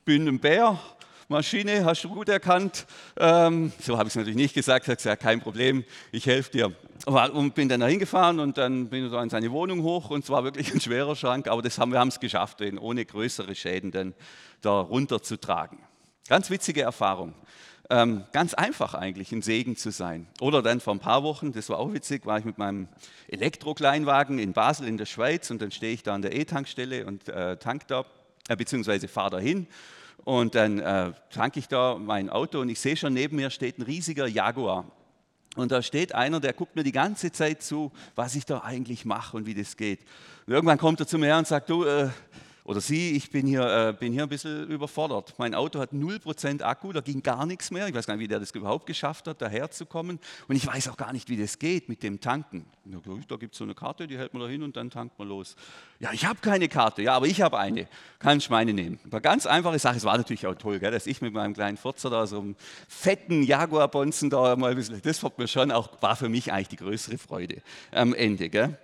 bin 0.04 0.26
ein 0.26 0.40
Bär, 0.40 0.80
Maschine, 1.28 1.84
hast 1.84 2.04
du 2.04 2.08
gut 2.08 2.28
erkannt. 2.28 2.86
Ähm, 3.16 3.72
so 3.80 3.98
habe 3.98 4.06
ich 4.06 4.12
es 4.12 4.16
natürlich 4.16 4.36
nicht 4.36 4.54
gesagt, 4.54 4.84
ich 4.84 4.88
habe 4.88 4.96
gesagt, 4.96 5.22
kein 5.22 5.40
Problem, 5.40 5.82
ich 6.12 6.24
helfe 6.26 6.52
dir. 6.52 6.72
Und 7.04 7.54
bin 7.56 7.68
dann 7.68 7.80
da 7.80 7.88
hingefahren 7.88 8.38
und 8.38 8.56
dann 8.56 8.88
bin 8.88 9.06
ich 9.06 9.10
da 9.10 9.20
in 9.24 9.28
seine 9.28 9.50
Wohnung 9.50 9.82
hoch 9.82 10.10
und 10.10 10.22
es 10.22 10.30
war 10.30 10.44
wirklich 10.44 10.72
ein 10.72 10.80
schwerer 10.80 11.16
Schrank, 11.16 11.48
aber 11.48 11.62
das 11.62 11.78
haben, 11.78 11.90
wir 11.90 11.98
haben 11.98 12.08
es 12.08 12.20
geschafft, 12.20 12.60
den 12.60 12.78
ohne 12.78 13.04
größere 13.04 13.56
Schäden 13.56 13.90
dann 13.90 14.14
da 14.60 14.78
runterzutragen. 14.78 15.80
Ganz 16.28 16.48
witzige 16.48 16.82
Erfahrung. 16.82 17.34
Ähm, 17.90 18.24
ganz 18.32 18.54
einfach 18.54 18.94
eigentlich, 18.94 19.32
ein 19.32 19.42
Segen 19.42 19.76
zu 19.76 19.90
sein. 19.90 20.28
Oder 20.40 20.62
dann 20.62 20.78
vor 20.80 20.94
ein 20.94 21.00
paar 21.00 21.24
Wochen, 21.24 21.50
das 21.50 21.68
war 21.70 21.78
auch 21.78 21.92
witzig, 21.92 22.24
war 22.24 22.38
ich 22.38 22.44
mit 22.44 22.56
meinem 22.58 22.86
Elektrokleinwagen 23.26 24.38
in 24.38 24.52
Basel 24.52 24.86
in 24.86 24.96
der 24.96 25.06
Schweiz 25.06 25.50
und 25.50 25.60
dann 25.60 25.72
stehe 25.72 25.92
ich 25.92 26.04
da 26.04 26.14
an 26.14 26.22
der 26.22 26.36
E-Tankstelle 26.36 27.04
und 27.04 27.28
äh, 27.28 27.56
tank 27.56 27.88
da, 27.88 28.04
äh, 28.48 28.54
beziehungsweise 28.54 29.08
fahre 29.08 29.30
da 29.30 29.38
hin 29.40 29.66
und 30.24 30.54
dann 30.54 30.78
äh, 30.78 31.12
tanke 31.30 31.58
ich 31.58 31.68
da 31.68 31.96
mein 31.98 32.30
Auto 32.30 32.60
und 32.60 32.68
ich 32.68 32.80
sehe 32.80 32.96
schon, 32.96 33.12
neben 33.14 33.36
mir 33.36 33.50
steht 33.50 33.78
ein 33.78 33.82
riesiger 33.82 34.26
Jaguar. 34.26 34.90
Und 35.56 35.72
da 35.72 35.80
steht 35.80 36.14
einer, 36.14 36.38
der 36.38 36.52
guckt 36.52 36.76
mir 36.76 36.82
die 36.82 36.92
ganze 36.92 37.32
Zeit 37.32 37.62
zu, 37.62 37.90
was 38.14 38.34
ich 38.34 38.44
da 38.44 38.58
eigentlich 38.58 39.04
mache 39.04 39.36
und 39.36 39.46
wie 39.46 39.54
das 39.54 39.76
geht. 39.76 40.00
Und 40.46 40.52
irgendwann 40.52 40.78
kommt 40.78 41.00
er 41.00 41.06
zu 41.06 41.18
mir 41.18 41.26
her 41.26 41.38
und 41.38 41.46
sagt, 41.46 41.70
du, 41.70 41.84
äh, 41.84 42.10
oder 42.66 42.80
sie, 42.80 43.12
ich 43.12 43.30
bin 43.30 43.46
hier, 43.46 43.62
äh, 43.62 43.92
bin 43.92 44.12
hier 44.12 44.24
ein 44.24 44.28
bisschen 44.28 44.66
überfordert. 44.68 45.34
Mein 45.38 45.54
Auto 45.54 45.78
hat 45.78 45.92
0% 45.92 46.62
Akku, 46.62 46.92
da 46.92 47.00
ging 47.00 47.22
gar 47.22 47.46
nichts 47.46 47.70
mehr. 47.70 47.86
Ich 47.86 47.94
weiß 47.94 48.08
gar 48.08 48.16
nicht, 48.16 48.24
wie 48.24 48.28
der 48.28 48.40
das 48.40 48.50
überhaupt 48.50 48.86
geschafft 48.86 49.28
hat, 49.28 49.40
daherzukommen. 49.40 50.18
Und 50.48 50.56
ich 50.56 50.66
weiß 50.66 50.88
auch 50.88 50.96
gar 50.96 51.12
nicht, 51.12 51.28
wie 51.28 51.36
das 51.36 51.60
geht 51.60 51.88
mit 51.88 52.02
dem 52.02 52.20
Tanken. 52.20 52.66
Da 53.28 53.36
gibt 53.36 53.54
es 53.54 53.58
so 53.58 53.62
eine 53.62 53.76
Karte, 53.76 54.08
die 54.08 54.18
hält 54.18 54.34
man 54.34 54.42
da 54.42 54.48
hin 54.48 54.64
und 54.64 54.76
dann 54.76 54.90
tankt 54.90 55.16
man 55.16 55.28
los. 55.28 55.54
Ja, 56.00 56.12
ich 56.12 56.26
habe 56.26 56.40
keine 56.40 56.66
Karte, 56.66 57.02
ja, 57.02 57.14
aber 57.14 57.26
ich 57.26 57.40
habe 57.40 57.56
eine. 57.56 57.86
Kann 58.18 58.38
ich 58.38 58.50
meine 58.50 58.72
nehmen. 58.72 58.98
Eine 59.08 59.20
ganz 59.20 59.46
einfache 59.46 59.78
Sache. 59.78 59.98
Es 59.98 60.04
war 60.04 60.18
natürlich 60.18 60.48
auch 60.48 60.56
toll, 60.56 60.80
gell, 60.80 60.90
dass 60.90 61.06
ich 61.06 61.22
mit 61.22 61.32
meinem 61.32 61.54
kleinen 61.54 61.76
Furzer 61.76 62.10
da 62.10 62.26
so 62.26 62.40
einem 62.40 62.56
fetten 62.88 63.44
Jaguar-Bonzen 63.44 64.28
da 64.28 64.56
mal 64.56 64.70
ein 64.70 64.76
bisschen, 64.76 65.00
das 65.02 65.22
hat 65.22 65.38
mir 65.38 65.46
schon 65.46 65.70
auch, 65.70 66.02
war 66.02 66.16
für 66.16 66.28
mich 66.28 66.52
eigentlich 66.52 66.68
die 66.68 66.76
größere 66.76 67.16
Freude 67.16 67.62
am 67.92 68.12
Ende. 68.12 68.48
Gell. 68.48 68.76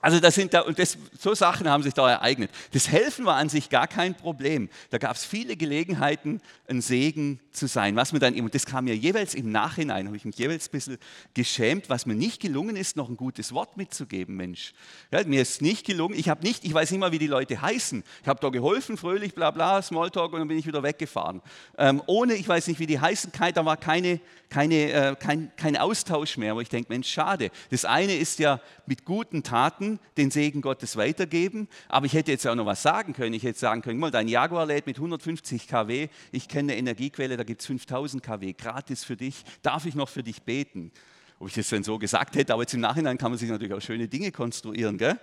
Also 0.00 0.18
das 0.18 0.34
sind 0.34 0.54
da, 0.54 0.62
und 0.62 0.78
das, 0.78 0.96
so 1.18 1.34
Sachen 1.34 1.68
haben 1.68 1.82
sich 1.82 1.92
da 1.92 2.10
ereignet. 2.10 2.50
Das 2.72 2.88
Helfen 2.88 3.26
war 3.26 3.36
an 3.36 3.48
sich 3.48 3.68
gar 3.68 3.86
kein 3.86 4.14
Problem. 4.14 4.70
Da 4.88 4.98
gab 4.98 5.16
es 5.16 5.24
viele 5.24 5.56
Gelegenheiten, 5.56 6.40
ein 6.68 6.80
Segen 6.80 7.40
zu 7.52 7.66
sein. 7.66 7.96
Was 7.96 8.12
mir 8.12 8.18
dann, 8.18 8.38
und 8.40 8.54
das 8.54 8.64
kam 8.64 8.84
mir 8.84 8.96
jeweils 8.96 9.34
im 9.34 9.50
Nachhinein, 9.52 10.06
habe 10.06 10.16
ich 10.16 10.24
mich 10.24 10.36
jeweils 10.36 10.68
ein 10.68 10.72
bisschen 10.72 10.98
geschämt, 11.34 11.90
was 11.90 12.06
mir 12.06 12.14
nicht 12.14 12.40
gelungen 12.40 12.76
ist, 12.76 12.96
noch 12.96 13.08
ein 13.08 13.16
gutes 13.16 13.52
Wort 13.52 13.76
mitzugeben, 13.76 14.36
Mensch. 14.36 14.72
Ja, 15.10 15.22
mir 15.24 15.42
ist 15.42 15.60
nicht 15.60 15.84
gelungen, 15.84 16.18
ich 16.18 16.28
habe 16.28 16.42
nicht, 16.44 16.64
ich 16.64 16.72
weiß 16.72 16.90
nicht 16.90 17.00
mal, 17.00 17.12
wie 17.12 17.18
die 17.18 17.26
Leute 17.26 17.60
heißen. 17.60 18.02
Ich 18.22 18.28
habe 18.28 18.40
da 18.40 18.48
geholfen, 18.48 18.96
fröhlich, 18.96 19.34
bla 19.34 19.50
bla, 19.50 19.82
Smalltalk 19.82 20.32
und 20.32 20.38
dann 20.38 20.48
bin 20.48 20.58
ich 20.58 20.66
wieder 20.66 20.82
weggefahren. 20.82 21.42
Ähm, 21.76 22.02
ohne, 22.06 22.34
ich 22.34 22.48
weiß 22.48 22.68
nicht, 22.68 22.78
wie 22.78 22.86
die 22.86 23.00
heißen, 23.00 23.32
da 23.54 23.64
war 23.64 23.76
keine, 23.76 24.20
keine, 24.48 24.92
äh, 24.92 25.16
kein, 25.16 25.50
kein 25.56 25.76
Austausch 25.76 26.36
mehr. 26.36 26.52
Aber 26.52 26.62
ich 26.62 26.68
denke, 26.68 26.92
Mensch, 26.92 27.08
schade. 27.08 27.50
Das 27.70 27.84
eine 27.84 28.14
ist 28.14 28.38
ja 28.38 28.60
mit 28.86 29.04
guten 29.04 29.42
Taten, 29.42 29.89
den 30.16 30.30
Segen 30.30 30.60
Gottes 30.60 30.96
weitergeben. 30.96 31.68
Aber 31.88 32.06
ich 32.06 32.12
hätte 32.12 32.30
jetzt 32.30 32.46
auch 32.46 32.54
noch 32.54 32.66
was 32.66 32.82
sagen 32.82 33.12
können. 33.12 33.32
Ich 33.32 33.42
hätte 33.42 33.58
sagen 33.58 33.82
können, 33.82 33.98
mal, 33.98 34.10
dein 34.10 34.28
Jaguar 34.28 34.66
lädt 34.66 34.86
mit 34.86 34.96
150 34.96 35.66
kW. 35.66 36.08
Ich 36.32 36.48
kenne 36.48 36.72
eine 36.72 36.78
Energiequelle, 36.78 37.36
da 37.36 37.44
gibt 37.44 37.62
es 37.62 37.66
5000 37.66 38.22
kW. 38.22 38.52
Gratis 38.52 39.04
für 39.04 39.16
dich. 39.16 39.42
Darf 39.62 39.86
ich 39.86 39.94
noch 39.94 40.08
für 40.08 40.22
dich 40.22 40.42
beten? 40.42 40.92
Ob 41.38 41.48
ich 41.48 41.54
das 41.54 41.70
denn 41.70 41.82
so 41.82 41.98
gesagt 41.98 42.36
hätte, 42.36 42.52
aber 42.52 42.62
jetzt 42.62 42.74
im 42.74 42.80
Nachhinein 42.80 43.16
kann 43.16 43.30
man 43.30 43.38
sich 43.38 43.48
natürlich 43.48 43.72
auch 43.72 43.80
schöne 43.80 44.08
Dinge 44.08 44.30
konstruieren. 44.30 44.98
Gell? 44.98 45.18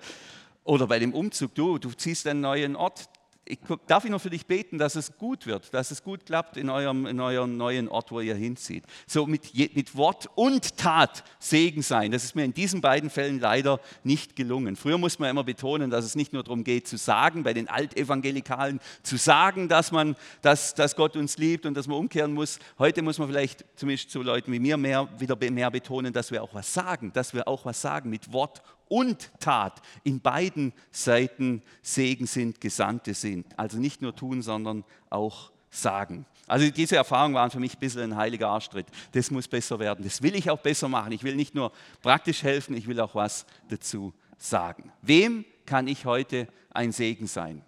Oder 0.63 0.87
bei 0.87 0.99
dem 0.99 1.13
Umzug, 1.13 1.55
du, 1.55 1.77
du 1.77 1.91
ziehst 1.91 2.27
einen 2.27 2.41
neuen 2.41 2.75
Ort, 2.75 3.09
ich, 3.47 3.59
darf 3.87 4.05
ich 4.05 4.11
noch 4.11 4.21
für 4.21 4.29
dich 4.29 4.45
beten, 4.45 4.77
dass 4.77 4.95
es 4.95 5.17
gut 5.17 5.47
wird, 5.47 5.73
dass 5.73 5.91
es 5.91 6.03
gut 6.03 6.25
klappt 6.25 6.57
in 6.57 6.69
eurem, 6.69 7.05
in 7.05 7.19
eurem 7.19 7.57
neuen 7.57 7.87
Ort, 7.87 8.11
wo 8.11 8.19
ihr 8.19 8.35
hinzieht. 8.35 8.83
So 9.07 9.25
mit, 9.25 9.53
mit 9.75 9.95
Wort 9.95 10.29
und 10.35 10.77
Tat 10.77 11.23
Segen 11.39 11.81
sein. 11.81 12.11
Das 12.11 12.23
ist 12.23 12.35
mir 12.35 12.43
in 12.43 12.53
diesen 12.53 12.81
beiden 12.81 13.09
Fällen 13.09 13.39
leider 13.39 13.79
nicht 14.03 14.35
gelungen. 14.35 14.75
Früher 14.75 14.97
muss 14.97 15.19
man 15.19 15.29
immer 15.29 15.43
betonen, 15.43 15.89
dass 15.89 16.05
es 16.05 16.15
nicht 16.15 16.33
nur 16.33 16.43
darum 16.43 16.63
geht, 16.63 16.87
zu 16.87 16.97
sagen, 16.97 17.43
bei 17.43 17.53
den 17.53 17.69
Altevangelikalen 17.69 18.79
zu 19.03 19.17
sagen, 19.17 19.69
dass, 19.69 19.91
man, 19.91 20.15
dass, 20.41 20.75
dass 20.75 20.95
Gott 20.95 21.15
uns 21.15 21.37
liebt 21.37 21.65
und 21.65 21.75
dass 21.75 21.87
man 21.87 21.97
umkehren 21.97 22.33
muss. 22.33 22.59
Heute 22.77 23.01
muss 23.01 23.17
man 23.17 23.27
vielleicht, 23.27 23.65
zumindest 23.75 24.11
zu 24.11 24.21
Leuten 24.21 24.51
wie 24.51 24.59
mir, 24.59 24.77
mehr, 24.77 25.07
wieder 25.17 25.37
mehr 25.51 25.71
betonen, 25.71 26.13
dass 26.13 26.31
wir 26.31 26.43
auch 26.43 26.53
was 26.53 26.73
sagen, 26.73 27.11
dass 27.13 27.33
wir 27.33 27.47
auch 27.47 27.65
was 27.65 27.81
sagen 27.81 28.09
mit 28.09 28.33
Wort 28.33 28.61
und 28.89 29.31
Tat 29.39 29.81
in 30.03 30.21
beiden 30.21 30.73
Seiten 30.91 31.61
Segen 31.81 32.27
sind, 32.27 32.61
Gesandte 32.61 33.13
sind. 33.13 33.47
Also 33.57 33.77
nicht 33.77 34.01
nur 34.01 34.15
tun, 34.15 34.41
sondern 34.41 34.83
auch 35.09 35.51
sagen. 35.69 36.25
Also 36.47 36.69
diese 36.71 36.95
Erfahrungen 36.95 37.35
waren 37.35 37.51
für 37.51 37.59
mich 37.59 37.75
ein 37.75 37.79
bisschen 37.79 38.01
ein 38.01 38.15
heiliger 38.15 38.47
Arschtritt. 38.47 38.87
Das 39.11 39.31
muss 39.31 39.47
besser 39.47 39.79
werden. 39.79 40.03
Das 40.03 40.21
will 40.21 40.35
ich 40.35 40.49
auch 40.49 40.59
besser 40.59 40.87
machen. 40.87 41.11
Ich 41.11 41.23
will 41.23 41.35
nicht 41.35 41.55
nur 41.55 41.71
praktisch 42.01 42.43
helfen, 42.43 42.75
ich 42.75 42.87
will 42.87 42.99
auch 42.99 43.15
was 43.15 43.45
dazu 43.67 44.13
sagen. 44.37 44.91
Wem 45.01 45.45
kann 45.65 45.87
ich 45.87 46.05
heute 46.05 46.47
ein 46.71 46.91
Segen 46.91 47.27
sein? 47.27 47.61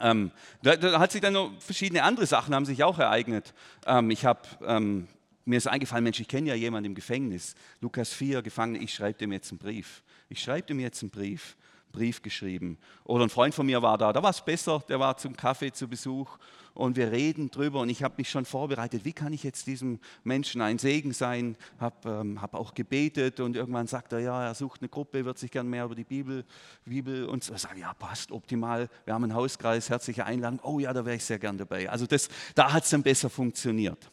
Ähm, 0.00 0.32
da, 0.62 0.76
da, 0.76 0.98
hat 0.98 1.12
sich 1.12 1.20
dann 1.20 1.34
noch 1.34 1.52
verschiedene 1.60 2.02
andere 2.02 2.26
Sachen 2.26 2.54
haben 2.54 2.64
sich 2.64 2.82
auch 2.82 2.98
ereignet. 2.98 3.54
Ähm, 3.86 4.10
ich 4.10 4.24
habe 4.24 4.40
ähm, 4.66 5.08
mir 5.44 5.56
ist 5.56 5.66
eingefallen, 5.66 6.04
Mensch, 6.04 6.20
ich 6.20 6.28
kenne 6.28 6.48
ja 6.48 6.54
jemanden 6.54 6.86
im 6.86 6.94
Gefängnis. 6.94 7.54
Lukas 7.80 8.12
4, 8.12 8.42
Gefangene, 8.42 8.78
ich 8.78 8.94
schreibe 8.94 9.18
dem 9.18 9.32
jetzt 9.32 9.50
einen 9.50 9.58
Brief. 9.58 10.02
Ich 10.30 10.40
schreibe 10.40 10.72
ihm 10.72 10.80
jetzt 10.80 11.02
einen 11.02 11.10
Brief. 11.10 11.56
Brief 11.92 12.22
geschrieben. 12.22 12.78
Oder 13.04 13.24
ein 13.24 13.30
Freund 13.30 13.52
von 13.52 13.66
mir 13.66 13.82
war 13.82 13.98
da, 13.98 14.12
da 14.12 14.22
war 14.22 14.30
es 14.30 14.40
besser, 14.44 14.82
der 14.88 15.00
war 15.00 15.16
zum 15.16 15.36
Kaffee 15.36 15.72
zu 15.72 15.88
Besuch 15.88 16.38
und 16.72 16.96
wir 16.96 17.10
reden 17.10 17.50
drüber 17.50 17.80
und 17.80 17.88
ich 17.88 18.04
habe 18.04 18.14
mich 18.18 18.30
schon 18.30 18.44
vorbereitet, 18.44 19.04
wie 19.04 19.12
kann 19.12 19.32
ich 19.32 19.42
jetzt 19.42 19.66
diesem 19.66 19.98
Menschen 20.22 20.60
ein 20.60 20.78
Segen 20.78 21.12
sein, 21.12 21.56
habe 21.80 22.08
ähm, 22.08 22.40
hab 22.40 22.54
auch 22.54 22.74
gebetet 22.74 23.40
und 23.40 23.56
irgendwann 23.56 23.88
sagt 23.88 24.12
er, 24.12 24.20
ja, 24.20 24.44
er 24.44 24.54
sucht 24.54 24.82
eine 24.82 24.88
Gruppe, 24.88 25.24
wird 25.24 25.38
sich 25.38 25.50
gern 25.50 25.68
mehr 25.68 25.84
über 25.84 25.96
die 25.96 26.04
Bibel, 26.04 26.44
Bibel 26.84 27.26
und 27.26 27.42
so. 27.42 27.54
Ich 27.54 27.60
sage, 27.60 27.80
ja, 27.80 27.92
passt, 27.94 28.30
optimal, 28.30 28.88
wir 29.04 29.14
haben 29.14 29.24
einen 29.24 29.34
Hauskreis, 29.34 29.90
herzliche 29.90 30.24
Einladung, 30.24 30.60
oh 30.62 30.78
ja, 30.78 30.92
da 30.92 31.04
wäre 31.04 31.16
ich 31.16 31.24
sehr 31.24 31.40
gern 31.40 31.58
dabei. 31.58 31.90
Also 31.90 32.06
das, 32.06 32.28
da 32.54 32.72
hat 32.72 32.84
es 32.84 32.90
dann 32.90 33.02
besser 33.02 33.28
funktioniert. 33.28 34.08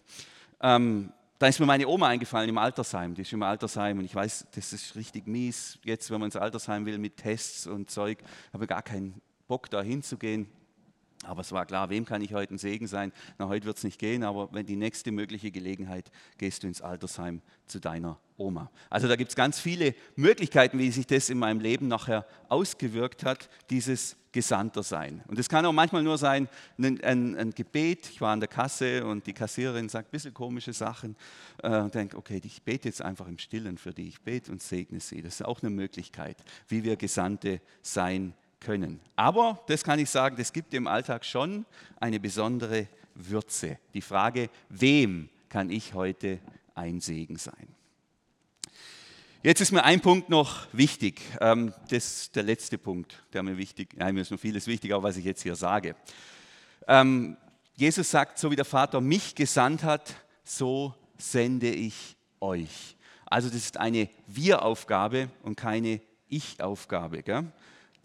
Ähm, 0.61 1.11
da 1.39 1.47
ist 1.47 1.59
mir 1.59 1.65
meine 1.65 1.87
Oma 1.87 2.07
eingefallen 2.07 2.49
im 2.49 2.57
Altersheim. 2.57 3.13
Die 3.13 3.21
ist 3.21 3.33
im 3.33 3.43
Altersheim 3.43 3.99
und 3.99 4.05
ich 4.05 4.15
weiß, 4.15 4.47
das 4.53 4.73
ist 4.73 4.95
richtig 4.95 5.27
mies. 5.27 5.77
Jetzt, 5.83 6.09
wenn 6.09 6.19
man 6.19 6.27
ins 6.27 6.35
Altersheim 6.35 6.85
will 6.85 6.97
mit 6.97 7.17
Tests 7.17 7.67
und 7.67 7.91
Zeug, 7.91 8.19
habe 8.53 8.63
ich 8.63 8.69
gar 8.69 8.81
keinen 8.81 9.21
Bock, 9.47 9.69
da 9.69 9.81
hinzugehen. 9.81 10.49
Aber 11.27 11.41
es 11.41 11.51
war 11.51 11.65
klar, 11.65 11.89
wem 11.89 12.05
kann 12.05 12.21
ich 12.21 12.33
heute 12.33 12.55
ein 12.55 12.57
Segen 12.57 12.87
sein? 12.87 13.11
Na, 13.37 13.47
heute 13.47 13.65
wird 13.65 13.77
es 13.77 13.83
nicht 13.83 13.99
gehen, 13.99 14.23
aber 14.23 14.49
wenn 14.53 14.65
die 14.65 14.75
nächste 14.75 15.11
mögliche 15.11 15.51
Gelegenheit, 15.51 16.09
gehst 16.37 16.63
du 16.63 16.67
ins 16.67 16.81
Altersheim 16.81 17.41
zu 17.65 17.79
deiner 17.79 18.17
Oma. 18.37 18.71
Also 18.89 19.07
da 19.07 19.15
gibt 19.15 19.31
es 19.31 19.35
ganz 19.35 19.59
viele 19.59 19.93
Möglichkeiten, 20.15 20.79
wie 20.79 20.89
sich 20.91 21.05
das 21.05 21.29
in 21.29 21.37
meinem 21.37 21.59
Leben 21.59 21.87
nachher 21.87 22.25
ausgewirkt 22.47 23.25
hat, 23.25 23.49
dieses 23.69 24.15
Gesandter 24.31 24.83
sein. 24.83 25.23
Und 25.27 25.39
es 25.39 25.49
kann 25.49 25.65
auch 25.65 25.73
manchmal 25.73 26.03
nur 26.03 26.17
sein, 26.17 26.47
ein, 26.77 27.03
ein, 27.03 27.35
ein, 27.35 27.51
Gebet. 27.51 28.09
Ich 28.11 28.21
war 28.21 28.31
an 28.31 28.39
der 28.39 28.47
Kasse 28.47 29.03
und 29.03 29.25
die 29.25 29.33
Kassiererin 29.33 29.89
sagt 29.89 30.09
ein 30.09 30.11
bisschen 30.11 30.33
komische 30.33 30.73
Sachen. 30.73 31.15
Äh, 31.63 31.79
und 31.79 31.95
denke, 31.95 32.15
okay, 32.15 32.39
ich 32.43 32.61
bete 32.61 32.87
jetzt 32.87 33.01
einfach 33.01 33.27
im 33.27 33.39
Stillen 33.39 33.77
für 33.77 33.93
die. 33.93 34.07
Ich 34.07 34.21
bete 34.21 34.51
und 34.51 34.61
segne 34.61 34.99
sie. 34.99 35.21
Das 35.21 35.35
ist 35.35 35.45
auch 35.45 35.61
eine 35.61 35.71
Möglichkeit, 35.71 36.37
wie 36.67 36.83
wir 36.83 36.95
Gesandte 36.95 37.61
sein 37.81 38.33
können. 38.33 38.46
Aber, 39.15 39.63
das 39.67 39.83
kann 39.83 39.99
ich 39.99 40.09
sagen, 40.09 40.35
das 40.37 40.51
gibt 40.53 40.73
im 40.73 40.87
Alltag 40.87 41.25
schon 41.25 41.65
eine 41.99 42.19
besondere 42.19 42.87
Würze. 43.15 43.79
Die 43.93 44.01
Frage, 44.01 44.49
wem 44.69 45.29
kann 45.49 45.69
ich 45.69 45.93
heute 45.93 46.39
ein 46.75 46.99
Segen 46.99 47.37
sein? 47.37 47.67
Jetzt 49.43 49.61
ist 49.61 49.71
mir 49.71 49.83
ein 49.83 50.01
Punkt 50.01 50.29
noch 50.29 50.67
wichtig. 50.73 51.21
Ähm, 51.39 51.73
das 51.89 52.21
ist 52.21 52.35
der 52.35 52.43
letzte 52.43 52.77
Punkt, 52.77 53.23
der 53.33 53.43
mir 53.43 53.57
wichtig 53.57 53.93
ist. 53.93 53.99
Nein, 53.99 54.15
mir 54.15 54.21
ist 54.21 54.31
noch 54.31 54.39
vieles 54.39 54.67
wichtig, 54.67 54.93
auch 54.93 55.03
was 55.03 55.15
ich 55.15 55.25
jetzt 55.25 55.43
hier 55.43 55.55
sage. 55.55 55.95
Ähm, 56.87 57.37
Jesus 57.75 58.09
sagt, 58.09 58.39
so 58.39 58.49
wie 58.51 58.55
der 58.55 58.65
Vater 58.65 58.99
mich 58.99 59.35
gesandt 59.35 59.83
hat, 59.83 60.15
so 60.43 60.95
sende 61.17 61.69
ich 61.69 62.17
euch. 62.41 62.97
Also 63.25 63.49
das 63.49 63.57
ist 63.57 63.77
eine 63.77 64.09
Wir-Aufgabe 64.25 65.29
und 65.43 65.55
keine 65.55 66.01
Ich-Aufgabe. 66.27 67.23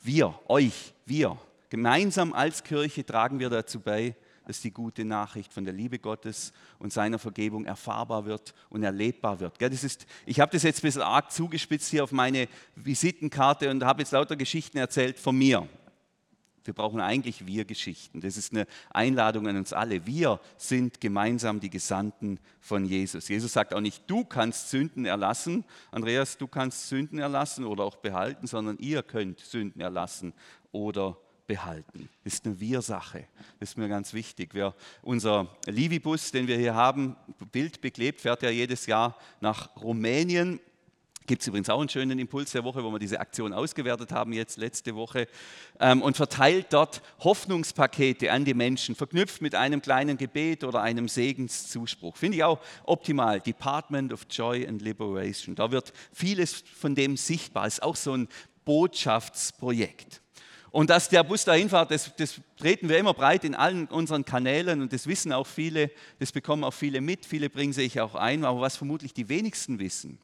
Wir, 0.05 0.35
euch, 0.49 0.93
wir. 1.07 1.39
Gemeinsam 1.71 2.33
als 2.33 2.65
Kirche 2.65 3.07
tragen 3.07 3.39
wir 3.39 3.49
dazu 3.49 3.79
bei, 3.79 4.17
dass 4.47 4.61
die 4.61 4.73
gute 4.73 5.05
Nachricht 5.05 5.53
von 5.53 5.65
der 5.65 5.73
Liebe 5.73 6.01
Gottes 6.01 6.53
und 6.81 6.93
seiner 6.93 7.21
Vergebung 7.21 7.65
erfahrbar 7.65 8.25
wird 8.25 8.53
und 8.69 8.83
erlebbar 8.83 9.39
wird. 9.39 9.55
Das 9.63 9.85
ist, 9.85 10.05
ich 10.27 10.41
habe 10.41 10.51
das 10.51 10.65
jetzt 10.65 10.81
ein 10.81 10.89
bisschen 10.89 11.03
arg 11.03 11.31
zugespitzt 11.31 11.89
hier 11.89 12.03
auf 12.03 12.11
meine 12.11 12.49
Visitenkarte 12.75 13.71
und 13.71 13.85
habe 13.85 14.03
jetzt 14.03 14.11
lauter 14.11 14.35
Geschichten 14.35 14.79
erzählt 14.79 15.21
von 15.21 15.39
mir. 15.39 15.69
Wir 16.65 16.75
brauchen 16.75 17.01
eigentlich 17.01 17.47
Wir-Geschichten. 17.47 18.21
Das 18.21 18.37
ist 18.37 18.53
eine 18.53 18.67
Einladung 18.91 19.49
an 19.49 19.57
uns 19.57 19.73
alle. 19.73 20.07
Wir 20.07 20.41
sind 20.57 21.01
gemeinsam 21.01 21.61
die 21.61 21.71
Gesandten 21.71 22.39
von 22.61 22.85
Jesus. 22.85 23.29
Jesus 23.29 23.53
sagt 23.53 23.75
auch 23.75 23.81
nicht, 23.81 24.03
du 24.09 24.25
kannst 24.25 24.71
Sünden 24.71 25.05
erlassen, 25.05 25.65
Andreas, 25.91 26.39
du 26.39 26.47
kannst 26.47 26.89
Sünden 26.89 27.19
erlassen 27.19 27.65
oder 27.65 27.85
auch 27.85 27.97
behalten, 27.97 28.47
sondern 28.47 28.79
ihr 28.79 29.03
könnt 29.03 29.41
Sünden 29.41 29.81
erlassen 29.81 30.33
oder 30.71 31.17
behalten. 31.47 32.09
Das 32.25 32.35
ist 32.35 32.47
eine 32.47 32.59
Wir-Sache. 32.59 33.27
Das 33.61 33.71
ist 33.71 33.79
mir 33.79 33.89
ganz 33.89 34.15
wichtig. 34.15 34.55
Wir, 34.55 34.75
unser 35.03 35.49
Livi-Bus, 35.67 36.31
den 36.31 36.47
wir 36.47 36.57
hier 36.57 36.75
haben, 36.75 37.17
bildbeklebt, 37.51 38.21
fährt 38.21 38.43
ja 38.43 38.51
jedes 38.51 38.87
Jahr 38.87 39.17
nach 39.41 39.77
Rumänien 39.77 40.61
Gibt 41.27 41.43
es 41.43 41.49
übrigens 41.49 41.69
auch 41.71 41.81
einen 41.81 41.89
schönen 41.89 42.19
Impuls 42.19 42.53
der 42.53 42.65
Woche, 42.65 42.83
wo 42.83 42.91
wir 42.91 42.99
diese 42.99 43.21
Aktion 43.21 43.53
ausgewertet 43.53 44.13
haben, 44.13 44.33
jetzt 44.33 44.57
letzte 44.57 44.95
Woche, 44.95 45.29
ähm, 45.81 46.03
und 46.03 46.17
verteilt 46.17 46.67
dort 46.71 47.03
Hoffnungspakete 47.21 48.33
an 48.33 48.45
die 48.45 48.55
Menschen, 48.55 48.95
verknüpft 48.95 49.43
mit 49.43 49.55
einem 49.55 49.83
kleinen 49.83 50.17
Gebet 50.17 50.65
oder 50.65 50.83
einem 50.83 51.09
Segenszuspruch. 51.09 52.17
Finde 52.17 52.39
ich 52.39 52.45
auch 52.45 52.61
optimal. 52.85 53.41
Department 53.41 54.13
of 54.13 54.27
Joy 54.31 54.67
and 54.67 54.83
Liberation. 54.83 55.55
Da 55.55 55.71
wird 55.71 55.93
vieles 56.13 56.65
von 56.75 56.95
dem 56.95 57.17
sichtbar. 57.17 57.67
Ist 57.67 57.83
auch 57.83 57.97
so 57.97 58.13
ein 58.13 58.29
Botschaftsprojekt. 58.65 60.23
Und 60.73 60.89
dass 60.89 61.11
der 61.11 61.23
Bus 61.23 61.45
dahin 61.45 61.69
fährt, 61.69 61.91
das, 61.91 62.11
das, 62.17 62.41
treten 62.57 62.89
wir 62.89 62.97
immer 62.97 63.13
breit 63.13 63.45
in 63.45 63.55
allen 63.55 63.87
unseren 63.89 64.25
Kanälen 64.25 64.81
und 64.81 64.93
das 64.93 65.07
wissen 65.07 65.33
auch 65.33 65.47
viele, 65.47 65.91
das 66.19 66.33
bekommen 66.33 66.65
auch 66.65 66.73
viele 66.73 67.03
mit, 67.03 67.27
viele 67.27 67.51
bringen 67.51 67.75
sich 67.75 68.01
auch 68.01 68.15
ein, 68.15 68.45
aber 68.45 68.63
was 68.63 68.77
vermutlich 68.77 69.13
die 69.13 69.29
wenigsten 69.29 69.79
wissen, 69.79 70.19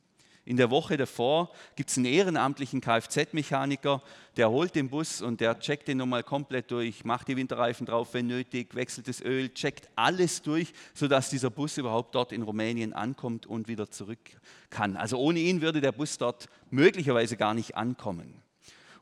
in 0.49 0.57
der 0.57 0.71
Woche 0.71 0.97
davor 0.97 1.51
gibt 1.77 1.91
es 1.91 1.99
einen 1.99 2.07
ehrenamtlichen 2.07 2.81
Kfz-Mechaniker, 2.81 4.03
der 4.39 4.49
holt 4.49 4.75
den 4.75 4.89
Bus 4.89 5.21
und 5.21 5.43
der 5.43 5.61
checkt 5.61 5.89
den 5.89 5.99
nochmal 5.99 6.23
komplett 6.23 6.71
durch, 6.71 7.05
macht 7.05 7.29
die 7.29 7.37
Winterreifen 7.37 7.85
drauf, 7.85 8.15
wenn 8.15 8.29
nötig, 8.29 8.75
wechselt 8.75 9.09
das 9.09 9.21
Öl, 9.21 9.53
checkt 9.53 9.91
alles 9.95 10.41
durch, 10.41 10.73
sodass 10.95 11.29
dieser 11.29 11.51
Bus 11.51 11.77
überhaupt 11.77 12.15
dort 12.15 12.33
in 12.33 12.41
Rumänien 12.41 12.95
ankommt 12.95 13.45
und 13.45 13.69
wieder 13.69 13.91
zurück 13.91 14.19
kann. 14.71 14.97
Also 14.97 15.19
ohne 15.19 15.39
ihn 15.39 15.61
würde 15.61 15.83
der 15.83 15.93
Bus 15.93 16.17
dort 16.17 16.49
möglicherweise 16.71 17.37
gar 17.37 17.53
nicht 17.53 17.77
ankommen. 17.77 18.43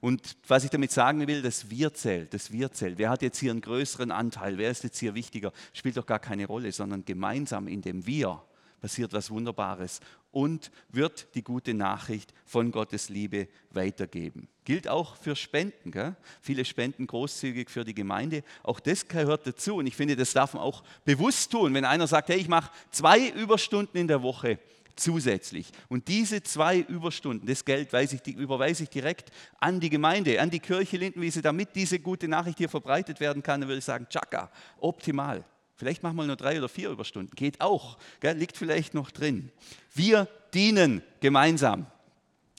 Und 0.00 0.36
was 0.48 0.64
ich 0.64 0.70
damit 0.70 0.90
sagen 0.90 1.28
will, 1.28 1.42
das 1.42 1.70
Wir 1.70 1.94
zählt, 1.94 2.34
das 2.34 2.50
Wir 2.50 2.72
zählt. 2.72 2.98
Wer 2.98 3.10
hat 3.10 3.22
jetzt 3.22 3.38
hier 3.38 3.52
einen 3.52 3.60
größeren 3.60 4.10
Anteil? 4.10 4.58
Wer 4.58 4.72
ist 4.72 4.82
jetzt 4.82 4.98
hier 4.98 5.14
wichtiger? 5.14 5.52
Spielt 5.72 5.96
doch 5.96 6.06
gar 6.06 6.18
keine 6.18 6.46
Rolle, 6.46 6.72
sondern 6.72 7.04
gemeinsam 7.04 7.68
in 7.68 7.82
dem 7.82 8.04
Wir 8.04 8.42
passiert 8.80 9.12
was 9.12 9.30
Wunderbares 9.30 10.00
und 10.30 10.70
wird 10.90 11.34
die 11.34 11.42
gute 11.42 11.72
Nachricht 11.72 12.34
von 12.44 12.70
Gottes 12.70 13.08
Liebe 13.08 13.48
weitergeben. 13.70 14.48
Gilt 14.64 14.86
auch 14.88 15.16
für 15.16 15.34
Spenden. 15.34 15.90
Gell? 15.90 16.14
Viele 16.42 16.64
spenden 16.64 17.06
großzügig 17.06 17.70
für 17.70 17.84
die 17.84 17.94
Gemeinde. 17.94 18.42
Auch 18.62 18.80
das 18.80 19.08
gehört 19.08 19.46
dazu. 19.46 19.76
Und 19.76 19.86
ich 19.86 19.96
finde, 19.96 20.16
das 20.16 20.32
darf 20.32 20.54
man 20.54 20.62
auch 20.62 20.82
bewusst 21.04 21.52
tun. 21.52 21.72
Wenn 21.72 21.84
einer 21.84 22.06
sagt, 22.06 22.28
hey, 22.28 22.38
ich 22.38 22.48
mache 22.48 22.70
zwei 22.90 23.28
Überstunden 23.30 23.96
in 23.98 24.08
der 24.08 24.22
Woche 24.22 24.58
zusätzlich. 24.96 25.70
Und 25.88 26.08
diese 26.08 26.42
zwei 26.42 26.78
Überstunden, 26.78 27.46
das 27.46 27.64
Geld 27.64 27.92
ich, 27.92 28.36
überweise 28.36 28.82
ich 28.82 28.90
direkt 28.90 29.30
an 29.60 29.78
die 29.78 29.90
Gemeinde, 29.90 30.40
an 30.40 30.50
die 30.50 30.60
Kirche 30.60 30.96
Lindenwiese, 30.96 31.42
damit 31.42 31.74
diese 31.74 31.98
gute 32.00 32.28
Nachricht 32.28 32.58
hier 32.58 32.68
verbreitet 32.68 33.20
werden 33.20 33.42
kann, 33.42 33.60
dann 33.60 33.68
würde 33.68 33.78
ich 33.78 33.84
sagen, 33.84 34.06
tschakka, 34.08 34.50
optimal. 34.80 35.44
Vielleicht 35.76 36.02
machen 36.02 36.16
wir 36.16 36.24
nur 36.24 36.36
drei 36.36 36.58
oder 36.58 36.68
vier 36.68 36.90
Überstunden. 36.90 37.34
Geht 37.34 37.60
auch. 37.60 37.98
Gell? 38.20 38.36
Liegt 38.36 38.56
vielleicht 38.56 38.94
noch 38.94 39.10
drin. 39.10 39.52
Wir 39.94 40.26
dienen 40.54 41.02
gemeinsam. 41.20 41.86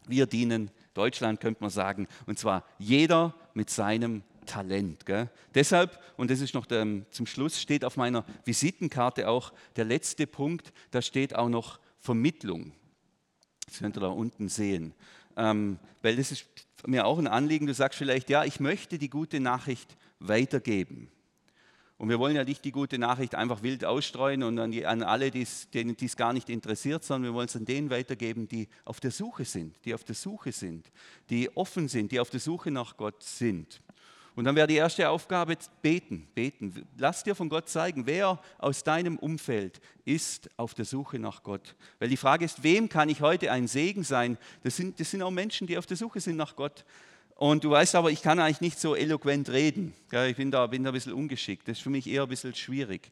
Wir 0.08 0.28
dienen 0.28 0.70
Deutschland, 0.94 1.42
könnte 1.42 1.62
man 1.62 1.72
sagen. 1.72 2.08
Und 2.28 2.38
zwar 2.38 2.64
jeder 2.78 3.34
mit 3.54 3.70
seinem 3.70 4.24
Talent. 4.46 5.06
Gell? 5.06 5.30
Deshalb, 5.56 6.00
und 6.16 6.30
das 6.30 6.42
ist 6.42 6.54
noch 6.54 6.68
der, 6.68 6.86
zum 7.10 7.26
Schluss, 7.26 7.60
steht 7.60 7.84
auf 7.84 7.98
meiner 7.98 8.24
Visitenkarte 8.46 9.28
auch 9.28 9.52
der 9.76 9.86
letzte 9.86 10.28
Punkt, 10.28 10.72
da 10.92 11.02
steht 11.02 11.36
auch 11.36 11.50
noch 11.50 11.80
Vermittlung. 12.00 12.72
Das 13.66 13.80
könnt 13.80 13.98
ihr 13.98 14.02
da 14.02 14.08
unten 14.08 14.48
sehen. 14.48 14.94
Ähm, 15.36 15.80
weil 16.02 16.16
das 16.16 16.32
ist 16.32 16.46
mir 16.86 17.06
auch 17.06 17.18
ein 17.18 17.28
Anliegen. 17.28 17.68
Du 17.68 17.74
sagst 17.74 17.98
vielleicht, 17.98 18.30
ja, 18.30 18.46
ich 18.46 18.60
möchte 18.60 18.98
die 18.98 19.10
gute 19.10 19.40
Nachricht 19.40 19.98
weitergeben. 20.20 21.12
Und 21.98 22.10
wir 22.10 22.20
wollen 22.20 22.36
ja 22.36 22.44
nicht 22.44 22.64
die 22.64 22.72
gute 22.72 23.00
Nachricht 23.00 23.34
einfach 23.34 23.64
wild 23.64 23.84
ausstreuen 23.84 24.44
und 24.44 24.60
an, 24.60 24.72
die, 24.72 24.86
an 24.86 25.02
alle, 25.02 25.32
die's, 25.32 25.70
denen 25.72 25.98
dies 25.98 26.16
gar 26.16 26.32
nicht 26.32 26.48
interessiert, 26.48 27.04
sondern 27.04 27.32
wir 27.32 27.36
wollen 27.36 27.48
es 27.48 27.56
an 27.56 27.66
denen 27.66 27.90
weitergeben, 27.90 28.48
die 28.48 28.68
auf 28.86 29.00
der 29.00 29.10
Suche 29.10 29.46
sind, 29.46 29.76
die 29.84 29.96
auf 29.96 30.04
der 30.04 30.14
Suche 30.14 30.52
sind, 30.52 30.92
die 31.32 31.56
offen 31.58 31.88
sind, 31.88 32.12
die 32.12 32.20
auf 32.20 32.30
der 32.30 32.40
Suche 32.40 32.70
nach 32.70 32.98
Gott 32.98 33.24
sind. 33.24 33.82
Und 34.38 34.44
dann 34.44 34.56
wäre 34.56 34.68
die 34.68 34.76
erste 34.76 35.10
Aufgabe 35.10 35.58
beten, 35.82 36.28
beten. 36.36 36.86
Lass 37.00 37.24
dir 37.24 37.34
von 37.34 37.50
Gott 37.50 37.68
zeigen, 37.68 38.06
wer 38.06 38.40
aus 38.60 38.84
deinem 38.84 39.18
Umfeld 39.18 39.82
ist 40.06 40.52
auf 40.58 40.76
der 40.76 40.86
Suche 40.86 41.18
nach 41.18 41.42
Gott. 41.42 41.76
Weil 41.98 42.10
die 42.10 42.18
Frage 42.18 42.46
ist, 42.46 42.62
wem 42.62 42.88
kann 42.88 43.10
ich 43.10 43.22
heute 43.22 43.52
ein 43.52 43.68
Segen 43.68 44.04
sein? 44.04 44.38
Das 44.62 44.76
sind, 44.76 45.00
das 45.00 45.10
sind 45.10 45.24
auch 45.24 45.32
Menschen, 45.32 45.66
die 45.66 45.76
auf 45.76 45.88
der 45.88 45.98
Suche 45.98 46.20
sind 46.20 46.36
nach 46.36 46.56
Gott. 46.56 46.86
Und 47.38 47.64
du 47.64 47.70
weißt 47.70 47.94
aber, 47.94 48.10
ich 48.10 48.24
kann 48.24 48.40
eigentlich 48.40 48.62
nicht 48.62 48.80
so 48.80 48.96
eloquent 48.96 49.50
reden. 49.50 49.94
Ich 50.28 50.38
bin 50.38 50.50
da, 50.50 50.66
bin 50.66 50.84
da 50.84 50.90
ein 50.90 50.94
bisschen 50.94 51.14
ungeschickt. 51.14 51.68
Das 51.68 51.78
ist 51.78 51.84
für 51.84 51.92
mich 51.92 52.08
eher 52.08 52.24
ein 52.24 52.30
bisschen 52.30 52.56
schwierig. 52.56 53.12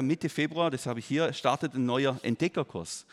Mitte 0.00 0.30
Februar, 0.30 0.70
das 0.70 0.86
habe 0.86 1.00
ich 1.00 1.04
hier, 1.04 1.30
startet 1.34 1.74
ein 1.74 1.84
neuer 1.84 2.18
Entdeckerkurs. 2.22 3.04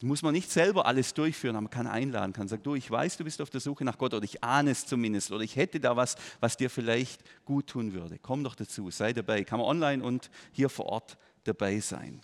Da 0.00 0.06
muss 0.06 0.22
man 0.22 0.34
nicht 0.34 0.52
selber 0.52 0.86
alles 0.86 1.14
durchführen, 1.14 1.56
aber 1.56 1.62
man 1.62 1.70
kann 1.70 1.88
einladen, 1.88 2.32
kann 2.32 2.46
sagen, 2.46 2.62
du, 2.62 2.76
ich 2.76 2.88
weiß, 2.88 3.16
du 3.16 3.24
bist 3.24 3.40
auf 3.40 3.50
der 3.50 3.60
Suche 3.60 3.84
nach 3.84 3.98
Gott 3.98 4.14
oder 4.14 4.24
ich 4.24 4.44
ahne 4.44 4.70
es 4.70 4.86
zumindest 4.86 5.32
oder 5.32 5.42
ich 5.42 5.56
hätte 5.56 5.80
da 5.80 5.96
was, 5.96 6.14
was 6.38 6.56
dir 6.56 6.70
vielleicht 6.70 7.20
gut 7.44 7.66
tun 7.66 7.92
würde. 7.92 8.20
Komm 8.22 8.44
doch 8.44 8.54
dazu, 8.54 8.88
sei 8.92 9.12
dabei. 9.12 9.42
Kann 9.42 9.58
man 9.58 9.66
online 9.66 10.04
und 10.04 10.30
hier 10.52 10.68
vor 10.68 10.86
Ort 10.86 11.18
dabei 11.42 11.80
sein. 11.80 12.20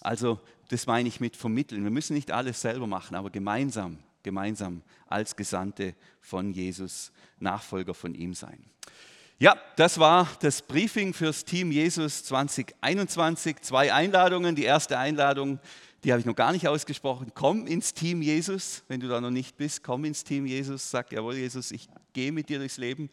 Also 0.00 0.40
das 0.68 0.88
meine 0.88 1.08
ich 1.08 1.20
mit 1.20 1.36
vermitteln. 1.36 1.84
Wir 1.84 1.92
müssen 1.92 2.14
nicht 2.14 2.32
alles 2.32 2.60
selber 2.60 2.88
machen, 2.88 3.14
aber 3.14 3.30
gemeinsam 3.30 3.98
gemeinsam 4.24 4.82
als 5.06 5.36
Gesandte 5.36 5.94
von 6.20 6.52
Jesus, 6.52 7.12
Nachfolger 7.38 7.94
von 7.94 8.14
ihm 8.16 8.34
sein. 8.34 8.64
Ja, 9.38 9.56
das 9.76 9.98
war 9.98 10.28
das 10.40 10.62
Briefing 10.62 11.12
fürs 11.12 11.44
Team 11.44 11.70
Jesus 11.70 12.24
2021. 12.24 13.60
Zwei 13.60 13.92
Einladungen. 13.92 14.54
Die 14.54 14.64
erste 14.64 14.98
Einladung, 14.98 15.58
die 16.02 16.12
habe 16.12 16.20
ich 16.20 16.26
noch 16.26 16.36
gar 16.36 16.52
nicht 16.52 16.66
ausgesprochen. 16.66 17.32
Komm 17.34 17.66
ins 17.66 17.94
Team 17.94 18.22
Jesus. 18.22 18.84
Wenn 18.88 19.00
du 19.00 19.08
da 19.08 19.20
noch 19.20 19.30
nicht 19.30 19.56
bist, 19.56 19.82
komm 19.82 20.04
ins 20.04 20.24
Team 20.24 20.46
Jesus. 20.46 20.90
Sag, 20.90 21.12
jawohl, 21.12 21.34
Jesus, 21.34 21.72
ich 21.72 21.88
gehe 22.12 22.32
mit 22.32 22.48
dir 22.48 22.58
durchs 22.58 22.78
Leben. 22.78 23.10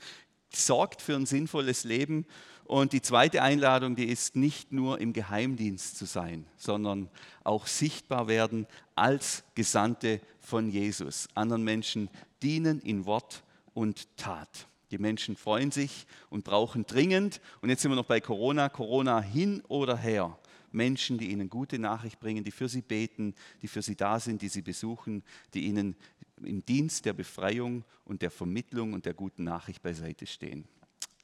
Sorgt 0.53 1.01
für 1.01 1.15
ein 1.15 1.25
sinnvolles 1.25 1.83
Leben. 1.85 2.25
Und 2.65 2.93
die 2.93 3.01
zweite 3.01 3.41
Einladung, 3.41 3.95
die 3.95 4.05
ist 4.05 4.35
nicht 4.35 4.71
nur 4.71 5.01
im 5.01 5.11
Geheimdienst 5.11 5.97
zu 5.97 6.05
sein, 6.05 6.45
sondern 6.55 7.09
auch 7.43 7.67
sichtbar 7.67 8.27
werden 8.29 8.67
als 8.95 9.43
Gesandte 9.55 10.21
von 10.41 10.69
Jesus. 10.69 11.29
Anderen 11.35 11.63
Menschen 11.63 12.09
dienen 12.43 12.79
in 12.81 13.05
Wort 13.05 13.43
und 13.73 14.17
Tat. 14.17 14.67
Die 14.91 14.97
Menschen 14.97 15.37
freuen 15.37 15.71
sich 15.71 16.05
und 16.29 16.43
brauchen 16.43 16.85
dringend, 16.85 17.39
und 17.61 17.69
jetzt 17.69 17.81
sind 17.81 17.91
wir 17.91 17.95
noch 17.95 18.05
bei 18.05 18.19
Corona, 18.19 18.67
Corona 18.67 19.21
hin 19.21 19.63
oder 19.69 19.95
her, 19.95 20.37
Menschen, 20.73 21.17
die 21.17 21.31
ihnen 21.31 21.49
gute 21.49 21.79
Nachricht 21.79 22.19
bringen, 22.19 22.43
die 22.43 22.51
für 22.51 22.67
sie 22.67 22.81
beten, 22.81 23.33
die 23.61 23.67
für 23.67 23.81
sie 23.81 23.95
da 23.95 24.19
sind, 24.19 24.41
die 24.41 24.49
sie 24.49 24.61
besuchen, 24.61 25.23
die 25.53 25.65
ihnen 25.65 25.95
im 26.43 26.65
Dienst 26.65 27.05
der 27.05 27.13
Befreiung 27.13 27.85
und 28.03 28.21
der 28.21 28.31
Vermittlung 28.31 28.93
und 28.93 29.05
der 29.05 29.13
guten 29.13 29.45
Nachricht 29.45 29.81
beiseite 29.81 30.25
stehen. 30.25 30.65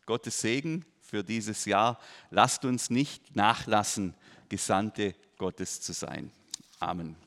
Gottes 0.06 0.40
Segen 0.40 0.86
für 1.02 1.24
dieses 1.24 1.66
Jahr. 1.66 2.00
Lasst 2.30 2.64
uns 2.66 2.90
nicht 2.90 3.36
nachlassen, 3.36 4.14
Gesandte 4.50 5.16
Gottes 5.38 5.82
zu 5.82 5.92
sein. 5.94 6.32
Amen. 6.80 7.18